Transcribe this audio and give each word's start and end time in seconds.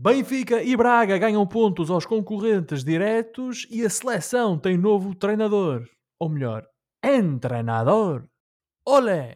Benfica 0.00 0.62
e 0.62 0.76
Braga 0.76 1.18
ganham 1.18 1.44
pontos 1.44 1.90
aos 1.90 2.06
concorrentes 2.06 2.84
diretos 2.84 3.66
e 3.68 3.84
a 3.84 3.90
seleção 3.90 4.56
tem 4.56 4.78
novo 4.78 5.12
treinador. 5.12 5.88
Ou 6.20 6.28
melhor, 6.28 6.64
entrenador. 7.02 8.24
Olé! 8.86 9.34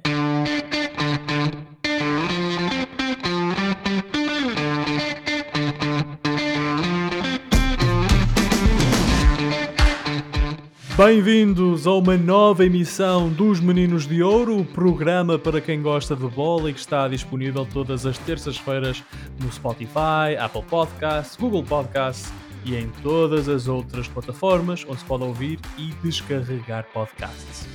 Bem-vindos 11.04 11.84
a 11.84 11.94
uma 11.94 12.16
nova 12.16 12.64
emissão 12.64 13.28
dos 13.28 13.58
Meninos 13.58 14.06
de 14.06 14.22
Ouro, 14.22 14.64
programa 14.64 15.36
para 15.36 15.60
quem 15.60 15.82
gosta 15.82 16.14
de 16.14 16.28
bola 16.28 16.70
e 16.70 16.72
que 16.72 16.78
está 16.78 17.08
disponível 17.08 17.66
todas 17.66 18.06
as 18.06 18.16
terças-feiras 18.18 19.02
no 19.40 19.50
Spotify, 19.50 20.36
Apple 20.38 20.62
Podcasts, 20.62 21.34
Google 21.34 21.64
Podcasts 21.64 22.32
e 22.64 22.76
em 22.76 22.88
todas 23.02 23.48
as 23.48 23.66
outras 23.66 24.06
plataformas 24.06 24.86
onde 24.88 25.00
se 25.00 25.04
pode 25.04 25.24
ouvir 25.24 25.58
e 25.76 25.90
descarregar 26.04 26.86
podcasts. 26.94 27.66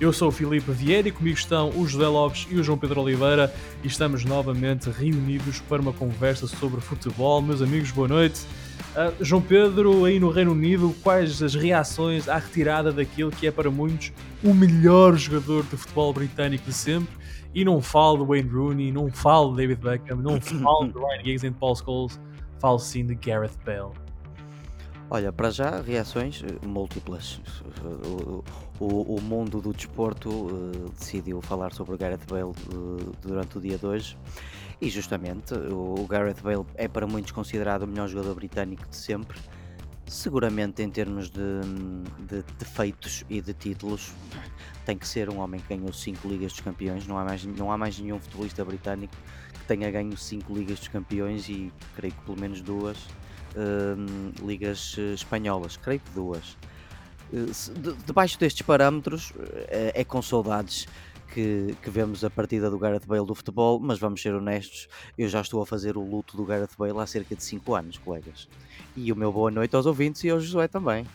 Eu 0.00 0.12
sou 0.12 0.28
o 0.28 0.32
Filipe 0.32 0.70
Vieira 0.70 1.08
e 1.08 1.10
comigo 1.10 1.36
estão 1.36 1.70
o 1.70 1.88
José 1.88 2.06
Lopes 2.06 2.46
e 2.48 2.54
o 2.54 2.62
João 2.62 2.78
Pedro 2.78 3.00
Oliveira 3.00 3.52
e 3.82 3.88
estamos 3.88 4.24
novamente 4.24 4.90
reunidos 4.90 5.58
para 5.58 5.82
uma 5.82 5.92
conversa 5.92 6.46
sobre 6.46 6.80
futebol. 6.80 7.42
Meus 7.42 7.60
amigos, 7.60 7.90
boa 7.90 8.06
noite. 8.06 8.42
Uh, 8.96 9.12
João 9.22 9.42
Pedro, 9.42 10.06
aí 10.06 10.18
no 10.18 10.30
Reino 10.30 10.52
Unido, 10.52 10.96
quais 11.02 11.42
as 11.42 11.54
reações 11.54 12.30
à 12.30 12.38
retirada 12.38 12.90
daquele 12.90 13.30
que 13.30 13.46
é 13.46 13.50
para 13.50 13.70
muitos 13.70 14.10
o 14.42 14.54
melhor 14.54 15.14
jogador 15.16 15.64
de 15.64 15.76
futebol 15.76 16.14
britânico 16.14 16.64
de 16.64 16.72
sempre? 16.72 17.14
E 17.54 17.62
não 17.62 17.82
falo 17.82 18.24
de 18.24 18.24
Wayne 18.24 18.48
Rooney, 18.48 18.92
não 18.92 19.10
falo 19.10 19.50
de 19.50 19.58
David 19.58 19.82
Beckham, 19.82 20.16
não 20.16 20.40
falo 20.40 20.88
de 20.88 20.98
Ryan 20.98 21.24
Giggs 21.24 21.46
e 21.46 21.50
de 21.50 21.56
Paul 21.56 21.76
Scholes, 21.76 22.18
falo 22.58 22.78
sim 22.78 23.04
de 23.04 23.14
Gareth 23.16 23.58
Bale. 23.66 23.92
Olha, 25.10 25.30
para 25.30 25.50
já, 25.50 25.82
reações 25.82 26.42
eh, 26.42 26.66
múltiplas. 26.66 27.38
O, 27.84 28.42
o, 28.80 29.16
o 29.16 29.20
mundo 29.20 29.60
do 29.60 29.74
desporto 29.74 30.30
uh, 30.30 30.90
decidiu 30.98 31.42
falar 31.42 31.72
sobre 31.74 31.98
Gareth 31.98 32.26
Bale 32.28 32.44
uh, 32.44 33.12
durante 33.22 33.58
o 33.58 33.60
dia 33.60 33.76
de 33.76 33.86
hoje 33.86 34.16
e 34.80 34.90
justamente 34.90 35.54
o, 35.54 36.06
Gareth 36.08 36.40
Bale 36.42 36.66
é 36.74 36.86
para 36.86 37.06
muitos 37.06 37.32
considerado 37.32 37.82
o 37.82 37.86
melhor 37.86 38.08
jogador 38.08 38.34
britânico 38.34 38.86
de 38.88 38.96
sempre. 38.96 39.38
Seguramente 40.06 40.82
em 40.82 40.90
termos 40.90 41.30
de, 41.30 41.60
de, 42.28 42.42
de 42.42 42.64
feitos 42.64 43.24
e 43.28 43.40
de 43.40 43.52
títulos, 43.52 44.12
tem 44.84 44.96
que 44.96 45.08
ser 45.08 45.28
um 45.28 45.38
homem 45.38 45.60
que 45.60 45.74
ganhou 45.74 45.92
5 45.92 46.28
Ligas 46.28 46.52
dos 46.52 46.60
Campeões. 46.60 47.06
Não 47.06 47.18
há, 47.18 47.24
mais, 47.24 47.44
não 47.44 47.72
há 47.72 47.78
mais 47.78 47.98
nenhum 47.98 48.20
futebolista 48.20 48.64
britânico 48.64 49.16
que 49.52 49.64
tenha 49.66 49.90
ganho 49.90 50.16
5 50.16 50.54
Ligas 50.54 50.78
dos 50.78 50.88
Campeões 50.88 51.48
e 51.48 51.72
creio 51.96 52.14
que 52.14 52.20
pelo 52.22 52.38
menos 52.38 52.60
duas 52.60 52.96
uh, 53.56 54.46
ligas 54.46 54.94
eh, 54.98 55.14
espanholas, 55.14 55.76
creio 55.76 56.00
que 56.00 56.10
duas. 56.10 56.56
Uh, 57.32 57.96
debaixo 58.06 58.38
destes 58.38 58.62
parâmetros, 58.62 59.30
uh, 59.30 59.34
é 59.94 60.04
com 60.04 60.22
saudades 60.22 60.86
que, 61.32 61.74
que, 61.82 61.90
vemos 61.90 62.24
a 62.24 62.30
partida 62.30 62.70
do 62.70 62.78
Gareth 62.78 63.06
Bale 63.06 63.26
do 63.26 63.34
futebol, 63.34 63.78
mas 63.78 63.98
vamos 63.98 64.22
ser 64.22 64.34
honestos, 64.34 64.88
eu 65.16 65.28
já 65.28 65.40
estou 65.40 65.62
a 65.62 65.66
fazer 65.66 65.96
o 65.96 66.00
luto 66.00 66.36
do 66.36 66.44
Gareth 66.44 66.70
Bale 66.78 66.98
há 66.98 67.06
cerca 67.06 67.34
de 67.34 67.42
5 67.42 67.74
anos, 67.74 67.98
colegas. 67.98 68.48
E 68.96 69.12
o 69.12 69.16
meu 69.16 69.32
boa 69.32 69.50
noite 69.50 69.74
aos 69.76 69.86
ouvintes 69.86 70.24
e 70.24 70.30
ao 70.30 70.40
Josué 70.40 70.68
também. 70.68 71.06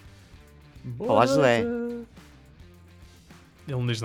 Boa 0.84 1.12
Olá, 1.12 1.26
Josué. 1.26 1.66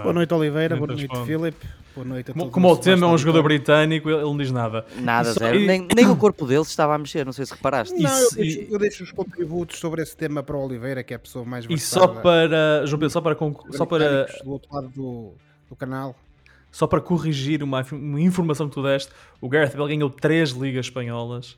Boa 0.02 0.12
noite, 0.12 0.34
Oliveira. 0.34 0.76
Boa 0.76 0.88
noite, 0.88 1.08
Filipe. 1.26 1.66
Boa 1.94 2.04
noite 2.04 2.30
a 2.30 2.34
todos. 2.34 2.52
Como, 2.52 2.70
o 2.70 2.76
tema 2.76 3.06
é 3.06 3.10
um 3.10 3.16
jogador 3.16 3.42
britânico, 3.42 4.10
ele 4.10 4.20
não 4.20 4.36
diz 4.36 4.50
nada. 4.50 4.84
Nada, 5.00 5.32
só, 5.32 5.40
zero. 5.40 5.58
E... 5.58 5.66
Nem, 5.66 5.88
nem, 5.96 6.06
o 6.06 6.14
corpo 6.14 6.46
dele 6.46 6.60
estava 6.60 6.94
a 6.94 6.98
mexer, 6.98 7.24
não 7.24 7.32
sei 7.32 7.46
se 7.46 7.54
reparaste. 7.54 7.98
Não, 7.98 8.10
eu, 8.10 8.30
deixo, 8.34 8.66
eu, 8.70 8.78
deixo, 8.78 9.02
os 9.02 9.12
contributos 9.12 9.78
sobre 9.78 10.02
esse 10.02 10.14
tema 10.14 10.42
para 10.42 10.56
o 10.56 10.64
Oliveira, 10.64 11.02
que 11.02 11.14
é 11.14 11.16
a 11.16 11.18
pessoa 11.18 11.44
mais 11.46 11.64
E 11.68 11.78
só 11.78 12.06
para, 12.06 12.84
João 12.84 13.00
Pedro, 13.00 13.10
só 13.10 13.20
para... 13.22 13.36
Só 13.72 13.86
para... 13.86 14.26
Do 14.44 14.50
outro 14.50 14.74
lado 14.74 14.88
do, 14.88 15.32
do 15.68 15.76
canal. 15.76 16.14
Só 16.70 16.86
para 16.86 17.00
corrigir 17.00 17.62
uma, 17.62 17.82
uma, 17.92 18.20
informação 18.20 18.68
que 18.68 18.74
tu 18.74 18.82
deste, 18.82 19.10
o 19.40 19.48
Gareth 19.48 19.76
Bale 19.76 19.96
ganhou 19.96 20.10
3 20.10 20.50
ligas 20.50 20.86
espanholas 20.86 21.52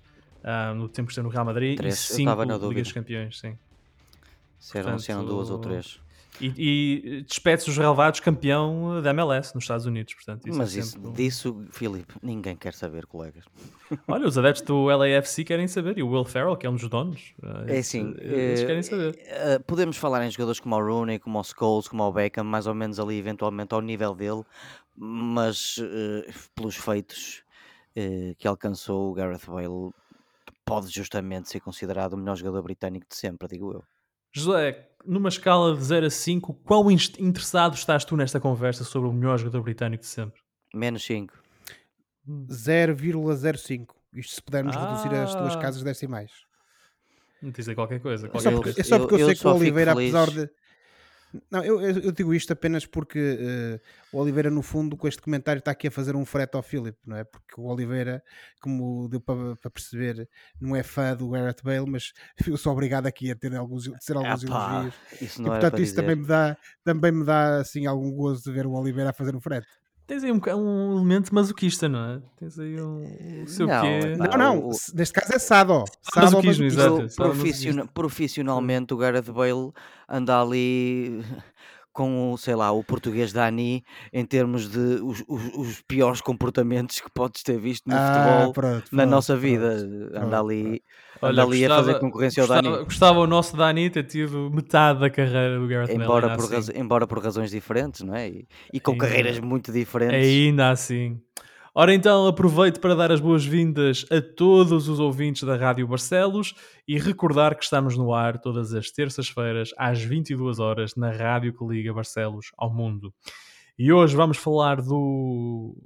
uh, 0.44 0.74
no 0.74 0.88
tempo 0.88 1.08
que 1.08 1.12
esteve 1.12 1.26
no 1.26 1.32
Real 1.32 1.44
Madrid 1.44 1.76
três. 1.76 1.94
e 1.94 2.14
5 2.14 2.68
ligas 2.68 2.92
campeões, 2.92 3.38
sim. 3.38 3.58
Se 4.58 4.78
eram, 4.78 4.90
Portanto, 4.90 5.04
se 5.04 5.12
eram 5.12 5.24
duas 5.24 5.50
ou 5.50 5.58
três. 5.58 6.00
E, 6.40 6.52
e 6.56 7.22
despede-se 7.22 7.68
os 7.68 7.76
relevados 7.76 8.20
campeão 8.20 9.02
da 9.02 9.10
MLS 9.10 9.54
nos 9.54 9.64
Estados 9.64 9.86
Unidos. 9.86 10.14
Portanto, 10.14 10.48
isso 10.48 10.58
Mas 10.58 10.76
é 10.76 10.80
isso, 10.80 10.98
disso, 11.12 11.66
Filipe, 11.70 12.14
ninguém 12.22 12.56
quer 12.56 12.74
saber, 12.74 13.06
colegas. 13.06 13.44
Olha, 14.06 14.26
os 14.26 14.38
adeptos 14.38 14.62
do 14.62 14.84
LAFC 14.86 15.44
querem 15.44 15.66
saber, 15.66 15.98
e 15.98 16.02
o 16.02 16.08
Will 16.08 16.24
Ferrell, 16.24 16.56
que 16.56 16.66
é 16.66 16.70
um 16.70 16.74
dos 16.74 16.88
donos, 16.88 17.34
é 17.66 17.78
assim, 17.78 18.14
eles 18.18 18.62
querem 18.62 18.82
saber. 18.82 19.10
Uh, 19.10 19.62
podemos 19.64 19.96
falar 19.96 20.24
em 20.24 20.30
jogadores 20.30 20.60
como 20.60 20.76
o 20.76 20.80
Rooney, 20.80 21.18
como 21.18 21.38
o 21.40 21.44
Scholes, 21.44 21.88
como 21.88 22.04
o 22.04 22.12
Beckham, 22.12 22.44
mais 22.44 22.66
ou 22.66 22.74
menos 22.74 23.00
ali, 23.00 23.18
eventualmente, 23.18 23.74
ao 23.74 23.80
nível 23.80 24.14
dele, 24.14 24.44
mas 24.96 25.80
pelos 26.54 26.76
feitos 26.76 27.42
que 28.38 28.46
alcançou 28.46 29.10
o 29.10 29.14
Gareth 29.14 29.46
Bale, 29.48 29.92
pode 30.64 30.88
justamente 30.90 31.48
ser 31.48 31.60
considerado 31.60 32.12
o 32.12 32.16
melhor 32.16 32.36
jogador 32.36 32.62
britânico 32.62 33.06
de 33.08 33.16
sempre, 33.16 33.48
digo 33.48 33.72
eu. 33.72 33.84
José, 34.32 34.88
numa 35.04 35.28
escala 35.28 35.74
de 35.74 35.82
0 35.82 36.06
a 36.06 36.10
5, 36.10 36.54
quão 36.64 36.90
interessado 36.90 37.74
estás 37.74 38.04
tu 38.04 38.16
nesta 38.16 38.38
conversa 38.38 38.84
sobre 38.84 39.08
o 39.08 39.12
melhor 39.12 39.38
jogador 39.38 39.62
britânico 39.62 40.02
de 40.02 40.08
sempre? 40.08 40.40
Menos 40.74 41.04
5. 41.04 41.34
0,05. 42.28 43.86
Isto 44.12 44.34
se 44.34 44.42
pudermos 44.42 44.76
ah. 44.76 44.86
reduzir 44.86 45.14
as 45.14 45.34
duas 45.34 45.56
casas 45.56 45.82
decimais. 45.82 46.30
Não 47.42 47.50
dizer 47.50 47.74
qualquer 47.74 48.00
coisa. 48.00 48.28
Qualquer 48.28 48.48
é, 48.48 48.50
só 48.50 48.56
porque, 48.56 48.80
é 48.80 48.84
só 48.84 48.98
porque 48.98 49.14
eu, 49.14 49.18
eu, 49.18 49.28
eu 49.28 49.34
sei 49.34 49.36
que 49.36 49.46
o 49.46 49.54
Oliveira, 49.54 49.92
apesar 49.92 50.28
de 50.30 50.50
não, 51.50 51.62
eu, 51.62 51.80
eu, 51.80 52.12
digo 52.12 52.32
isto 52.32 52.52
apenas 52.52 52.86
porque 52.86 53.18
uh, 53.18 54.16
o 54.16 54.20
Oliveira, 54.20 54.50
no 54.50 54.62
fundo, 54.62 54.96
com 54.96 55.06
este 55.06 55.20
comentário, 55.20 55.58
está 55.58 55.70
aqui 55.70 55.88
a 55.88 55.90
fazer 55.90 56.16
um 56.16 56.24
frete 56.24 56.56
ao 56.56 56.62
Philip, 56.62 56.96
não 57.06 57.16
é? 57.16 57.24
Porque 57.24 57.60
o 57.60 57.64
Oliveira, 57.64 58.22
como 58.60 59.08
deu 59.08 59.20
para, 59.20 59.56
para 59.56 59.70
perceber, 59.70 60.28
não 60.60 60.74
é 60.74 60.82
fã 60.82 61.14
do 61.14 61.28
Gareth 61.28 61.62
Bale, 61.62 61.88
mas 61.88 62.12
eu 62.46 62.56
sou 62.56 62.72
obrigado 62.72 63.06
aqui 63.06 63.30
a 63.30 63.36
ter 63.36 63.54
alguns, 63.54 63.88
a 63.88 63.98
ter 63.98 64.16
alguns 64.16 64.42
elogios. 64.42 64.94
Isso 65.20 65.42
não 65.42 65.48
e, 65.48 65.60
portanto, 65.60 65.82
isso 65.82 65.94
também 65.94 66.16
me, 66.16 66.26
dá, 66.26 66.56
também 66.82 67.12
me 67.12 67.24
dá 67.24 67.58
assim, 67.58 67.86
algum 67.86 68.10
gozo 68.10 68.44
de 68.44 68.52
ver 68.52 68.66
o 68.66 68.72
Oliveira 68.72 69.10
a 69.10 69.12
fazer 69.12 69.36
um 69.36 69.40
frete. 69.40 69.68
Tens 70.08 70.24
aí 70.24 70.32
um, 70.32 70.40
um, 70.56 70.92
elemento 70.96 71.34
masoquista, 71.34 71.86
não 71.86 72.02
é? 72.02 72.22
Tens 72.38 72.58
aí 72.58 72.80
um. 72.80 73.42
O 73.44 73.46
seu 73.46 73.66
não, 73.66 73.82
quê? 73.82 74.16
Não, 74.16 74.38
não, 74.38 74.58
o... 74.70 74.70
neste 74.94 75.12
caso 75.12 75.34
é 75.34 75.38
Sado. 75.38 75.84
Sado 76.00 76.24
masoquismo, 76.24 76.64
exato. 76.64 77.14
Profissional, 77.14 77.88
profissionalmente, 77.92 78.94
o 78.94 78.96
Gareth 78.96 79.30
Bale 79.30 79.70
anda 80.08 80.40
ali 80.40 81.22
com, 81.92 82.36
sei 82.36 82.54
lá, 82.54 82.70
o 82.70 82.84
português 82.84 83.32
Dani 83.32 83.82
em 84.12 84.24
termos 84.24 84.68
de 84.68 84.78
os, 84.78 85.24
os, 85.26 85.54
os 85.54 85.82
piores 85.82 86.20
comportamentos 86.20 87.00
que 87.00 87.10
podes 87.10 87.42
ter 87.42 87.58
visto 87.58 87.88
no 87.88 87.96
ah, 87.96 88.12
futebol 88.12 88.52
pronto, 88.52 88.88
na 88.92 89.02
pronto, 89.02 89.10
nossa 89.10 89.36
vida. 89.36 89.76
Pronto, 89.78 90.24
anda 90.24 90.40
ali 90.40 90.82
Olha, 91.20 91.42
ali 91.42 91.60
gostava, 91.60 91.80
a 91.80 91.84
fazer 91.84 92.00
concorrência 92.00 92.42
ao 92.42 92.46
gostava, 92.46 92.70
Dani. 92.70 92.84
Gostava 92.84 93.18
o 93.20 93.26
nosso 93.26 93.56
Dani 93.56 93.90
ter 93.90 94.04
tido 94.04 94.50
metade 94.50 95.00
da 95.00 95.10
carreira 95.10 95.58
do 95.58 95.66
Gareth 95.66 95.92
embora 95.92 96.28
Bale. 96.28 96.40
Por 96.40 96.54
assim. 96.54 96.72
embora 96.74 97.06
por 97.06 97.22
razões 97.22 97.50
diferentes, 97.50 98.02
não 98.02 98.14
é? 98.14 98.28
E, 98.28 98.48
e 98.72 98.80
com 98.80 98.92
ainda, 98.92 99.06
carreiras 99.06 99.38
muito 99.40 99.72
diferentes. 99.72 100.14
Ainda 100.14 100.70
assim. 100.70 101.20
Ora 101.80 101.94
então, 101.94 102.26
aproveito 102.26 102.80
para 102.80 102.96
dar 102.96 103.12
as 103.12 103.20
boas-vindas 103.20 104.04
a 104.10 104.20
todos 104.20 104.88
os 104.88 104.98
ouvintes 104.98 105.44
da 105.44 105.54
Rádio 105.54 105.86
Barcelos 105.86 106.52
e 106.88 106.98
recordar 106.98 107.54
que 107.54 107.62
estamos 107.62 107.96
no 107.96 108.12
ar 108.12 108.40
todas 108.40 108.74
as 108.74 108.90
terças-feiras 108.90 109.70
às 109.78 110.02
22 110.02 110.58
horas 110.58 110.96
na 110.96 111.12
rádio 111.12 111.56
que 111.56 111.64
liga 111.64 111.94
Barcelos 111.94 112.50
ao 112.58 112.68
mundo. 112.68 113.14
E 113.78 113.92
hoje 113.92 114.16
vamos 114.16 114.38
falar 114.38 114.82
do 114.82 115.76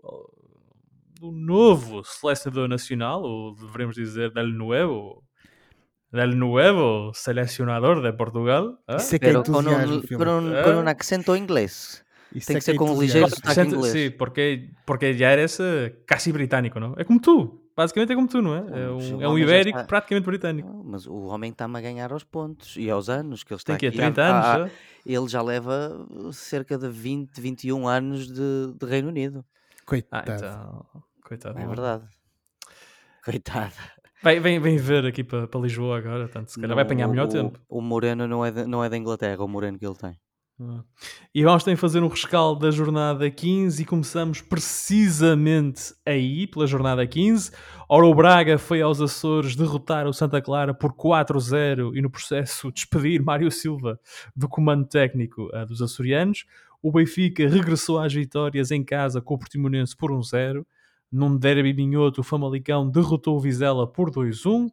do 1.20 1.30
novo 1.30 2.02
selecionador 2.02 2.68
nacional, 2.70 3.22
ou 3.22 3.54
deveremos 3.54 3.94
dizer 3.94 4.32
del 4.32 4.48
nuevo, 4.48 5.22
del 6.10 6.34
nuevo 6.38 7.12
selecionador 7.12 8.00
de 8.00 8.14
Portugal. 8.14 8.78
¿eh? 8.88 9.18
Pero 9.20 9.42
con 9.42 9.68
un, 9.68 10.00
con, 10.06 10.28
un, 10.28 10.56
¿Eh? 10.56 10.62
con 10.62 10.76
un 10.76 10.88
acento 10.88 11.36
inglés. 11.36 12.02
Tem 12.40 12.56
que 12.56 12.62
ser 12.62 12.74
com 12.74 12.90
um 12.90 13.00
ligeiro 13.00 13.28
sotaque 13.28 13.60
inglês. 13.60 13.92
Sim, 13.92 14.10
porque, 14.12 14.70
porque 14.86 15.14
já 15.14 15.30
eres 15.30 15.58
uh, 15.58 15.92
quase 16.08 16.32
britânico, 16.32 16.80
não? 16.80 16.94
É 16.96 17.04
como 17.04 17.20
tu. 17.20 17.58
Basicamente 17.76 18.12
é 18.12 18.14
como 18.14 18.28
tu, 18.28 18.42
não 18.42 18.54
é? 18.54 18.58
É 18.58 18.90
um, 18.90 19.22
é 19.22 19.28
um 19.28 19.38
ibérico 19.38 19.78
está... 19.78 19.88
praticamente 19.88 20.26
britânico. 20.26 20.68
Não, 20.68 20.84
mas 20.84 21.06
o 21.06 21.24
homem 21.24 21.50
está-me 21.50 21.78
a 21.78 21.80
ganhar 21.80 22.12
aos 22.12 22.22
pontos 22.22 22.76
e 22.76 22.90
aos 22.90 23.08
anos 23.08 23.42
que 23.42 23.52
ele 23.52 23.58
está 23.58 23.76
Tem 23.76 23.88
aqui. 23.88 23.96
Tem 23.96 24.12
30 24.12 24.22
anos 24.22 24.46
já? 24.46 24.76
Ele 25.06 25.28
já 25.28 25.42
leva 25.42 26.06
cerca 26.32 26.76
de 26.76 26.88
20, 26.88 27.40
21 27.40 27.88
anos 27.88 28.26
de, 28.28 28.74
de 28.78 28.86
Reino 28.86 29.08
Unido. 29.08 29.44
Coitado. 29.86 30.30
Ah, 30.30 30.34
então... 30.36 30.86
Coitado. 31.24 31.58
É 31.58 31.66
verdade. 31.66 32.04
Coitado. 33.24 33.72
Vem, 34.22 34.38
vem, 34.38 34.60
vem 34.60 34.76
ver 34.76 35.06
aqui 35.06 35.24
para, 35.24 35.48
para 35.48 35.60
Lisboa 35.60 35.98
agora, 35.98 36.28
tanto 36.28 36.52
se 36.52 36.60
calhar 36.60 36.74
vai 36.76 36.84
apanhar 36.84 37.08
melhor 37.08 37.26
o, 37.26 37.28
tempo. 37.28 37.58
O 37.68 37.80
Moreno 37.80 38.28
não 38.28 38.44
é, 38.44 38.50
de, 38.52 38.66
não 38.66 38.84
é 38.84 38.88
da 38.88 38.96
Inglaterra, 38.96 39.42
o 39.42 39.48
Moreno 39.48 39.78
que 39.78 39.86
ele 39.86 39.96
tem. 39.96 40.16
E 41.34 41.42
vamos 41.42 41.64
também 41.64 41.76
fazer 41.76 42.02
um 42.02 42.08
rescaldo 42.08 42.60
da 42.60 42.70
jornada 42.70 43.30
15 43.30 43.82
e 43.82 43.86
começamos 43.86 44.40
precisamente 44.40 45.94
aí, 46.04 46.46
pela 46.46 46.66
jornada 46.66 47.06
15. 47.06 47.50
Ora, 47.88 48.06
o 48.06 48.14
Braga 48.14 48.58
foi 48.58 48.82
aos 48.82 49.00
Açores 49.00 49.56
derrotar 49.56 50.06
o 50.06 50.12
Santa 50.12 50.40
Clara 50.40 50.74
por 50.74 50.92
4-0 50.92 51.96
e 51.96 52.02
no 52.02 52.10
processo 52.10 52.70
despedir 52.70 53.22
Mário 53.22 53.50
Silva 53.50 53.98
do 54.36 54.48
comando 54.48 54.86
técnico 54.86 55.48
uh, 55.54 55.66
dos 55.66 55.80
açorianos. 55.80 56.44
O 56.82 56.92
Benfica 56.92 57.48
regressou 57.48 57.98
às 57.98 58.12
vitórias 58.12 58.70
em 58.70 58.84
casa 58.84 59.20
com 59.20 59.34
o 59.34 59.38
Portimonense 59.38 59.96
por 59.96 60.10
1-0. 60.10 60.64
Num 61.10 61.36
derby 61.36 61.72
minhoto, 61.72 62.20
o 62.20 62.24
Famalicão 62.24 62.88
derrotou 62.88 63.36
o 63.36 63.40
Vizela 63.40 63.86
por 63.86 64.10
2-1. 64.10 64.68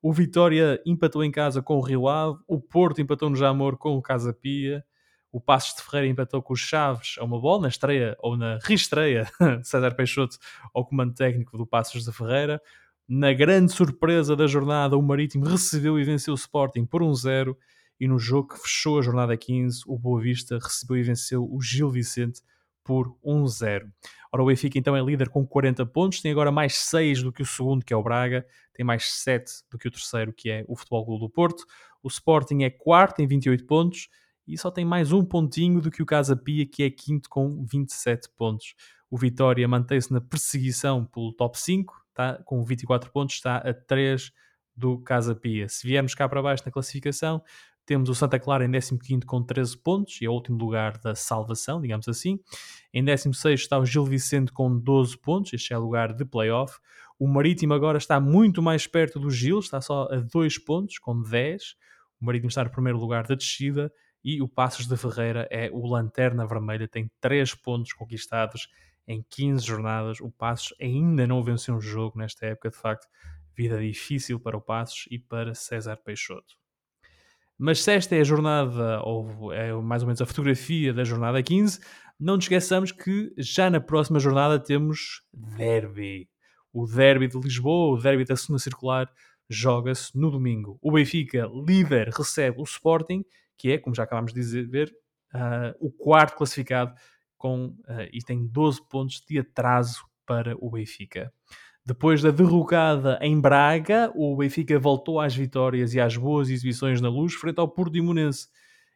O 0.00 0.12
Vitória 0.12 0.80
empatou 0.84 1.22
em 1.22 1.30
casa 1.30 1.62
com 1.62 1.76
o 1.76 1.80
Rio 1.80 2.08
Ave. 2.08 2.38
O 2.46 2.60
Porto 2.60 3.00
empatou 3.00 3.30
no 3.30 3.36
Jamor 3.36 3.76
com 3.76 3.96
o 3.96 4.02
Casa 4.02 4.32
Pia 4.32 4.84
o 5.32 5.40
Passos 5.40 5.74
de 5.74 5.82
Ferreira 5.82 6.06
empatou 6.06 6.42
com 6.42 6.52
os 6.52 6.60
Chaves 6.60 7.16
a 7.18 7.24
uma 7.24 7.40
bola 7.40 7.62
na 7.62 7.68
estreia 7.68 8.14
ou 8.20 8.36
na 8.36 8.58
reestreia 8.62 9.26
de 9.60 9.64
César 9.66 9.94
Peixoto 9.94 10.36
ao 10.74 10.84
comando 10.84 11.14
técnico 11.14 11.56
do 11.56 11.66
Passos 11.66 12.04
de 12.04 12.12
Ferreira. 12.12 12.60
Na 13.08 13.32
grande 13.32 13.72
surpresa 13.72 14.36
da 14.36 14.46
jornada, 14.46 14.96
o 14.96 15.02
Marítimo 15.02 15.46
recebeu 15.46 15.98
e 15.98 16.04
venceu 16.04 16.34
o 16.34 16.36
Sporting 16.36 16.84
por 16.84 17.02
1-0 17.02 17.56
e 17.98 18.06
no 18.06 18.18
jogo 18.18 18.48
que 18.48 18.60
fechou 18.60 18.98
a 18.98 19.02
jornada 19.02 19.36
15, 19.36 19.82
o 19.86 19.98
Boa 19.98 20.20
Vista 20.20 20.58
recebeu 20.58 20.96
e 20.96 21.02
venceu 21.02 21.44
o 21.44 21.60
Gil 21.62 21.88
Vicente 21.88 22.42
por 22.84 23.16
1-0. 23.24 23.88
Ora, 24.32 24.42
o 24.42 24.46
Benfica 24.46 24.78
então 24.78 24.96
é 24.96 25.00
líder 25.00 25.28
com 25.28 25.46
40 25.46 25.86
pontos, 25.86 26.20
tem 26.20 26.32
agora 26.32 26.50
mais 26.50 26.76
6 26.76 27.22
do 27.22 27.32
que 27.32 27.42
o 27.42 27.46
segundo, 27.46 27.84
que 27.84 27.92
é 27.92 27.96
o 27.96 28.02
Braga, 28.02 28.46
tem 28.74 28.84
mais 28.84 29.04
7 29.22 29.62
do 29.70 29.78
que 29.78 29.86
o 29.86 29.90
terceiro, 29.90 30.32
que 30.32 30.50
é 30.50 30.64
o 30.66 30.74
Futebol 30.74 31.04
Clube 31.04 31.20
do 31.20 31.30
Porto. 31.30 31.64
O 32.02 32.08
Sporting 32.08 32.62
é 32.64 32.70
quarto, 32.70 33.22
em 33.22 33.26
28 33.26 33.64
pontos, 33.66 34.08
e 34.52 34.58
só 34.58 34.70
tem 34.70 34.84
mais 34.84 35.12
um 35.12 35.24
pontinho 35.24 35.80
do 35.80 35.90
que 35.90 36.02
o 36.02 36.06
Casa 36.06 36.36
Pia, 36.36 36.66
que 36.66 36.82
é 36.82 36.90
quinto 36.90 37.30
com 37.30 37.64
27 37.64 38.28
pontos. 38.36 38.74
O 39.10 39.16
Vitória 39.16 39.66
mantém-se 39.66 40.12
na 40.12 40.20
perseguição 40.20 41.06
pelo 41.06 41.32
top 41.32 41.58
5, 41.58 41.94
tá? 42.12 42.38
com 42.44 42.62
24 42.62 43.10
pontos, 43.10 43.36
está 43.36 43.56
a 43.56 43.72
3 43.72 44.30
do 44.76 44.98
Casa 44.98 45.34
Pia. 45.34 45.70
Se 45.70 45.86
viermos 45.86 46.14
cá 46.14 46.28
para 46.28 46.42
baixo 46.42 46.64
na 46.66 46.72
classificação, 46.72 47.42
temos 47.86 48.10
o 48.10 48.14
Santa 48.14 48.38
Clara 48.38 48.66
em 48.66 48.70
15 48.70 49.20
com 49.24 49.42
13 49.42 49.78
pontos, 49.78 50.20
e 50.20 50.26
é 50.26 50.28
o 50.28 50.32
último 50.32 50.58
lugar 50.58 50.98
da 50.98 51.14
salvação, 51.14 51.80
digamos 51.80 52.06
assim. 52.06 52.38
Em 52.92 53.02
16 53.02 53.58
está 53.58 53.78
o 53.78 53.86
Gil 53.86 54.04
Vicente 54.04 54.52
com 54.52 54.78
12 54.78 55.16
pontos, 55.16 55.54
este 55.54 55.72
é 55.72 55.78
o 55.78 55.80
lugar 55.80 56.12
de 56.12 56.26
playoff. 56.26 56.78
O 57.18 57.26
Marítimo 57.26 57.72
agora 57.72 57.96
está 57.96 58.20
muito 58.20 58.60
mais 58.60 58.86
perto 58.86 59.18
do 59.18 59.30
Gil, 59.30 59.60
está 59.60 59.80
só 59.80 60.08
a 60.12 60.16
2 60.16 60.58
pontos, 60.58 60.98
com 60.98 61.22
10. 61.22 61.74
O 62.20 62.26
Marítimo 62.26 62.50
está 62.50 62.62
no 62.62 62.70
primeiro 62.70 62.98
lugar 62.98 63.26
da 63.26 63.34
descida 63.34 63.90
e 64.24 64.40
o 64.40 64.48
Passos 64.48 64.86
de 64.86 64.96
Ferreira 64.96 65.48
é 65.50 65.70
o 65.72 65.86
Lanterna 65.86 66.46
Vermelha, 66.46 66.86
tem 66.86 67.10
3 67.20 67.54
pontos 67.56 67.92
conquistados 67.92 68.68
em 69.06 69.24
15 69.28 69.64
jornadas. 69.64 70.20
O 70.20 70.30
Passos 70.30 70.74
ainda 70.80 71.26
não 71.26 71.42
venceu 71.42 71.74
um 71.74 71.80
jogo 71.80 72.18
nesta 72.18 72.46
época, 72.46 72.70
de 72.70 72.76
facto, 72.76 73.08
vida 73.56 73.80
difícil 73.80 74.38
para 74.38 74.56
o 74.56 74.60
Passos 74.60 75.06
e 75.10 75.18
para 75.18 75.54
César 75.54 75.96
Peixoto. 75.96 76.56
Mas 77.58 77.82
se 77.82 77.92
esta 77.92 78.16
é 78.16 78.20
a 78.20 78.24
jornada, 78.24 79.00
ou 79.02 79.52
é 79.52 79.72
mais 79.74 80.02
ou 80.02 80.06
menos 80.08 80.20
a 80.20 80.26
fotografia 80.26 80.92
da 80.92 81.04
jornada 81.04 81.42
15, 81.42 81.80
não 82.18 82.36
nos 82.36 82.44
esqueçamos 82.44 82.92
que 82.92 83.32
já 83.36 83.68
na 83.70 83.80
próxima 83.80 84.18
jornada 84.18 84.58
temos 84.58 85.22
derby. 85.32 86.28
O 86.72 86.86
derby 86.86 87.28
de 87.28 87.38
Lisboa, 87.38 87.96
o 87.96 88.00
derby 88.00 88.24
da 88.24 88.36
segunda 88.36 88.58
circular, 88.58 89.08
joga-se 89.48 90.16
no 90.18 90.30
domingo. 90.30 90.78
O 90.80 90.90
Benfica, 90.90 91.48
líder, 91.66 92.08
recebe 92.08 92.58
o 92.58 92.64
Sporting 92.64 93.24
que 93.62 93.70
é, 93.70 93.78
como 93.78 93.94
já 93.94 94.02
acabámos 94.02 94.34
de 94.34 94.40
dizer, 94.40 94.92
uh, 95.32 95.72
o 95.78 95.88
quarto 95.88 96.36
classificado 96.36 96.92
com, 97.38 97.66
uh, 97.66 98.08
e 98.12 98.18
tem 98.20 98.44
12 98.44 98.88
pontos 98.88 99.22
de 99.24 99.38
atraso 99.38 100.04
para 100.26 100.56
o 100.58 100.68
Benfica. 100.68 101.32
Depois 101.86 102.20
da 102.20 102.32
derrocada 102.32 103.20
em 103.22 103.40
Braga, 103.40 104.12
o 104.16 104.36
Benfica 104.36 104.76
voltou 104.80 105.20
às 105.20 105.32
vitórias 105.32 105.94
e 105.94 106.00
às 106.00 106.16
boas 106.16 106.50
exibições 106.50 107.00
na 107.00 107.08
luz 107.08 107.34
frente 107.34 107.60
ao 107.60 107.68
Portimonense, 107.68 108.48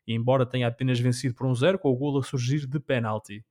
e 0.05 0.13
embora 0.13 0.45
tenha 0.45 0.67
apenas 0.67 0.99
vencido 0.99 1.37
por 1.37 1.47
um 1.47 1.55
zero, 1.55 1.79
com 1.79 1.91
o 1.91 1.97
golo 1.97 2.19
a 2.19 2.25
surgir 2.25 2.67
de 2.67 2.81
penalti. 2.81 3.45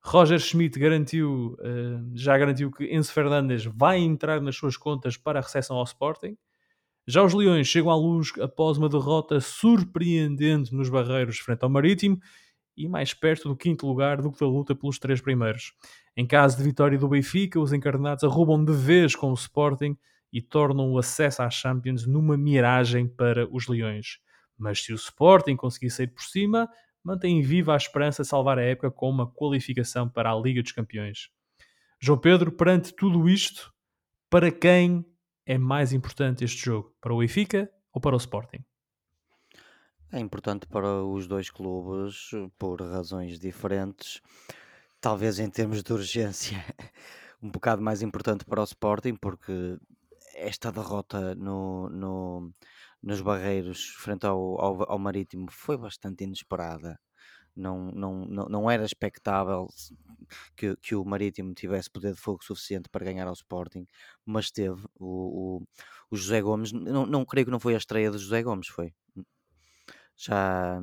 Roger 0.00 0.38
Schmidt 0.38 0.78
garantiu, 0.78 1.56
uh, 1.58 2.12
já 2.14 2.38
garantiu 2.38 2.70
que 2.70 2.84
Enzo 2.94 3.12
Fernandes 3.12 3.64
vai 3.64 3.98
entrar 3.98 4.40
nas 4.40 4.54
suas 4.54 4.76
contas 4.76 5.16
para 5.16 5.40
a 5.40 5.42
recepção 5.42 5.78
ao 5.78 5.84
Sporting, 5.84 6.36
já 7.10 7.22
os 7.22 7.34
Leões 7.34 7.66
chegam 7.66 7.90
à 7.90 7.96
luz 7.96 8.32
após 8.40 8.78
uma 8.78 8.88
derrota 8.88 9.40
surpreendente 9.40 10.74
nos 10.74 10.88
Barreiros 10.88 11.38
frente 11.38 11.62
ao 11.62 11.70
Marítimo 11.70 12.20
e 12.76 12.88
mais 12.88 13.12
perto 13.12 13.48
do 13.48 13.56
quinto 13.56 13.86
lugar 13.86 14.22
do 14.22 14.30
que 14.30 14.38
da 14.38 14.46
luta 14.46 14.74
pelos 14.74 14.98
três 14.98 15.20
primeiros. 15.20 15.72
Em 16.16 16.26
caso 16.26 16.56
de 16.56 16.62
vitória 16.62 16.98
do 16.98 17.08
Benfica, 17.08 17.58
os 17.58 17.72
encarnados 17.72 18.24
arrubam 18.24 18.64
de 18.64 18.72
vez 18.72 19.14
com 19.14 19.30
o 19.30 19.34
Sporting 19.34 19.96
e 20.32 20.40
tornam 20.40 20.92
o 20.92 20.98
acesso 20.98 21.42
às 21.42 21.54
Champions 21.54 22.06
numa 22.06 22.36
miragem 22.36 23.08
para 23.08 23.48
os 23.50 23.66
Leões. 23.66 24.18
Mas 24.56 24.84
se 24.84 24.92
o 24.92 24.96
Sporting 24.96 25.56
conseguir 25.56 25.90
sair 25.90 26.06
por 26.06 26.22
cima, 26.22 26.68
mantém 27.02 27.42
viva 27.42 27.74
a 27.74 27.76
esperança 27.76 28.22
de 28.22 28.28
salvar 28.28 28.58
a 28.58 28.62
época 28.62 28.90
com 28.90 29.10
uma 29.10 29.26
qualificação 29.26 30.08
para 30.08 30.30
a 30.30 30.38
Liga 30.38 30.62
dos 30.62 30.72
Campeões. 30.72 31.30
João 31.98 32.18
Pedro, 32.18 32.52
perante 32.52 32.94
tudo 32.94 33.28
isto, 33.28 33.72
para 34.30 34.50
quem 34.50 35.04
é 35.50 35.58
mais 35.58 35.92
importante 35.92 36.44
este 36.44 36.64
jogo? 36.64 36.94
Para 37.00 37.12
o 37.12 37.18
Benfica 37.18 37.68
ou 37.92 38.00
para 38.00 38.14
o 38.14 38.18
Sporting? 38.18 38.64
É 40.12 40.20
importante 40.20 40.64
para 40.68 41.02
os 41.02 41.26
dois 41.26 41.50
clubes 41.50 42.30
por 42.56 42.80
razões 42.80 43.36
diferentes. 43.36 44.22
Talvez 45.00 45.40
em 45.40 45.50
termos 45.50 45.82
de 45.82 45.92
urgência, 45.92 46.64
um 47.42 47.50
bocado 47.50 47.82
mais 47.82 48.00
importante 48.00 48.44
para 48.44 48.60
o 48.60 48.64
Sporting, 48.64 49.16
porque 49.16 49.76
esta 50.36 50.70
derrota 50.70 51.34
no, 51.34 51.88
no, 51.88 52.54
nos 53.02 53.20
Barreiros 53.20 53.86
frente 53.98 54.24
ao, 54.26 54.60
ao, 54.60 54.92
ao 54.92 54.98
Marítimo 55.00 55.50
foi 55.50 55.76
bastante 55.76 56.22
inesperada 56.22 56.96
não, 57.60 57.90
não, 57.92 58.24
não, 58.26 58.44
não 58.48 58.70
era 58.70 58.84
expectável 58.84 59.68
que, 60.56 60.76
que 60.76 60.94
o 60.94 61.04
Marítimo 61.04 61.54
tivesse 61.54 61.90
poder 61.90 62.14
de 62.14 62.20
fogo 62.20 62.42
suficiente 62.44 62.88
para 62.88 63.04
ganhar 63.04 63.26
ao 63.26 63.32
Sporting, 63.34 63.86
mas 64.24 64.50
teve. 64.50 64.82
O, 64.98 65.58
o, 65.58 65.62
o 66.10 66.16
José 66.16 66.40
Gomes, 66.40 66.72
não, 66.72 67.06
não 67.06 67.24
creio 67.24 67.46
que 67.46 67.52
não 67.52 67.60
foi 67.60 67.74
a 67.74 67.78
estreia 67.78 68.10
do 68.10 68.18
José 68.18 68.42
Gomes, 68.42 68.68
foi. 68.68 68.92
Já 70.16 70.80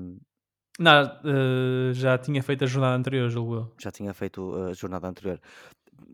não, 0.80 1.04
uh, 1.04 1.94
já 1.94 2.18
tinha 2.18 2.44
feito 2.44 2.64
a 2.64 2.68
jornada 2.68 2.96
anterior, 2.96 3.30
julgo 3.30 3.74
Já 3.80 3.92
tinha 3.92 4.14
feito 4.14 4.54
a 4.70 4.74
jornada 4.74 5.08
anterior 5.08 5.42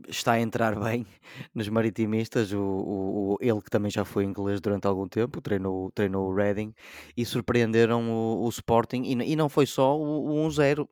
está 0.08 0.34
a 0.34 0.40
entrar 0.40 0.76
bem 0.80 1.06
nos 1.54 1.70
maritimistas, 1.70 2.52
o, 2.52 2.60
o, 2.60 3.34
o, 3.34 3.38
ele 3.42 3.62
que 3.62 3.70
também 3.70 3.90
já 3.90 4.06
foi 4.06 4.24
inglês 4.24 4.60
durante 4.62 4.88
algum 4.88 5.08
tempo, 5.08 5.42
treinou, 5.42 5.92
treinou 5.92 6.30
o 6.30 6.36
Reading 6.36 6.74
e 7.16 7.26
surpreenderam 7.26 8.12
o, 8.12 8.46
o 8.46 8.50
Sporting 8.50 9.04
e, 9.04 9.14
e, 9.32 9.36
não 9.36 9.50
foi 9.50 9.66
só 9.66 9.98
o, 9.98 10.48
1-0, 10.48 10.88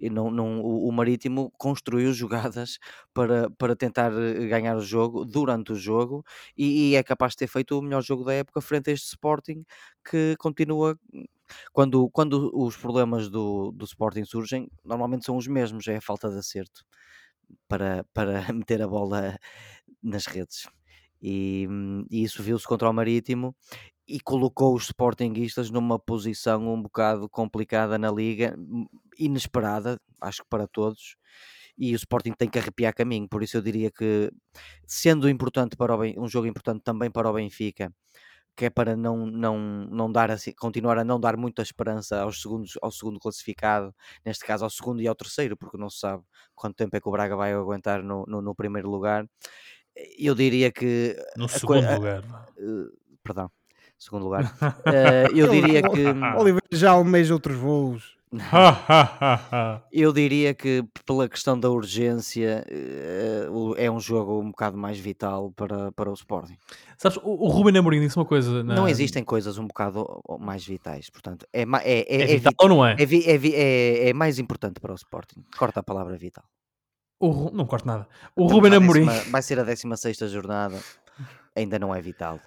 e 0.00 0.10
não, 0.10 0.30
não, 0.30 0.60
o, 0.60 0.90
Marítimo 0.92 1.52
construiu 1.58 2.12
jogadas 2.14 2.78
para, 3.12 3.50
para 3.50 3.76
tentar 3.76 4.12
eh, 4.12 4.46
ganhar 4.46 4.76
o 4.76 4.80
jogo 4.80 5.24
durante 5.24 5.72
o 5.72 5.76
jogo 5.76 6.24
e, 6.56 6.90
e 6.90 6.96
é 6.96 7.02
capaz 7.02 7.32
de 7.32 7.38
ter 7.38 7.48
feito 7.48 7.78
o 7.78 7.82
melhor 7.82 8.02
jogo 8.02 8.24
da 8.24 8.34
época 8.34 8.60
frente 8.60 8.90
a 8.90 8.92
este 8.92 9.08
Sporting 9.08 9.64
que 10.04 10.36
continua 10.38 10.98
quando, 11.72 12.08
quando 12.10 12.50
os 12.54 12.76
problemas 12.76 13.28
do, 13.28 13.72
do 13.72 13.84
Sporting 13.84 14.24
surgem, 14.24 14.70
normalmente 14.84 15.24
são 15.24 15.36
os 15.36 15.46
mesmos, 15.46 15.86
é 15.88 15.96
a 15.96 16.00
falta 16.00 16.30
de 16.30 16.38
acerto 16.38 16.84
para, 17.68 18.04
para 18.14 18.32
meter 18.52 18.82
a 18.82 18.88
bola 18.88 19.38
nas 20.02 20.26
redes. 20.26 20.66
E, 21.20 21.68
e 22.10 22.22
isso 22.24 22.42
viu-se 22.42 22.66
contra 22.66 22.90
o 22.90 22.92
Marítimo 22.92 23.54
e 24.08 24.20
colocou 24.20 24.74
os 24.74 24.84
Sportinguistas 24.86 25.70
numa 25.70 25.98
posição 25.98 26.72
um 26.74 26.82
bocado 26.82 27.28
complicada 27.28 27.98
na 27.98 28.10
liga, 28.10 28.54
hum, 28.58 28.86
inesperada, 29.18 30.00
acho 30.20 30.42
que 30.42 30.48
para 30.48 30.66
todos. 30.66 31.16
E 31.78 31.94
o 31.94 31.96
Sporting 31.96 32.32
tem 32.32 32.48
que 32.50 32.58
arrepiar 32.58 32.94
caminho, 32.94 33.28
por 33.28 33.42
isso 33.42 33.56
eu 33.56 33.62
diria 33.62 33.90
que, 33.90 34.30
sendo 34.86 35.28
importante 35.28 35.76
para 35.76 35.96
o, 35.96 36.02
um 36.22 36.28
jogo 36.28 36.46
importante 36.46 36.82
também 36.84 37.10
para 37.10 37.30
o 37.30 37.32
Benfica, 37.32 37.92
que 38.56 38.66
é 38.66 38.70
para 38.70 38.96
não, 38.96 39.26
não, 39.26 39.58
não 39.90 40.12
dar 40.12 40.30
assim, 40.30 40.52
continuar 40.52 40.98
a 40.98 41.04
não 41.04 41.18
dar 41.18 41.36
muita 41.36 41.62
esperança 41.62 42.20
aos 42.20 42.40
segundos, 42.40 42.78
ao 42.82 42.90
segundo 42.90 43.18
classificado, 43.18 43.94
neste 44.24 44.44
caso 44.44 44.64
ao 44.64 44.70
segundo 44.70 45.00
e 45.00 45.08
ao 45.08 45.14
terceiro, 45.14 45.56
porque 45.56 45.78
não 45.78 45.88
se 45.88 46.00
sabe 46.00 46.22
quanto 46.54 46.76
tempo 46.76 46.96
é 46.96 47.00
que 47.00 47.08
o 47.08 47.12
Braga 47.12 47.34
vai 47.34 47.52
aguentar 47.52 48.02
no, 48.02 48.24
no, 48.26 48.42
no 48.42 48.54
primeiro 48.54 48.90
lugar. 48.90 49.26
Eu 50.18 50.34
diria 50.34 50.70
que. 50.70 51.16
No 51.36 51.48
segundo 51.48 51.86
a, 51.86 51.94
lugar. 51.94 52.22
Uh, 52.58 52.90
perdão, 53.22 53.50
segundo 53.98 54.24
lugar. 54.24 54.44
Uh, 54.44 55.32
eu 55.36 55.48
diria 55.48 55.82
que. 55.82 56.06
Oliveira 56.38 56.66
já 56.72 56.92
almeja 56.92 57.34
outros 57.34 57.56
voos. 57.56 58.16
Eu 59.92 60.12
diria 60.12 60.54
que 60.54 60.82
pela 61.04 61.28
questão 61.28 61.58
da 61.58 61.68
urgência 61.68 62.64
eh, 62.68 63.46
é 63.76 63.90
um 63.90 64.00
jogo 64.00 64.40
um 64.40 64.50
bocado 64.50 64.76
mais 64.76 64.98
vital 64.98 65.52
para, 65.52 65.92
para 65.92 66.10
o 66.10 66.14
Sporting. 66.14 66.56
Sabes, 66.96 67.18
o, 67.18 67.30
o 67.30 67.48
Ruben 67.48 67.76
Amorim 67.76 68.00
disse 68.00 68.16
uma 68.16 68.24
coisa. 68.24 68.64
Na... 68.64 68.74
Não 68.74 68.88
existem 68.88 69.22
coisas 69.22 69.58
um 69.58 69.66
bocado 69.66 70.06
mais 70.40 70.64
vitais, 70.64 71.10
portanto, 71.10 71.46
é, 71.52 71.62
é, 71.62 71.66
é, 71.84 72.32
é 72.32 72.36
vital 72.36 72.54
ou 72.60 72.68
não 72.68 72.86
é? 72.86 72.96
É, 72.98 73.04
é? 73.04 74.08
é, 74.08 74.12
mais 74.14 74.38
importante 74.38 74.80
para 74.80 74.92
o 74.92 74.96
Sporting. 74.96 75.44
Corta 75.56 75.80
a 75.80 75.82
palavra 75.82 76.16
vital. 76.16 76.44
O, 77.20 77.50
não 77.50 77.66
corto 77.66 77.86
nada. 77.86 78.08
O 78.34 78.44
então, 78.44 78.56
Ruben 78.56 78.74
Amorim. 78.74 79.06
Vai 79.30 79.42
ser 79.42 79.60
a 79.60 79.62
16 79.62 80.18
jornada, 80.30 80.80
ainda 81.54 81.78
não 81.78 81.94
é 81.94 82.00
vital. 82.00 82.40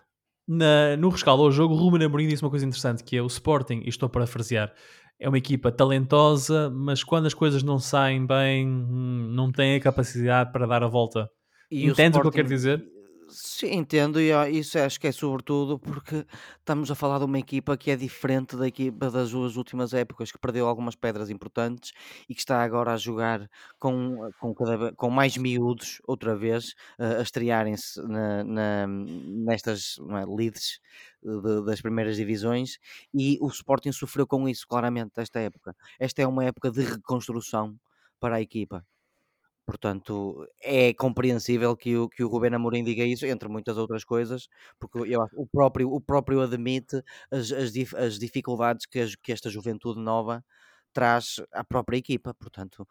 Na, 0.48 0.96
no 0.98 1.10
rescaldo 1.10 1.44
ao 1.44 1.52
jogo, 1.52 1.74
o 1.74 1.78
Ruben 1.78 2.06
Amorim 2.06 2.28
disse 2.28 2.44
uma 2.44 2.50
coisa 2.50 2.66
interessante, 2.66 3.04
que 3.04 3.18
é 3.18 3.22
o 3.22 3.28
Sporting, 3.28 3.82
e 3.84 3.90
estou 3.90 4.08
a 4.08 4.10
parafrasear, 4.10 4.72
é 5.20 5.28
uma 5.30 5.38
equipa 5.38 5.72
talentosa, 5.72 6.70
mas 6.70 7.04
quando 7.04 7.26
as 7.26 7.34
coisas 7.34 7.64
não 7.64 7.80
saem 7.80 8.26
bem, 8.26 8.68
hum, 8.68 9.32
não 9.32 9.52
tem 9.52 9.76
a 9.76 9.80
capacidade 9.80 10.52
para 10.52 10.68
dar 10.68 10.84
a 10.84 10.88
volta. 10.88 11.30
E 11.72 11.88
Entende 11.88 12.18
o, 12.18 12.20
o 12.20 12.22
que 12.22 12.28
eu 12.28 12.32
quero 12.32 12.48
dizer? 12.48 12.86
Sim, 13.28 13.72
entendo, 13.78 14.20
e 14.22 14.30
isso 14.60 14.78
acho 14.78 15.00
que 15.00 15.08
é 15.08 15.12
sobretudo 15.12 15.80
porque 15.80 16.26
estamos 16.60 16.92
a 16.92 16.96
falar 16.96 17.18
de 17.18 17.26
uma 17.26 17.40
equipa 17.40 17.76
que 17.76 17.90
é 17.90 17.96
diferente 17.96 18.56
da 18.56 18.68
equipa 18.68 19.10
das 19.10 19.32
duas 19.32 19.56
últimas 19.56 19.94
épocas, 19.96 20.32
que 20.32 20.38
perdeu 20.38 20.68
algumas 20.68 20.96
pedras 20.96 21.30
importantes 21.32 21.92
e 22.30 22.36
que 22.36 22.40
está 22.42 22.62
agora 22.64 22.94
a 22.94 22.98
jogar 22.98 23.50
com, 23.80 24.32
com, 24.38 24.54
cada, 24.54 24.94
com 24.94 25.10
mais 25.10 25.38
miúdos, 25.38 26.00
outra 26.08 26.36
vez, 26.36 26.76
a 27.00 27.22
estrearem-se 27.24 28.00
na, 28.08 28.44
na- 28.44 28.88
nestas 28.88 29.96
é, 30.12 30.26
leads 30.26 30.80
de- 31.24 31.66
das 31.66 31.82
primeiras 31.82 32.18
divisões, 32.18 32.78
e 33.12 33.40
o 33.42 33.48
Sporting 33.48 33.92
sofreu 33.92 34.28
com 34.28 34.48
isso, 34.48 34.68
claramente, 34.68 35.14
esta 35.18 35.40
época. 35.40 35.76
Esta 36.00 36.22
é 36.22 36.28
uma 36.28 36.46
época 36.46 36.70
de 36.70 36.82
reconstrução 36.84 37.76
para 38.20 38.36
a 38.36 38.42
equipa. 38.42 38.86
Portanto, 39.66 40.48
é 40.62 40.94
compreensível 40.94 41.76
que 41.76 41.98
o, 41.98 42.08
que 42.08 42.24
o 42.24 42.28
Rubén 42.28 42.54
Amorim 42.54 42.84
diga 42.84 43.04
isso, 43.04 43.26
entre 43.26 43.50
muitas 43.50 43.78
outras 43.78 44.04
coisas, 44.04 44.48
porque 44.80 45.00
eu, 45.00 45.26
o, 45.34 45.48
próprio, 45.48 45.92
o 45.92 46.00
próprio 46.00 46.42
admite 46.42 47.02
as, 47.32 47.52
as, 47.52 47.72
dif, 47.74 47.96
as 47.96 48.20
dificuldades 48.20 48.86
que, 48.86 49.00
as, 49.00 49.16
que 49.16 49.32
esta 49.32 49.50
juventude 49.50 50.00
nova 50.00 50.44
traz 50.94 51.42
à 51.52 51.64
própria 51.64 51.98
equipa. 51.98 52.34
Portanto, 52.34 52.88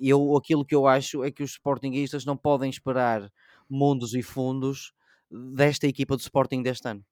eu, 0.00 0.36
aquilo 0.36 0.64
que 0.64 0.74
eu 0.74 0.86
acho 0.86 1.24
é 1.24 1.30
que 1.30 1.42
os 1.42 1.52
Sportingistas 1.52 2.24
não 2.24 2.36
podem 2.36 2.70
esperar 2.70 3.30
mundos 3.68 4.14
e 4.14 4.22
fundos 4.22 4.92
desta 5.30 5.86
equipa 5.86 6.16
do 6.16 6.20
Sporting 6.20 6.62
deste 6.62 6.88
ano. 6.88 7.04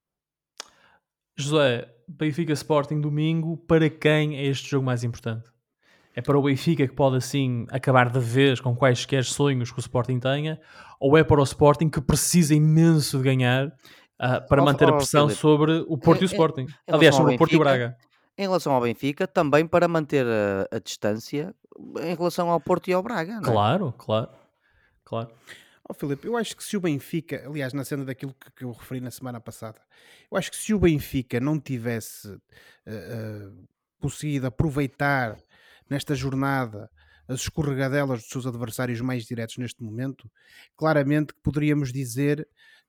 José, 1.37 1.89
Benfica 2.07 2.53
Sporting 2.53 3.01
domingo, 3.01 3.57
para 3.57 3.89
quem 3.89 4.37
é 4.37 4.45
este 4.47 4.71
jogo 4.71 4.85
mais 4.85 5.05
importante? 5.05 5.49
É 6.15 6.21
para 6.21 6.39
o 6.39 6.43
Benfica 6.43 6.87
que 6.87 6.95
pode 6.95 7.17
assim 7.17 7.67
acabar 7.71 8.11
de 8.11 8.19
vez 8.19 8.61
com 8.61 8.75
quaisquer 8.75 9.25
sonhos 9.25 9.71
que 9.71 9.79
o 9.79 9.81
Sporting 9.81 10.19
tenha, 10.19 10.61
ou 10.99 11.17
é 11.17 11.23
para 11.23 11.41
o 11.41 11.45
Sporting 11.45 11.89
que 11.89 12.01
precisa 12.01 12.55
imenso 12.55 13.19
de 13.19 13.25
ganhar 13.25 13.67
uh, 13.67 14.47
para 14.49 14.63
oh, 14.63 14.65
manter 14.65 14.89
oh, 14.89 14.95
a 14.95 14.97
pressão 14.97 15.29
Filipe. 15.29 15.41
sobre 15.41 15.85
o 15.89 15.97
Porto 15.97 16.21
é, 16.21 16.23
e 16.23 16.25
o 16.25 16.27
Sporting? 16.27 16.67
É, 16.87 16.95
Aliás, 16.95 17.15
sobre 17.15 17.35
o 17.35 17.39
Porto 17.39 17.53
e 17.53 17.57
o 17.57 17.61
Braga. 17.61 17.97
Em 18.37 18.43
relação 18.43 18.73
ao 18.73 18.81
Benfica, 18.81 19.27
também 19.27 19.67
para 19.67 19.89
manter 19.89 20.25
a, 20.27 20.77
a 20.77 20.79
distância 20.79 21.55
em 22.01 22.15
relação 22.15 22.51
ao 22.51 22.61
Porto 22.61 22.89
e 22.89 22.93
ao 22.93 23.03
Braga. 23.03 23.41
Não 23.41 23.49
é? 23.49 23.53
Claro, 23.53 23.95
claro, 23.97 24.31
claro. 25.05 25.31
Oh, 25.89 25.95
Filipe, 25.95 26.27
eu 26.27 26.37
acho 26.37 26.55
que 26.55 26.63
se 26.63 26.77
o 26.77 26.81
Benfica, 26.81 27.43
aliás, 27.47 27.73
na 27.73 27.83
cena 27.83 28.05
daquilo 28.05 28.35
que, 28.35 28.51
que 28.53 28.65
eu 28.65 28.73
referi 28.73 29.01
na 29.01 29.11
semana 29.11 29.41
passada, 29.41 29.81
eu 30.31 30.37
acho 30.37 30.51
que 30.51 30.57
se 30.57 30.75
o 30.75 30.79
Benfica 30.79 31.41
não 31.41 31.59
tivesse 31.59 32.29
uh, 32.29 32.39
uh, 32.87 33.69
conseguido 33.99 34.47
aproveitar 34.47 35.39
nesta 35.89 36.15
jornada 36.15 36.91
as 37.29 37.41
escorregadelas 37.43 38.21
dos 38.23 38.31
seus 38.31 38.47
adversários 38.47 39.01
mais 39.03 39.25
diretos 39.27 39.59
neste 39.59 39.83
momento, 39.83 40.31
claramente 40.77 41.35
poderíamos 41.43 41.93
dizer 41.93 42.49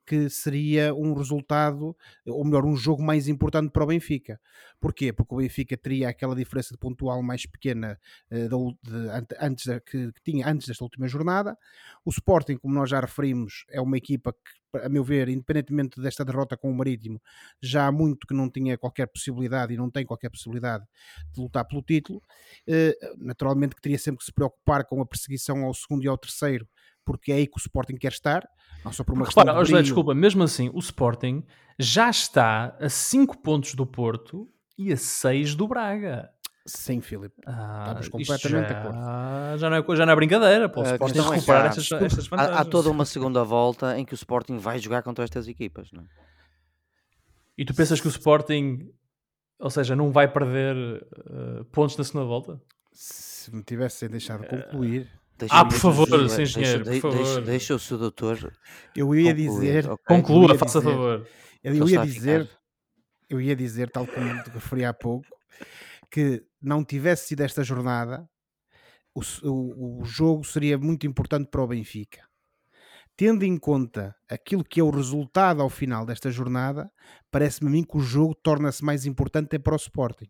que 0.10 0.28
seria 0.28 0.92
um 0.92 1.14
resultado, 1.14 1.96
ou 2.26 2.44
melhor, 2.44 2.66
um 2.66 2.76
jogo 2.76 3.04
mais 3.04 3.28
importante 3.28 3.70
para 3.72 3.84
o 3.84 3.86
Benfica. 3.86 4.42
Porquê? 4.80 5.14
Porque 5.14 5.36
o 5.36 5.38
Benfica 5.38 5.78
teria 5.78 6.10
aquela 6.10 6.36
diferença 6.36 6.74
de 6.74 6.80
pontual 6.80 7.22
mais 7.22 7.46
pequena 7.46 7.96
uh, 8.32 8.76
de, 8.82 8.90
de, 8.90 9.36
antes 9.40 9.68
da, 9.68 9.80
que, 9.80 10.12
que, 10.12 10.24
tinha 10.24 10.50
antes 10.50 10.68
desta 10.68 10.84
última 10.84 11.08
jornada. 11.08 11.56
O 12.04 12.10
Sporting, 12.10 12.58
como 12.58 12.74
nós 12.74 12.90
já 12.90 13.00
referimos, 13.00 13.66
é 13.70 13.80
uma 13.80 13.98
equipa 13.98 14.34
que, 14.34 14.80
a 14.80 14.90
meu 14.90 15.04
ver, 15.04 15.30
independentemente 15.30 16.02
desta 16.02 16.26
derrota 16.26 16.58
com 16.58 16.72
o 16.72 16.74
Marítimo, 16.76 17.22
já 17.62 17.86
há 17.86 17.92
muito 17.92 18.26
que 18.26 18.34
não 18.34 18.50
tinha 18.50 18.80
qualquer 18.80 19.06
possibilidade 19.06 19.76
e 19.76 19.78
não 19.78 19.92
tem 19.92 20.04
qualquer 20.08 20.32
possibilidade 20.32 20.86
de 21.32 21.40
lutar 21.40 21.66
pelo 21.66 21.84
título. 21.84 22.20
Uh, 22.68 23.16
naturalmente 23.24 23.76
que 23.76 23.82
teria 23.82 24.00
sempre 24.00 24.18
que 24.18 24.26
se 24.26 24.34
preocupar 24.34 24.86
com 24.86 25.00
a 25.04 25.06
perseguição 25.06 25.64
ao 25.66 25.74
segundo 25.76 26.04
e 26.04 26.08
ao 26.08 26.18
terceiro, 26.18 26.68
porque 27.10 27.32
é 27.32 27.36
aí 27.38 27.48
que 27.48 27.58
o 27.58 27.60
Sporting 27.60 27.96
quer 27.96 28.12
estar, 28.12 28.48
não 28.86 28.94
só 28.94 29.04
por 29.04 29.16
uma 29.16 29.26
questão 29.26 29.44
repara, 29.44 29.64
de 29.64 29.70
José, 29.72 29.82
desculpa, 29.82 30.14
mesmo 30.14 30.44
assim, 30.44 30.70
o 30.72 30.78
Sporting 30.78 31.44
já 31.80 32.08
está 32.08 32.78
a 32.80 32.88
5 32.88 33.40
pontos 33.40 33.74
do 33.74 33.84
Porto 33.84 34.48
e 34.78 34.94
a 34.94 34.98
6 34.98 35.56
do 35.56 35.68
Braga. 35.68 36.30
Sim, 36.68 37.02
Filipe. 37.02 37.34
Ah, 37.48 37.86
Estamos 37.88 38.10
completamente 38.10 38.68
de 38.68 38.74
acordo. 38.74 39.00
Já 39.58 39.70
não, 39.72 39.78
é, 39.78 39.96
já 39.96 40.06
não 40.06 40.14
é 40.14 40.16
brincadeira, 40.16 40.70
pô. 40.70 40.82
O 40.82 40.84
Sporting 40.84 41.18
é 41.18 41.22
recuperar 41.22 41.66
estas, 41.66 41.92
estas 41.92 42.28
vantagens. 42.28 42.58
Há, 42.58 42.62
há, 42.62 42.66
toda 42.66 42.92
uma 42.92 43.06
segunda 43.06 43.44
volta 43.44 43.98
em 43.98 44.06
que 44.06 44.14
o 44.14 44.16
Sporting 44.16 44.60
vai 44.60 44.78
jogar 44.78 45.02
contra 45.02 45.24
estas 45.24 45.48
equipas, 45.48 45.92
não 45.92 46.04
é? 46.04 46.06
E 47.58 47.66
tu 47.66 47.74
pensas 47.74 48.00
que 48.00 48.06
o 48.06 48.10
Sporting, 48.10 48.88
ou 49.58 49.72
seja, 49.72 49.96
não 49.96 50.12
vai 50.12 50.32
perder 50.32 50.76
uh, 50.76 51.66
pontos 51.72 51.98
na 51.98 52.04
segunda 52.04 52.26
volta? 52.28 52.62
Se 52.94 53.52
me 53.56 53.64
tivessem 53.64 54.10
deixado 54.10 54.46
concluir. 54.46 55.10
Deixa 55.40 55.56
ah, 55.56 55.64
por 55.64 55.78
favor, 55.78 56.30
sem 56.30 56.44
engenheiro, 56.44 56.84
deixa, 56.84 57.02
por 57.02 57.12
favor. 57.14 57.26
Deixa, 57.26 57.42
deixa, 57.42 57.76
o 57.76 57.80
seu 57.80 57.98
doutor. 57.98 58.54
Eu 58.94 59.16
ia 59.16 59.34
dizer. 59.34 59.90
Okay. 59.90 60.06
Conclua, 60.06 60.54
faça 60.58 60.80
dizer, 60.80 60.92
favor. 60.92 61.28
Eu, 61.64 61.76
eu 61.76 61.90
ia 61.90 62.06
dizer, 62.06 62.50
eu 63.30 63.40
ia 63.40 63.56
dizer, 63.56 63.90
tal 63.90 64.06
como 64.06 64.44
te 64.44 64.50
referi 64.50 64.84
há 64.84 64.94
pouco, 64.94 65.26
que 66.12 66.44
não 66.62 66.84
tivesse 66.84 67.28
sido 67.28 67.40
esta 67.40 67.64
jornada, 67.64 68.28
o, 69.16 69.22
o, 69.44 70.02
o 70.02 70.04
jogo 70.04 70.44
seria 70.44 70.78
muito 70.78 71.08
importante 71.08 71.48
para 71.50 71.62
o 71.62 71.68
Benfica. 71.68 72.28
Tendo 73.16 73.46
em 73.46 73.58
conta 73.58 74.14
aquilo 74.30 74.64
que 74.64 74.82
é 74.82 74.84
o 74.84 74.90
resultado 74.90 75.62
ao 75.62 75.70
final 75.70 76.06
desta 76.06 76.30
jornada, 76.30 76.92
parece-me 77.32 77.70
a 77.70 77.72
mim 77.72 77.84
que 77.84 77.98
o 77.98 78.02
jogo 78.02 78.36
torna-se 78.36 78.84
mais 78.84 79.06
importante 79.06 79.56
é 79.56 79.60
para 79.60 79.74
o 79.74 79.78
Sporting 79.78 80.30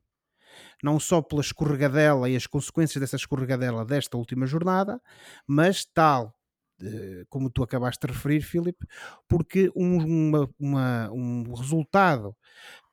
não 0.84 1.00
só 1.00 1.22
pela 1.22 1.42
escorregadela 1.42 2.30
e 2.30 2.36
as 2.36 2.48
consequências 2.48 3.00
dessa 3.02 3.16
escorregadela 3.16 3.86
desta 3.86 4.18
última 4.18 4.46
jornada, 4.46 5.02
mas 5.48 5.86
tal 5.86 6.34
eh, 6.82 7.26
como 7.30 7.50
tu 7.50 7.62
acabaste 7.62 8.08
de 8.08 8.14
referir, 8.14 8.42
Filipe, 8.42 8.86
porque 9.28 9.70
um, 9.76 9.98
uma, 9.98 10.50
uma, 10.58 11.12
um 11.12 11.54
resultado 11.54 12.36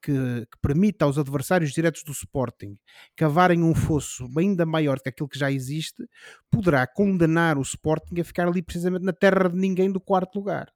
que, 0.02 0.12
que, 0.12 0.58
permita 0.60 1.04
aos 1.04 1.18
adversários 1.18 1.72
diretos 1.72 2.02
do 2.02 2.12
Sporting 2.12 2.76
cavarem 3.16 3.62
um 3.62 3.74
fosso 3.74 4.26
ainda 4.36 4.66
maior 4.66 5.00
que 5.00 5.08
aquilo 5.08 5.28
que 5.28 5.38
já 5.38 5.52
existe, 5.52 6.04
poderá 6.50 6.86
condenar 6.86 7.58
o 7.58 7.62
Sporting 7.62 8.20
a 8.20 8.24
ficar 8.24 8.48
ali 8.48 8.62
precisamente 8.62 9.04
na 9.04 9.12
terra 9.12 9.48
de 9.48 9.56
ninguém 9.56 9.90
do 9.90 10.00
quarto 10.00 10.36
lugar. 10.36 10.72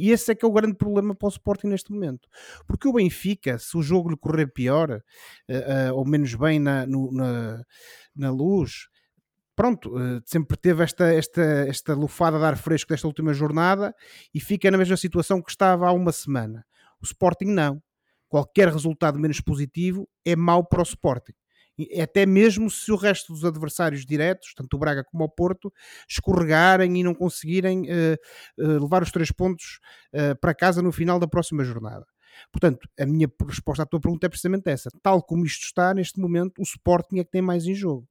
E 0.00 0.10
esse 0.10 0.32
é 0.32 0.34
que 0.34 0.44
é 0.44 0.48
o 0.48 0.52
grande 0.52 0.74
problema 0.74 1.14
para 1.14 1.26
o 1.26 1.28
Sporting 1.28 1.66
neste 1.66 1.92
momento. 1.92 2.26
Porque 2.66 2.88
o 2.88 2.92
Benfica, 2.94 3.58
se 3.58 3.76
o 3.76 3.82
jogo 3.82 4.08
lhe 4.08 4.16
correr 4.16 4.46
pior, 4.46 4.90
uh, 4.90 5.92
uh, 5.92 5.94
ou 5.94 6.06
menos 6.06 6.34
bem 6.34 6.58
na, 6.58 6.86
no, 6.86 7.12
na, 7.12 7.62
na 8.16 8.30
luz, 8.30 8.88
pronto, 9.54 9.94
uh, 9.94 10.22
sempre 10.24 10.56
teve 10.56 10.82
esta, 10.82 11.12
esta, 11.12 11.42
esta 11.42 11.94
lufada 11.94 12.38
de 12.38 12.44
ar 12.44 12.56
fresco 12.56 12.88
desta 12.88 13.06
última 13.06 13.34
jornada 13.34 13.94
e 14.34 14.40
fica 14.40 14.70
na 14.70 14.78
mesma 14.78 14.96
situação 14.96 15.42
que 15.42 15.50
estava 15.50 15.86
há 15.86 15.92
uma 15.92 16.12
semana. 16.12 16.64
O 17.00 17.04
Sporting 17.04 17.46
não. 17.46 17.82
Qualquer 18.26 18.68
resultado 18.68 19.18
menos 19.18 19.40
positivo 19.40 20.08
é 20.24 20.34
mau 20.34 20.64
para 20.64 20.80
o 20.80 20.84
Sporting 20.84 21.34
até 22.00 22.26
mesmo 22.26 22.70
se 22.70 22.90
o 22.92 22.96
resto 22.96 23.32
dos 23.32 23.44
adversários 23.44 24.04
diretos, 24.04 24.52
tanto 24.54 24.74
o 24.74 24.78
Braga 24.78 25.04
como 25.04 25.24
o 25.24 25.28
Porto, 25.28 25.72
escorregarem 26.08 26.98
e 26.98 27.02
não 27.02 27.14
conseguirem 27.14 27.82
uh, 27.82 28.18
levar 28.58 29.02
os 29.02 29.10
três 29.10 29.30
pontos 29.30 29.80
uh, 30.14 30.38
para 30.40 30.54
casa 30.54 30.82
no 30.82 30.92
final 30.92 31.18
da 31.18 31.28
próxima 31.28 31.64
jornada. 31.64 32.06
Portanto, 32.52 32.88
a 32.98 33.06
minha 33.06 33.28
resposta 33.46 33.82
à 33.82 33.86
tua 33.86 34.00
pergunta 34.00 34.26
é 34.26 34.28
precisamente 34.28 34.68
essa. 34.70 34.90
Tal 35.02 35.22
como 35.22 35.44
isto 35.44 35.64
está, 35.64 35.92
neste 35.92 36.18
momento, 36.20 36.60
o 36.60 36.62
Sporting 36.62 37.18
é 37.18 37.24
que 37.24 37.30
tem 37.30 37.42
mais 37.42 37.66
em 37.66 37.74
jogo. 37.74 38.08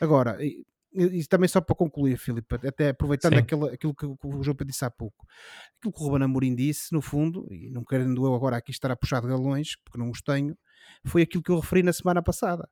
Agora, 0.00 0.36
e, 0.44 0.64
e 0.92 1.24
também 1.26 1.48
só 1.48 1.60
para 1.60 1.76
concluir, 1.76 2.18
Filipe, 2.18 2.56
até 2.66 2.88
aproveitando 2.88 3.38
aquilo, 3.38 3.66
aquilo 3.66 3.94
que, 3.94 4.06
o 4.06 4.42
João 4.42 4.56
disse 4.66 4.84
há 4.84 4.90
pouco, 4.90 5.26
aquilo 5.78 5.92
que 5.92 6.02
o 6.02 6.04
Ruben 6.04 6.24
Amorim 6.24 6.54
disse, 6.54 6.92
no 6.92 7.00
fundo, 7.00 7.46
e 7.50 7.70
não 7.70 7.84
querendo 7.84 8.26
eu 8.26 8.34
agora 8.34 8.56
aqui 8.56 8.70
estar 8.70 8.90
a 8.90 8.96
puxar 8.96 9.20
de 9.20 9.28
galões, 9.28 9.76
porque 9.84 9.98
não 9.98 10.10
os 10.10 10.20
tenho, 10.20 10.56
foi 11.04 11.22
aquilo 11.22 11.42
que 11.42 11.50
eu 11.50 11.60
referi 11.60 11.82
na 11.82 11.92
semana 11.92 12.22
passada 12.22 12.68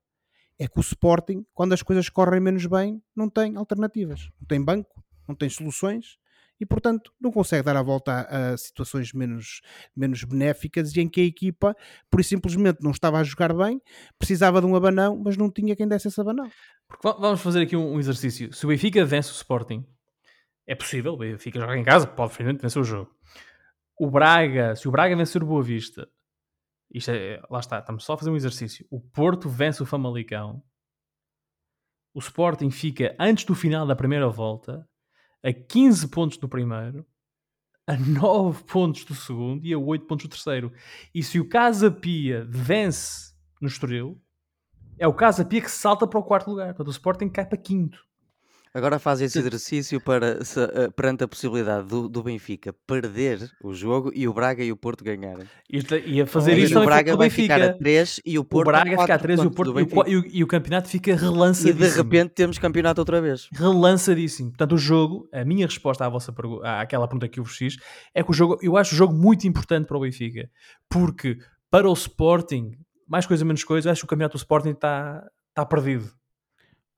é 0.58 0.66
que 0.66 0.78
o 0.78 0.80
Sporting, 0.80 1.44
quando 1.54 1.72
as 1.72 1.82
coisas 1.82 2.08
correm 2.08 2.40
menos 2.40 2.66
bem, 2.66 3.02
não 3.14 3.30
tem 3.30 3.56
alternativas. 3.56 4.28
Não 4.40 4.46
tem 4.46 4.62
banco, 4.62 5.02
não 5.26 5.34
tem 5.34 5.48
soluções 5.48 6.18
e, 6.60 6.66
portanto, 6.66 7.12
não 7.20 7.30
consegue 7.30 7.62
dar 7.62 7.76
a 7.76 7.82
volta 7.82 8.12
a, 8.12 8.52
a 8.52 8.56
situações 8.56 9.12
menos, 9.12 9.60
menos 9.96 10.24
benéficas 10.24 10.94
e 10.96 11.00
em 11.00 11.08
que 11.08 11.20
a 11.20 11.24
equipa, 11.24 11.76
por 12.10 12.22
simplesmente, 12.24 12.78
não 12.82 12.90
estava 12.90 13.18
a 13.18 13.24
jogar 13.24 13.54
bem, 13.54 13.80
precisava 14.18 14.60
de 14.60 14.66
um 14.66 14.74
abanão, 14.74 15.20
mas 15.24 15.36
não 15.36 15.50
tinha 15.50 15.76
quem 15.76 15.86
desse 15.86 16.08
esse 16.08 16.20
abanão. 16.20 16.50
Porque 16.88 17.20
vamos 17.20 17.40
fazer 17.40 17.62
aqui 17.62 17.76
um, 17.76 17.98
exercício. 17.98 18.52
Se 18.52 18.64
o 18.64 18.68
Benfica 18.68 19.04
vence 19.04 19.30
o 19.30 19.34
Sporting, 19.34 19.86
é 20.66 20.74
possível, 20.74 21.12
o 21.14 21.16
Benfica 21.16 21.60
joga 21.60 21.76
em 21.76 21.84
casa, 21.84 22.06
pode 22.06 22.34
finalmente 22.34 22.60
vencer 22.60 22.82
o 22.82 22.84
jogo. 22.84 23.10
O 23.98 24.10
Braga, 24.10 24.74
se 24.74 24.88
o 24.88 24.90
Braga 24.90 25.16
vencer 25.16 25.42
o 25.42 25.46
Boa 25.46 25.62
Vista, 25.62 26.08
isto 26.90 27.10
é, 27.10 27.40
lá 27.50 27.60
está, 27.60 27.78
estamos 27.78 28.04
só 28.04 28.14
a 28.14 28.18
fazer 28.18 28.30
um 28.30 28.36
exercício. 28.36 28.86
O 28.90 29.00
Porto 29.00 29.48
vence 29.48 29.82
o 29.82 29.86
Famalicão. 29.86 30.62
O 32.14 32.18
Sporting 32.18 32.70
fica 32.70 33.14
antes 33.18 33.44
do 33.44 33.54
final 33.54 33.86
da 33.86 33.94
primeira 33.94 34.28
volta 34.28 34.88
a 35.44 35.52
15 35.52 36.08
pontos 36.08 36.38
do 36.38 36.48
primeiro, 36.48 37.06
a 37.86 37.96
9 37.96 38.64
pontos 38.64 39.04
do 39.04 39.14
segundo 39.14 39.64
e 39.64 39.72
a 39.72 39.78
8 39.78 40.06
pontos 40.06 40.26
do 40.26 40.30
terceiro. 40.30 40.72
E 41.14 41.22
se 41.22 41.38
o 41.38 41.48
Casa 41.48 41.90
Pia 41.90 42.46
vence 42.48 43.34
no 43.60 43.68
Estoril, 43.68 44.20
é 44.98 45.06
o 45.06 45.14
Casa 45.14 45.44
Pia 45.44 45.60
que 45.60 45.70
salta 45.70 46.06
para 46.06 46.18
o 46.18 46.24
quarto 46.24 46.50
lugar. 46.50 46.68
Portanto, 46.68 46.88
o 46.88 46.90
Sporting 46.90 47.28
cai 47.28 47.46
para 47.46 47.58
quinto. 47.58 48.07
Agora 48.78 49.00
faz 49.00 49.20
esse 49.20 49.36
exercício 49.40 50.00
para, 50.00 50.44
se, 50.44 50.60
uh, 50.60 50.92
perante 50.92 51.24
a 51.24 51.28
possibilidade 51.28 51.88
do, 51.88 52.08
do, 52.08 52.22
Benfica 52.22 52.72
perder 52.86 53.50
o 53.60 53.74
jogo 53.74 54.12
e 54.14 54.28
o 54.28 54.32
Braga 54.32 54.62
e 54.62 54.70
o 54.70 54.76
Porto 54.76 55.02
ganharem. 55.02 55.48
E, 55.68 56.20
a 56.20 56.26
fazer 56.26 56.56
e 56.56 56.62
isso 56.62 56.78
o 56.78 56.84
Braga 56.84 57.16
vai 57.16 57.28
Benfica. 57.28 57.54
ficar 57.54 57.70
a 57.70 57.72
3 57.72 58.20
e 58.24 58.38
o 58.38 58.44
Porto 58.44 58.68
o 58.68 58.70
Braga 58.70 58.96
fica 58.96 59.14
a 59.14 59.18
3 59.18 59.40
e 59.40 59.46
o, 59.46 59.50
Porto, 59.50 59.80
e, 60.08 60.16
o, 60.16 60.24
e 60.32 60.44
o 60.44 60.46
campeonato 60.46 60.88
fica 60.88 61.16
relançadíssimo. 61.16 61.84
E 61.84 61.88
de 61.90 61.96
repente 61.96 62.30
temos 62.30 62.56
campeonato 62.56 63.00
outra 63.00 63.20
vez. 63.20 63.48
Relançadíssimo. 63.52 64.50
Portanto, 64.50 64.76
o 64.76 64.78
jogo, 64.78 65.28
a 65.32 65.44
minha 65.44 65.66
resposta 65.66 66.06
à 66.06 66.08
vossa 66.08 66.32
pergunta, 66.32 66.80
àquela 66.80 67.08
pergunta 67.08 67.26
que 67.26 67.40
eu 67.40 67.44
vos 67.44 67.56
fiz, 67.56 67.76
é 68.14 68.22
que 68.22 68.30
o 68.30 68.32
jogo, 68.32 68.58
eu 68.62 68.76
acho 68.76 68.94
o 68.94 68.96
jogo 68.96 69.12
muito 69.12 69.44
importante 69.48 69.88
para 69.88 69.96
o 69.96 70.00
Benfica. 70.00 70.48
Porque 70.88 71.36
para 71.68 71.90
o 71.90 71.92
Sporting, 71.92 72.70
mais 73.08 73.26
coisa 73.26 73.44
menos 73.44 73.64
coisa, 73.64 73.90
acho 73.90 74.02
que 74.02 74.04
o 74.04 74.08
campeonato 74.08 74.36
do 74.36 74.40
Sporting 74.40 74.70
está, 74.70 75.26
está 75.50 75.66
perdido 75.66 76.16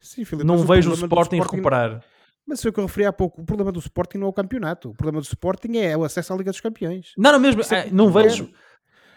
Sim, 0.00 0.25
Filipe, 0.25 0.47
não 0.47 0.59
vejo 0.59 0.90
o 0.90 0.95
Sporting, 0.95 1.37
Sporting 1.37 1.57
recuperar. 1.57 2.04
Mas 2.47 2.61
foi 2.62 2.71
o 2.71 2.75
que 2.75 2.80
eu 2.80 2.87
referi 2.87 3.07
há 3.07 3.12
pouco. 3.12 3.42
O 3.42 3.45
problema 3.45 3.71
do 3.71 3.78
Sporting 3.78 4.19
não 4.19 4.26
é 4.26 4.30
o 4.30 4.33
campeonato. 4.33 4.90
O 4.90 4.95
problema 4.95 5.21
do 5.21 5.25
Sporting 5.25 5.76
é 5.76 5.97
o 5.97 6.02
acesso 6.02 6.33
à 6.33 6.37
Liga 6.37 6.50
dos 6.50 6.61
Campeões. 6.61 7.12
Não, 7.16 7.33
não 7.33 7.38
mesmo. 7.38 7.62
É, 7.73 7.90
não 7.90 8.11
vejo. 8.11 8.50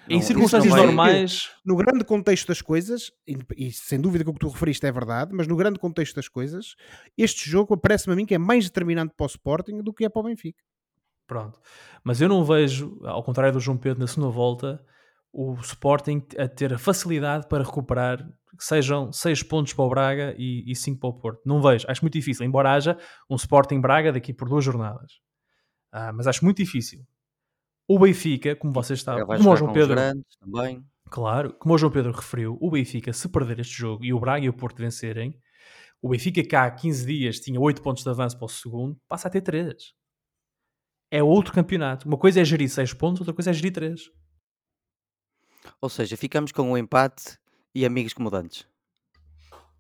Em 0.10 0.18
não, 0.18 0.22
circunstâncias 0.22 0.76
normais. 0.76 1.50
No 1.66 1.76
grande 1.76 2.04
contexto 2.04 2.48
das 2.48 2.62
coisas, 2.62 3.12
e, 3.26 3.38
e, 3.58 3.72
sem 3.72 4.00
dúvida 4.00 4.24
que 4.24 4.30
o 4.30 4.34
que 4.34 4.40
tu 4.40 4.50
referiste 4.50 4.86
é 4.86 4.92
verdade, 4.92 5.32
mas 5.34 5.48
no 5.48 5.56
grande 5.56 5.80
contexto 5.80 6.16
das 6.16 6.28
coisas, 6.28 6.76
este 7.18 7.50
jogo 7.50 7.78
parece-me 7.78 8.14
a 8.14 8.16
mim 8.16 8.26
que 8.26 8.36
é 8.36 8.38
mais 8.38 8.66
determinante 8.66 9.14
para 9.16 9.24
o 9.24 9.28
Sporting 9.28 9.82
do 9.82 9.94
que 9.94 10.04
é 10.04 10.10
para 10.10 10.20
o 10.20 10.26
Benfica. 10.26 10.62
Pronto. 11.26 11.58
Mas 12.04 12.20
eu 12.20 12.28
não 12.28 12.44
vejo, 12.44 13.00
ao 13.04 13.24
contrário 13.24 13.54
do 13.54 13.60
João 13.62 13.78
Pedro 13.78 14.02
na 14.02 14.08
segunda 14.08 14.30
volta, 14.30 14.84
o 15.34 15.56
Sporting 15.56 16.24
a 16.38 16.48
ter 16.48 16.74
a 16.74 16.78
facilidade 16.78 17.48
para 17.50 17.64
recuperar 17.64 18.20
que 18.56 18.64
sejam 18.64 19.12
6 19.12 19.42
pontos 19.44 19.74
para 19.74 19.84
o 19.84 19.90
Braga 19.90 20.36
e 20.38 20.76
5 20.76 21.00
para 21.00 21.10
o 21.10 21.14
Porto. 21.14 21.42
Não 21.44 21.60
vejo, 21.60 21.86
acho 21.90 22.04
muito 22.04 22.14
difícil, 22.14 22.46
embora 22.46 22.72
haja 22.72 22.96
um 23.28 23.36
Sporting 23.36 23.82
Braga 23.82 24.14
daqui 24.14 24.32
por 24.32 24.48
duas 24.48 24.64
jornadas. 24.64 25.14
Ah, 25.92 26.14
mas 26.14 26.28
acho 26.28 26.46
muito 26.46 26.58
difícil. 26.58 27.04
O 27.88 28.00
Benfica, 28.00 28.56
como 28.56 28.72
vocês 28.72 29.00
estavam, 29.00 29.26
como 29.26 29.52
o 29.52 29.56
João 29.56 29.74
Pedro, 29.74 29.96
também. 30.40 30.86
claro, 31.10 31.54
como 31.54 31.74
o 31.74 31.78
João 31.78 31.92
Pedro 31.92 32.12
referiu, 32.12 32.58
o 32.62 32.72
Benfica, 32.72 33.12
se 33.12 33.28
perder 33.28 33.60
este 33.60 33.74
jogo 33.76 34.06
e 34.06 34.14
o 34.14 34.20
Braga 34.20 34.46
e 34.46 34.50
o 34.50 34.54
Porto 34.54 34.78
vencerem, 34.78 35.38
o 36.02 36.10
Benfica 36.10 36.46
cá 36.48 36.66
há 36.66 36.72
15 36.72 37.06
dias 37.06 37.40
tinha 37.40 37.60
8 37.60 37.82
pontos 37.82 38.04
de 38.04 38.10
avanço 38.10 38.38
para 38.38 38.46
o 38.46 38.50
segundo, 38.50 39.00
passa 39.08 39.28
a 39.28 39.32
ter 39.32 39.42
3. 39.42 39.76
É 41.12 41.22
outro 41.24 41.54
campeonato. 41.54 42.08
Uma 42.08 42.18
coisa 42.18 42.42
é 42.42 42.46
gerir 42.46 42.70
6 42.70 42.94
pontos, 42.94 43.22
outra 43.22 43.34
coisa 43.34 43.50
é 43.50 43.54
gerir 43.54 43.74
3. 43.74 44.02
Ou 45.82 45.90
seja, 45.90 46.18
ficamos 46.18 46.52
com 46.52 46.72
um 46.72 46.78
empate 46.78 47.38
e 47.74 47.86
amigos 47.86 48.14
comodantes. 48.14 48.66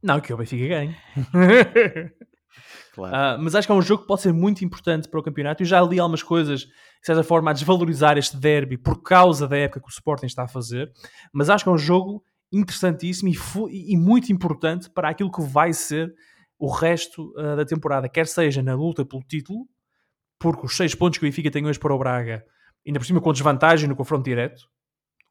Não, 0.01 0.19
que 0.19 0.33
o 0.33 0.37
Benfica 0.37 0.67
ganhe. 0.67 0.95
claro. 2.93 3.39
Uh, 3.39 3.43
mas 3.43 3.55
acho 3.55 3.67
que 3.67 3.71
é 3.71 3.75
um 3.75 3.81
jogo 3.81 4.01
que 4.01 4.07
pode 4.07 4.21
ser 4.21 4.33
muito 4.33 4.65
importante 4.65 5.07
para 5.07 5.19
o 5.19 5.23
campeonato. 5.23 5.63
Eu 5.63 5.67
já 5.67 5.81
li 5.81 5.99
algumas 5.99 6.21
coisas, 6.21 6.61
de 6.61 6.71
certa 7.05 7.23
forma, 7.23 7.51
a 7.51 7.53
desvalorizar 7.53 8.17
este 8.17 8.35
derby 8.35 8.77
por 8.77 9.01
causa 9.01 9.47
da 9.47 9.57
época 9.57 9.79
que 9.79 9.87
o 9.87 9.89
Sporting 9.89 10.25
está 10.25 10.43
a 10.43 10.47
fazer. 10.47 10.91
Mas 11.31 11.49
acho 11.49 11.63
que 11.63 11.69
é 11.69 11.73
um 11.73 11.77
jogo 11.77 12.23
interessantíssimo 12.51 13.31
e, 13.69 13.93
e 13.93 13.97
muito 13.97 14.31
importante 14.31 14.89
para 14.89 15.09
aquilo 15.09 15.31
que 15.31 15.41
vai 15.41 15.73
ser 15.73 16.13
o 16.59 16.69
resto 16.69 17.33
uh, 17.37 17.55
da 17.55 17.65
temporada, 17.65 18.07
quer 18.07 18.27
seja 18.27 18.61
na 18.61 18.75
luta 18.75 19.03
pelo 19.03 19.23
título, 19.23 19.67
porque 20.39 20.65
os 20.65 20.77
seis 20.77 20.93
pontos 20.93 21.17
que 21.17 21.25
o 21.25 21.27
Benfica 21.27 21.51
tem 21.51 21.65
hoje 21.65 21.79
para 21.79 21.93
o 21.93 21.97
Braga, 21.97 22.45
ainda 22.85 22.99
por 22.99 23.05
cima 23.05 23.19
com 23.19 23.33
desvantagem 23.33 23.89
no 23.89 23.95
confronto 23.95 24.23
direto, 24.23 24.69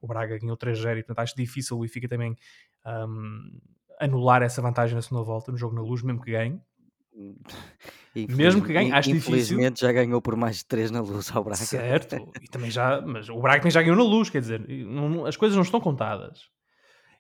o 0.02 0.06
Braga 0.06 0.37
ganhou 0.38 0.56
3-0 0.56 0.99
e 0.99 1.02
portanto 1.02 1.18
acho 1.21 1.37
difícil 1.37 1.78
o 1.78 1.80
Benfica 1.80 2.09
também 2.09 2.37
um, 2.85 3.61
anular 4.00 4.42
essa 4.42 4.61
vantagem 4.61 4.96
na 4.96 5.03
segunda 5.03 5.22
volta 5.22 5.53
no 5.53 5.57
jogo 5.57 5.74
na 5.74 5.81
luz, 5.81 6.03
mesmo 6.03 6.20
que 6.20 6.33
ganhe. 6.33 6.61
Mesmo 8.14 8.62
que 8.62 8.72
ganhe, 8.72 8.92
acho 8.92 9.11
infelizmente 9.11 9.74
difícil. 9.74 9.88
já 9.88 9.92
ganhou 9.92 10.20
por 10.20 10.37
mais 10.37 10.59
de 10.59 10.66
3 10.66 10.90
na 10.90 11.00
luz 11.00 11.31
ao 11.35 11.42
Braga. 11.42 11.57
Certo, 11.57 12.16
e 12.42 12.48
também 12.48 12.70
já, 12.70 13.00
mas 13.07 13.29
o 13.29 13.40
Braga 13.40 13.61
também 13.61 13.70
já 13.70 13.81
ganhou 13.81 13.96
na 13.96 14.03
luz, 14.03 14.29
quer 14.29 14.40
dizer, 14.40 14.61
não, 14.68 15.24
as 15.24 15.37
coisas 15.37 15.57
não 15.57 15.62
estão 15.62 15.81
contadas. 15.81 16.50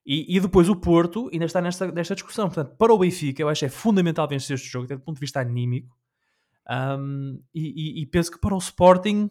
E, 0.04 0.36
e, 0.36 0.40
depois 0.40 0.68
o 0.68 0.76
Porto 0.76 1.30
ainda 1.32 1.44
está 1.44 1.60
nesta, 1.60 1.90
nesta 1.92 2.14
discussão. 2.14 2.48
Portanto, 2.48 2.76
para 2.76 2.92
o 2.92 2.98
Benfica, 2.98 3.40
eu 3.40 3.48
acho 3.48 3.60
que 3.60 3.66
é 3.66 3.68
fundamental 3.68 4.26
vencer 4.26 4.54
este 4.54 4.68
jogo, 4.68 4.84
até 4.84 4.96
do 4.96 5.00
ponto 5.00 5.16
de 5.16 5.20
vista 5.20 5.40
anímico. 5.40 5.96
Um, 6.68 7.40
e, 7.54 8.00
e, 8.00 8.02
e, 8.02 8.06
penso 8.06 8.30
que 8.30 8.38
para 8.38 8.54
o 8.54 8.58
Sporting 8.58 9.30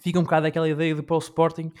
fica 0.00 0.18
um 0.18 0.22
bocado 0.22 0.46
aquela 0.46 0.68
ideia 0.68 0.94
de 0.94 1.02
para 1.02 1.16
o 1.16 1.18
Sporting 1.18 1.72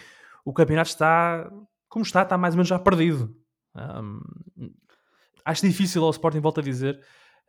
o 0.46 0.52
campeonato 0.52 0.88
está 0.88 1.50
como 1.88 2.04
está, 2.04 2.22
está 2.22 2.38
mais 2.38 2.54
ou 2.54 2.58
menos 2.58 2.68
já 2.68 2.78
perdido. 2.78 3.36
Um, 3.74 4.20
acho 5.44 5.66
difícil 5.66 6.04
ao 6.04 6.10
Sporting, 6.10 6.40
volto 6.40 6.60
a 6.60 6.62
dizer, 6.62 7.00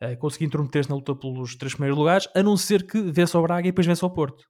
uh, 0.02 0.16
conseguir 0.18 0.46
intrometer-se 0.46 0.90
na 0.90 0.96
luta 0.96 1.14
pelos 1.14 1.54
três 1.54 1.74
primeiros 1.74 1.96
lugares, 1.96 2.28
a 2.34 2.42
não 2.42 2.56
ser 2.56 2.86
que 2.86 3.00
vença 3.00 3.38
o 3.38 3.42
Braga 3.42 3.68
e 3.68 3.70
depois 3.70 3.86
vença 3.86 4.04
o 4.04 4.10
Porto. 4.10 4.44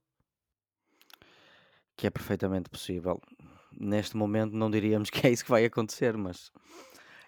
Que 1.95 2.07
é 2.07 2.09
perfeitamente 2.09 2.69
possível. 2.69 3.21
Neste 3.71 4.17
momento 4.17 4.53
não 4.53 4.71
diríamos 4.71 5.09
que 5.11 5.27
é 5.27 5.29
isso 5.29 5.43
que 5.43 5.51
vai 5.51 5.63
acontecer, 5.65 6.17
mas 6.17 6.51